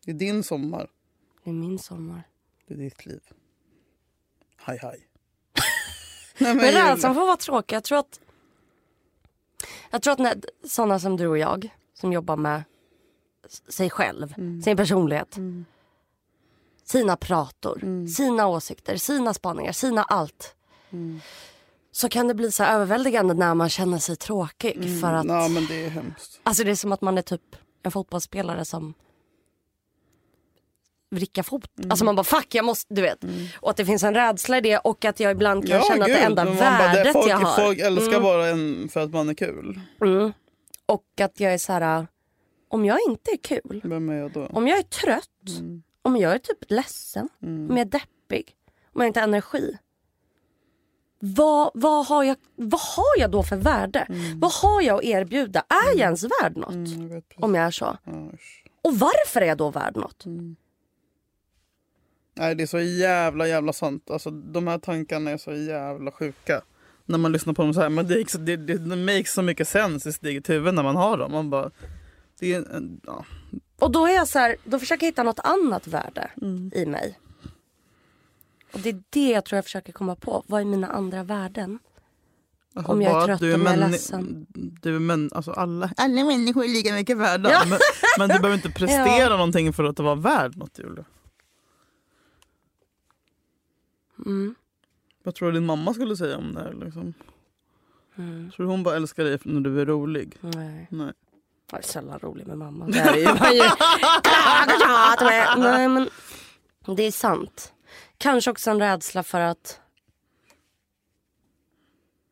Det 0.04 0.10
är 0.10 0.14
din 0.14 0.42
sommar. 0.44 0.90
det 1.44 1.50
är 1.50 1.54
min 1.54 1.78
sommar. 1.78 2.22
Det 2.66 2.74
är 2.74 2.78
ditt 2.78 3.06
liv. 3.06 3.20
Hej 4.56 4.78
hej. 4.82 5.08
Nej, 6.38 6.54
Men 6.54 6.64
Julia. 6.66 6.92
rädslan 6.92 7.14
för 7.14 7.20
att 7.20 7.26
vara 7.26 7.36
tråkig, 7.36 7.76
jag 7.76 7.84
tror 7.84 7.98
att 7.98 8.20
jag 9.90 10.02
tror 10.02 10.12
att 10.12 10.18
när, 10.18 10.40
sådana 10.64 10.98
som 11.00 11.16
du 11.16 11.26
och 11.26 11.38
jag 11.38 11.74
som 11.94 12.12
jobbar 12.12 12.36
med 12.36 12.62
sig 13.68 13.90
själv, 13.90 14.34
sin 14.64 14.76
personlighet, 14.76 15.36
sina 16.84 17.16
prator, 17.16 18.06
sina 18.16 18.46
åsikter, 18.46 18.96
sina 18.96 19.34
spaningar, 19.34 19.72
sina 19.72 20.02
allt. 20.02 20.54
Så 21.92 22.08
kan 22.08 22.28
det 22.28 22.34
bli 22.34 22.50
så 22.52 22.64
överväldigande 22.64 23.34
när 23.34 23.54
man 23.54 23.68
känner 23.68 23.98
sig 23.98 24.16
tråkig 24.16 25.00
för 25.00 25.12
att 25.12 25.26
Ja 25.26 25.48
men 25.48 25.66
det 25.66 25.84
är 25.84 25.90
hemskt. 25.90 26.40
Alltså 26.42 26.64
det 26.64 26.70
är 26.70 26.74
som 26.74 26.92
att 26.92 27.00
man 27.00 27.18
är 27.18 27.22
typ 27.22 27.56
en 27.82 27.90
fotbollsspelare 27.90 28.64
som 28.64 28.94
vrickar 31.10 31.42
fot. 31.42 31.78
Mm. 31.78 31.90
Alltså 31.90 32.04
man 32.04 32.16
bara 32.16 32.24
fuck 32.24 32.54
jag 32.54 32.64
måste, 32.64 32.94
du 32.94 33.02
vet. 33.02 33.24
Och 33.60 33.70
att 33.70 33.76
det 33.76 33.86
finns 33.86 34.02
en 34.02 34.14
rädsla 34.14 34.58
i 34.58 34.60
det 34.60 34.78
och 34.78 35.04
att 35.04 35.20
jag 35.20 35.32
ibland 35.32 35.68
kan 35.68 35.82
känna 35.82 36.04
att 36.04 36.10
det 36.10 36.18
enda 36.18 36.44
man 36.44 36.56
bara, 36.56 36.70
värdet 36.70 37.12
folk, 37.12 37.28
jag 37.30 37.36
har. 37.36 37.64
Folk 37.64 37.78
älskar 37.78 38.20
bara 38.20 38.46
en 38.48 38.88
för 38.88 39.00
att 39.00 39.10
man 39.10 39.28
är 39.28 39.34
kul. 39.34 39.80
Mm. 40.04 40.32
Och 40.86 41.20
att 41.20 41.40
jag 41.40 41.54
är 41.54 41.58
så 41.58 41.72
här. 41.72 42.06
om 42.68 42.84
jag 42.84 42.98
inte 43.08 43.30
är 43.30 43.36
kul, 43.36 43.80
Vem 43.84 44.08
är 44.08 44.14
jag 44.14 44.32
då? 44.32 44.46
om 44.46 44.68
jag 44.68 44.78
är 44.78 44.82
trött, 44.82 45.28
Mm. 45.58 45.82
om 46.02 46.16
jag 46.16 46.32
är 46.34 46.38
typ 46.38 46.58
ledsen, 46.70 47.28
om 47.42 47.68
jag 47.70 47.80
är 47.80 47.84
deppig, 47.84 48.54
om 48.92 49.00
jag 49.00 49.06
inte 49.08 49.20
har 49.20 49.28
energi. 49.28 49.76
Vad, 51.24 51.70
vad, 51.74 52.06
har 52.06 52.24
jag, 52.24 52.36
vad 52.56 52.80
har 52.80 53.18
jag 53.18 53.30
då 53.30 53.42
för 53.42 53.56
värde? 53.56 53.98
Mm. 54.08 54.40
Vad 54.40 54.52
har 54.52 54.82
jag 54.82 54.98
att 54.98 55.04
erbjuda? 55.04 55.60
Är 55.68 55.88
jag 55.98 55.98
ens 55.98 56.24
värd 56.24 56.56
något? 56.56 56.74
Jag 56.74 57.08
vet 57.08 57.28
precis. 57.28 57.42
Om 57.42 57.54
jag 57.54 57.64
är 57.66 57.70
så. 57.70 57.96
Usch. 58.34 58.64
Och 58.82 58.98
varför 58.98 59.40
är 59.40 59.46
jag 59.46 59.58
då 59.58 59.70
värd 59.70 59.96
något? 59.96 60.24
Nej 62.34 62.54
det 62.54 62.62
är 62.62 62.66
så 62.66 62.80
jävla 62.80 63.46
jävla 63.48 63.72
sant. 63.72 64.10
Alltså, 64.10 64.30
de 64.30 64.66
här 64.66 64.78
tankarna 64.78 65.30
är 65.30 65.36
så 65.36 65.52
jävla 65.52 66.10
sjuka. 66.12 66.62
När 67.04 67.18
man 67.18 67.32
lyssnar 67.32 67.54
på 67.54 67.62
dem 67.62 67.74
så 67.74 67.80
här. 67.80 67.88
Men 67.88 68.08
det, 68.08 68.32
det, 68.38 68.56
det, 68.56 68.78
det 68.78 68.96
makes 68.96 69.32
så 69.32 69.42
mycket 69.42 69.68
sens 69.68 70.06
i 70.06 70.12
sitt 70.12 70.24
eget 70.24 70.48
huvud 70.50 70.74
när 70.74 70.82
man 70.82 70.96
har 70.96 71.18
dem. 71.18 71.32
Man 71.32 71.50
bara, 71.50 71.70
det 72.40 72.54
är, 72.54 72.64
ja. 73.06 73.24
Och 73.78 73.92
då 73.92 74.06
är 74.06 74.14
jag 74.14 74.28
så 74.28 74.38
här, 74.38 74.56
då 74.64 74.78
försöker 74.78 75.06
jag 75.06 75.10
hitta 75.10 75.22
något 75.22 75.40
annat 75.44 75.86
värde 75.86 76.30
Mm. 76.42 76.70
i 76.74 76.86
mig. 76.86 77.18
Och 78.72 78.80
det 78.80 78.88
är 78.88 79.02
det 79.10 79.30
jag 79.30 79.44
tror 79.44 79.56
jag 79.56 79.64
försöker 79.64 79.92
komma 79.92 80.16
på. 80.16 80.44
Vad 80.46 80.60
är 80.60 80.64
mina 80.64 80.86
andra 80.86 81.22
värden? 81.22 81.78
Alltså 82.74 82.92
Om 82.92 83.02
jag 83.02 83.22
är 83.22 83.26
trött, 83.26 83.40
du 83.40 83.54
om 83.54 83.62
jag 83.62 83.72
är 83.72 83.88
ledsen. 83.88 84.46
Du 84.82 84.96
är 84.96 85.00
män, 85.00 85.30
alltså 85.34 85.52
alla, 85.52 85.90
alla 85.96 86.24
människor 86.24 86.64
är 86.64 86.68
lika 86.68 86.92
mycket 86.92 87.16
värda. 87.16 87.50
Ja. 87.50 87.64
Men, 87.68 87.78
men 88.18 88.28
du 88.28 88.34
behöver 88.34 88.54
inte 88.56 88.70
prestera 88.70 89.28
någonting 89.28 89.72
för 89.72 89.84
att 89.84 89.98
vara 89.98 90.14
värd 90.14 90.56
något 90.56 90.78
Julia. 90.78 91.04
Mm. 94.26 94.54
Vad 95.22 95.34
tror 95.34 95.52
du 95.52 95.58
din 95.58 95.66
mamma 95.66 95.94
skulle 95.94 96.16
säga 96.16 96.36
om 96.38 96.54
det 96.54 96.60
här? 96.60 96.72
Liksom? 96.72 97.14
Mm. 98.16 98.50
Tror 98.50 98.66
du 98.66 98.70
hon 98.70 98.82
bara 98.82 98.96
älskar 98.96 99.24
dig 99.24 99.38
när 99.42 99.60
du 99.60 99.80
är 99.80 99.86
rolig? 99.86 100.36
Nej. 100.40 100.86
Nej. 100.90 101.12
Jag 101.70 101.78
är 101.78 101.82
sällan 101.82 102.18
rolig 102.18 102.46
med 102.46 102.58
mamma. 102.58 102.86
Det 102.92 102.98
är 102.98 103.16
ju, 103.16 103.24
man 103.24 103.54
ju... 103.56 103.62
Nej 105.62 105.88
men 105.88 106.08
det 106.96 107.02
är 107.02 107.12
sant. 107.12 107.72
Kanske 108.22 108.50
också 108.50 108.70
en 108.70 108.78
rädsla 108.80 109.22
för 109.22 109.40
att 109.40 109.80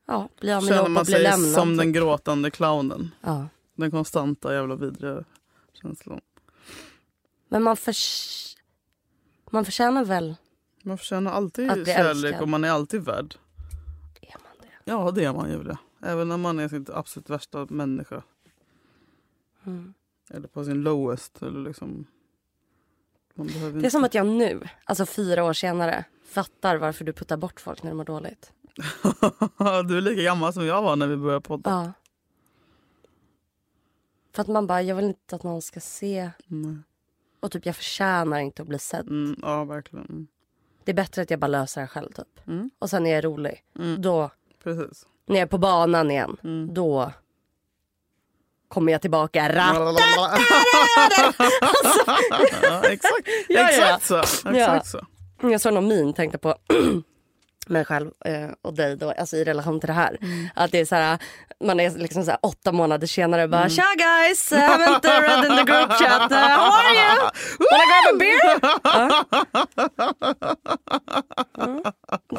ja, 0.07 0.29
bli 0.41 0.53
av 0.53 0.63
med 0.63 0.69
Känner 0.69 0.83
jobb 0.83 0.91
man 0.91 1.01
och 1.01 1.07
bli 1.07 1.13
sig 1.15 1.23
lämnad. 1.23 1.51
som 1.51 1.77
den 1.77 1.87
typ. 1.87 1.95
gråtande 1.95 2.51
clownen. 2.51 3.11
ja. 3.21 3.49
Den 3.75 3.91
konstanta 3.91 4.55
jävla 4.55 4.75
vidriga 4.75 5.25
känslan. 5.73 6.21
Men 7.49 7.63
man, 7.63 7.77
förs... 7.77 8.57
man 9.51 9.65
förtjänar 9.65 10.05
väl, 10.05 10.37
Man 10.83 10.99
förtjänar 10.99 11.33
alltid 11.33 11.71
Att 11.71 11.75
bli 11.77 11.85
kärlek 11.85 12.25
älskad. 12.25 12.43
och 12.43 12.49
man 12.49 12.65
är 12.65 12.71
alltid 12.71 13.05
värd. 13.05 13.35
är 14.21 14.37
man 14.45 14.53
det? 14.61 14.91
Ja 14.93 15.11
det 15.11 15.25
är 15.25 15.33
man 15.33 15.51
Julia. 15.51 15.79
Även 16.03 16.29
när 16.29 16.37
man 16.37 16.59
är 16.59 16.69
sin 16.69 16.87
absolut 16.95 17.31
värsta 17.31 17.67
människa. 17.71 18.23
Mm. 19.67 19.95
Eller 20.31 20.49
på 20.49 20.65
sin 20.65 20.83
lowest. 20.83 21.43
Eller 21.43 21.61
liksom, 21.61 21.89
man 21.89 22.07
Det 23.35 23.87
är 23.87 23.91
som 23.91 24.05
att 24.05 24.15
jag 24.15 24.27
nu, 24.27 24.69
alltså 24.85 25.07
fyra 25.07 25.45
år 25.45 25.53
senare, 25.53 26.05
fattar 26.25 26.77
varför 26.77 27.05
du 27.05 27.13
puttar 27.13 27.37
bort 27.37 27.61
folk 27.61 27.83
när 27.83 27.91
de 27.91 27.97
mår 27.97 28.05
dåligt. 28.05 28.53
du 29.89 29.97
är 29.97 30.01
lika 30.01 30.23
gammal 30.23 30.53
som 30.53 30.67
jag 30.67 30.83
var 30.83 30.97
när 30.97 31.07
vi 31.07 31.17
började 31.17 31.41
podda. 31.41 31.71
Ja. 31.71 31.93
För 34.35 34.43
att 34.43 34.49
man 34.49 34.67
bara, 34.67 34.83
jag 34.83 34.97
vill 34.97 35.05
inte 35.05 35.37
att 35.37 35.43
någon 35.43 35.63
ska 35.63 35.81
se. 35.81 36.31
Nej. 36.47 36.77
Och 37.41 37.51
typ 37.51 37.67
jag 37.67 37.77
förtjänar 37.77 38.39
inte 38.39 38.63
att 38.63 38.69
bli 38.69 38.79
sedd. 38.79 39.09
Mm, 39.09 39.37
ja 39.43 39.65
verkligen. 39.65 40.07
Mm. 40.07 40.27
Det 40.85 40.93
är 40.93 40.97
bättre 40.97 41.23
att 41.23 41.31
jag 41.31 41.41
bara 41.41 41.47
löser 41.47 41.81
det 41.81 41.87
själv 41.87 42.13
typ. 42.13 42.47
Mm. 42.49 42.71
Och 42.79 42.91
sen 42.91 43.07
är 43.07 43.15
jag 43.15 43.25
rolig. 43.25 43.65
Mm. 43.79 44.03
Då, 44.03 44.31
Precis. 44.63 45.07
när 45.27 45.37
jag 45.37 45.43
är 45.43 45.47
på 45.47 45.59
banan 45.59 46.11
igen, 46.11 46.37
Mm. 46.45 46.75
då 46.75 47.13
kommer 48.71 48.93
jag 48.93 49.01
tillbaka. 49.01 49.49
Rapp. 49.49 49.77
ja, 52.63 52.83
exakt 52.85 53.29
Ja, 53.49 53.69
exakt 53.69 54.07
så. 54.07 54.19
Exakt 54.19 54.57
Ja. 54.57 54.81
så. 54.85 55.01
Jag 55.43 55.61
såg 55.61 55.75
någon 55.75 55.89
min 55.89 56.13
tänkte 56.13 56.39
på 56.39 56.55
mig 57.67 57.85
själv 57.85 58.11
eh, 58.25 58.49
och 58.63 58.75
dig 58.75 58.97
då, 58.97 59.11
alltså 59.11 59.37
i 59.37 59.45
relation 59.45 59.81
till 59.81 59.87
det 59.87 59.93
här. 59.93 60.19
Mm. 60.23 60.49
Att 60.55 60.73
det 60.73 60.79
är 60.81 60.85
så 60.85 60.95
här, 60.95 61.19
man 61.65 61.81
är 61.81 61.91
liksom 61.91 62.25
så 62.25 62.31
här 62.31 62.39
åtta 62.43 62.73
månader 62.73 63.07
senare 63.07 63.43
och 63.45 63.51
bara 63.51 63.69
tja 63.69 63.85
guys, 63.97 64.53
I 64.53 64.55
haven't 64.55 65.21
read 65.21 65.45
in 65.45 65.57
the 65.57 65.73
group 65.73 65.93
chat, 65.93 66.33
uh, 66.33 66.39
how 66.39 66.73
are 66.73 66.95
you? 66.95 67.31
Wanna 67.71 67.85
grab 67.91 68.15
a 68.15 68.17
beer? 68.19 68.61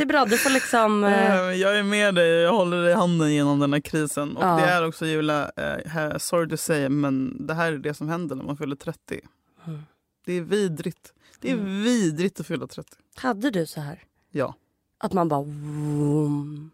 Mm. 0.02 0.08
Det 0.08 0.14
är 0.14 0.20
bra, 0.20 0.26
du 0.26 0.38
får 0.38 0.50
liksom, 0.50 1.04
eh, 1.04 1.36
Jag 1.52 1.78
är 1.78 1.84
med 1.84 2.16
dig, 2.16 2.30
jag 2.30 2.54
håller 2.54 2.82
dig 2.84 2.92
i 2.92 2.96
handen 2.96 3.34
genom 3.34 3.60
den 3.60 3.74
här 3.74 3.80
krisen. 3.80 4.38
Och 4.38 4.44
Ja. 4.44 4.56
det 4.56 4.62
är 4.64 4.88
också 4.88 5.06
Julia, 5.06 5.52
eh, 5.58 5.90
här, 5.92 6.18
sorry 6.18 6.50
to 6.50 6.58
say, 6.58 6.90
men 6.90 7.48
det 7.48 7.54
här 7.54 7.74
är 7.74 7.78
det 7.78 7.94
som 7.94 8.10
händer 8.10 8.36
när 8.36 8.44
man 8.44 8.58
fyller 8.58 8.76
30. 8.76 9.20
Mm. 9.68 9.84
Det 10.26 10.34
är 10.34 10.42
vidrigt. 10.42 11.14
Det 11.40 11.52
är 11.52 11.56
vidrigt 11.56 12.40
att 12.40 12.48
fylla 12.48 12.68
30. 12.68 12.90
hade 13.16 13.50
du 13.52 13.66
så 13.66 13.82
här? 13.82 14.04
Ja, 14.32 14.56
Att 14.98 15.14
man 15.14 15.28
bara, 15.30 15.42
vroom, 15.42 16.72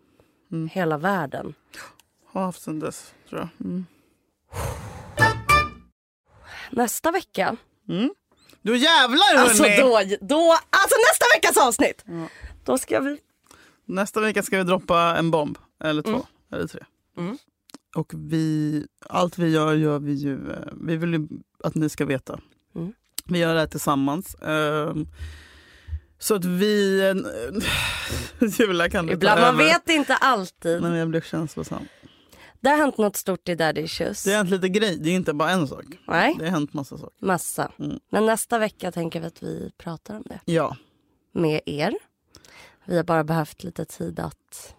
Mm. 0.52 0.68
hela 0.74 0.98
världen. 0.98 1.54
har 2.34 2.42
haft 2.44 2.62
sen 2.62 2.80
dess 2.80 3.14
tror 3.30 3.40
jag. 3.42 3.68
Mm. 3.68 3.86
Nästa 6.72 7.12
vecka, 7.12 7.56
Mm. 7.90 8.10
Då 8.62 8.76
jävlar 8.76 9.36
alltså 9.38 9.64
hörni! 9.64 9.78
då, 9.82 10.18
då, 10.28 10.52
alltså 10.52 10.96
nästa 11.10 11.26
veckas 11.36 11.58
avsnitt! 11.68 12.06
Då 12.68 12.78
ska 12.78 12.99
vi 12.99 13.20
Nästa 13.86 14.22
vecka 14.22 14.43
ska 14.43 14.57
vi 14.57 14.63
droppa 14.63 15.15
en 15.18 15.32
bomb. 15.32 15.57
Eller 15.84 16.01
två. 16.01 16.09
Mm. 16.09 16.22
Eller 16.51 16.68
tre. 16.68 16.84
Mm. 17.18 17.38
Och 17.95 18.13
vi, 18.15 18.86
allt 19.09 19.38
vi 19.38 19.49
gör, 19.49 19.74
gör 19.76 19.99
vi 19.99 20.13
ju... 20.13 20.51
eh, 20.51 20.57
Vi 20.82 20.97
vill 20.97 21.13
ju 21.13 21.28
att 21.63 21.76
ni 21.76 21.89
ska 21.89 22.05
veta. 22.05 22.39
Mm. 22.76 22.93
Vi 23.26 23.39
gör 23.39 23.53
det 23.53 23.59
här 23.59 23.68
tillsammans. 23.68 24.36
Ehm, 24.41 25.07
så 26.20 26.36
att 26.36 26.45
vi... 26.45 27.01
Julia 28.59 28.89
kan 28.89 29.09
Ibland, 29.09 29.41
man 29.41 29.57
vet 29.57 29.89
inte 29.89 30.15
alltid. 30.15 30.82
Men 30.82 30.93
jag 30.95 31.09
blev 31.09 31.22
känslosam. 31.22 31.86
Det 32.59 32.70
har 32.70 32.78
hänt 32.78 32.97
något 32.97 33.15
stort 33.15 33.49
i 33.49 33.55
Daddy 33.55 33.82
Issues. 33.82 34.24
Det 34.24 34.32
har 34.32 34.38
hänt 34.38 34.49
lite 34.49 34.70
grej. 34.70 34.97
Det 34.99 35.09
är 35.09 35.13
inte 35.15 35.34
bara 35.34 35.49
en 35.51 35.68
sak. 35.68 35.86
Nej, 36.07 36.36
Det 36.39 36.45
har 36.45 36.51
hänt 36.51 36.74
massa 36.74 36.97
saker. 36.97 37.26
massa. 37.26 37.72
Mm. 37.80 37.99
Men 38.09 38.26
nästa 38.26 38.59
vecka 38.59 38.91
tänker 38.91 39.20
vi 39.22 39.28
att 39.28 39.43
vi 39.43 39.72
pratar 39.78 40.15
om 40.15 40.24
det 40.26 40.39
Ja. 40.45 40.78
med 41.34 41.61
er. 41.65 41.93
Vi 42.88 42.98
har 42.98 43.04
bara 43.04 43.24
behövt 43.24 43.64
lite 43.64 43.86
tid 43.86 44.20
att... 44.20 44.76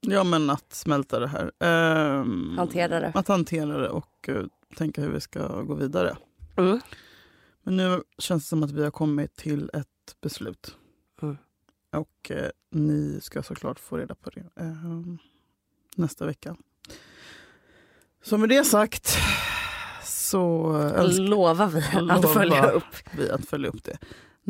ja, 0.00 0.24
men 0.24 0.50
att 0.50 0.72
smälta 0.72 1.18
det 1.18 1.28
här. 1.28 1.52
Ehm, 1.58 2.54
Hantera 2.58 3.00
det. 3.00 3.12
Att 3.14 3.28
hantera 3.28 3.78
det 3.78 3.88
och 3.88 4.28
eh, 4.28 4.44
tänka 4.76 5.00
hur 5.02 5.10
vi 5.10 5.20
ska 5.20 5.62
gå 5.62 5.74
vidare. 5.74 6.16
Mm. 6.56 6.80
Men 7.62 7.76
nu 7.76 8.02
känns 8.18 8.44
det 8.44 8.48
som 8.48 8.62
att 8.62 8.70
vi 8.70 8.84
har 8.84 8.90
kommit 8.90 9.36
till 9.36 9.70
ett 9.74 10.16
beslut. 10.20 10.76
Mm. 11.22 11.36
Och 11.92 12.30
eh, 12.30 12.50
ni 12.70 13.18
ska 13.22 13.42
såklart 13.42 13.80
få 13.80 13.96
reda 13.96 14.14
på 14.14 14.30
det 14.30 14.40
eh, 14.60 14.74
nästa 15.96 16.26
vecka. 16.26 16.56
Så 18.22 18.38
med 18.38 18.48
det 18.48 18.64
sagt 18.64 19.18
så 20.04 20.72
önskar 20.76 21.22
Lovar 21.22 21.66
vi 21.66 21.80
att 21.80 22.02
Lovar. 22.02 22.34
följa 22.34 22.70
upp. 22.70 22.84
vi 23.18 23.30
att 23.30 23.44
följa 23.48 23.68
upp 23.68 23.84
det 23.84 23.98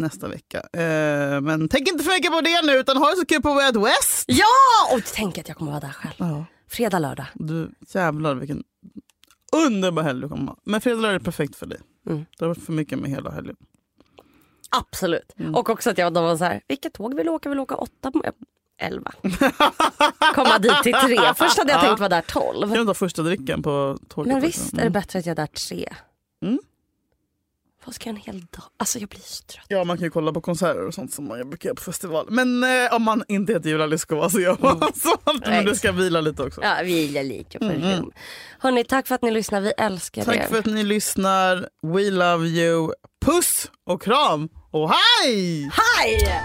nästa 0.01 0.28
vecka. 0.28 0.59
Eh, 0.59 1.40
men 1.40 1.68
tänk 1.68 1.88
inte 1.88 2.05
för 2.05 2.11
mycket 2.11 2.32
på 2.32 2.40
det 2.40 2.62
nu 2.66 2.72
utan 2.72 2.96
ha 2.96 3.11
det 3.11 3.16
så 3.16 3.26
kul 3.26 3.42
på 3.42 3.55
Way 3.55 3.66
Out 3.66 3.86
West. 3.86 4.24
Ja! 4.26 4.46
Och 4.94 5.03
tänk 5.14 5.38
att 5.38 5.48
jag 5.48 5.57
kommer 5.57 5.70
vara 5.70 5.80
där 5.80 5.92
själv. 5.92 6.14
Ja, 6.18 6.44
Fredag, 6.68 6.98
lördag. 6.98 7.26
du 7.34 7.70
jävlar 7.94 8.34
vilken 8.34 8.64
underbar 9.53 10.03
helg 10.03 10.20
du 10.20 10.28
kommer 10.28 10.46
ha. 10.46 10.57
Men 10.64 10.80
fredag 10.80 11.09
är 11.09 11.12
det 11.12 11.20
perfekt 11.20 11.57
för 11.57 11.66
dig. 11.66 11.80
Mm. 12.07 12.24
Det 12.38 12.44
har 12.44 12.48
varit 12.48 12.64
för 12.64 12.72
mycket 12.72 12.98
med 12.98 13.11
hela 13.11 13.30
helgen. 13.30 13.57
Absolut. 14.70 15.34
Mm. 15.38 15.55
Och 15.55 15.70
också 15.70 15.90
att 15.90 15.98
jag 15.98 16.12
då 16.12 16.22
var 16.22 16.36
så 16.36 16.44
här, 16.44 16.61
vilket 16.68 16.92
tåg 16.92 17.14
vill 17.14 17.26
du 17.26 17.32
åka? 17.32 17.48
Vill 17.48 17.57
du 17.57 17.62
åka 17.62 17.74
åtta? 17.76 18.12
Elva. 18.78 19.12
Komma 20.34 20.59
dit 20.59 20.82
till 20.82 20.92
tre. 20.92 21.34
Först 21.36 21.59
hade 21.59 21.72
jag 21.72 21.80
tänkt 21.80 21.98
vara 21.98 22.09
där 22.09 22.22
tolv. 22.22 22.68
Kan 22.68 22.78
du 22.78 22.84
ta 22.86 22.94
första 22.94 23.22
drickan 23.22 23.62
på 23.62 23.98
tåget? 24.09 24.32
Men 24.32 24.42
visst 24.42 24.74
är 24.78 24.84
det 24.84 24.90
bättre 24.90 25.18
att 25.18 25.26
jag 25.26 25.30
är 25.32 25.36
där 25.36 25.46
tre. 25.46 25.88
Mm. 26.42 26.59
Vad 27.85 27.95
ska 27.95 28.09
jag 28.09 28.16
en 28.16 28.22
hel 28.22 28.41
dag? 28.41 28.62
Alltså 28.76 28.99
jag 28.99 29.09
blir 29.09 29.20
så 29.20 29.45
trött. 29.45 29.64
Ja, 29.68 29.85
man 29.85 29.97
kan 29.97 30.05
ju 30.05 30.11
kolla 30.11 30.33
på 30.33 30.41
konserter 30.41 30.87
och 30.87 30.95
sånt 30.95 31.12
som 31.12 31.28
man 31.28 31.51
brukar 31.51 31.66
göra 31.68 31.74
på 31.74 31.83
festival. 31.83 32.26
Men 32.31 32.64
eh, 32.64 32.95
om 32.95 33.03
man 33.03 33.24
inte 33.28 33.53
heter 33.53 33.68
Julia 33.70 33.87
Lyskova 33.87 34.31
så 34.31 34.41
gör 34.41 34.57
man 34.61 34.78
sånt. 35.24 35.47
Men 35.47 35.64
du 35.64 35.74
ska 35.74 35.93
vila 35.93 36.20
lite 36.20 36.43
också. 36.43 36.61
Ja, 36.62 36.76
vila 36.85 37.22
lite 37.22 37.59
Mm. 37.59 37.83
mm. 37.83 38.11
Hörni, 38.59 38.85
tack 38.85 39.07
för 39.07 39.14
att 39.14 39.22
ni 39.22 39.31
lyssnar. 39.31 39.61
Vi 39.61 39.72
älskar 39.78 40.22
er. 40.22 40.24
Tack 40.26 40.49
för 40.49 40.59
att 40.59 40.66
ni 40.66 40.83
lyssnar. 40.83 41.68
We 41.95 42.11
love 42.11 42.47
you. 42.47 42.93
Puss 43.26 43.70
och 43.87 44.03
kram 44.03 44.49
och 44.70 44.91
hej! 44.91 45.70
Hej! 45.72 46.43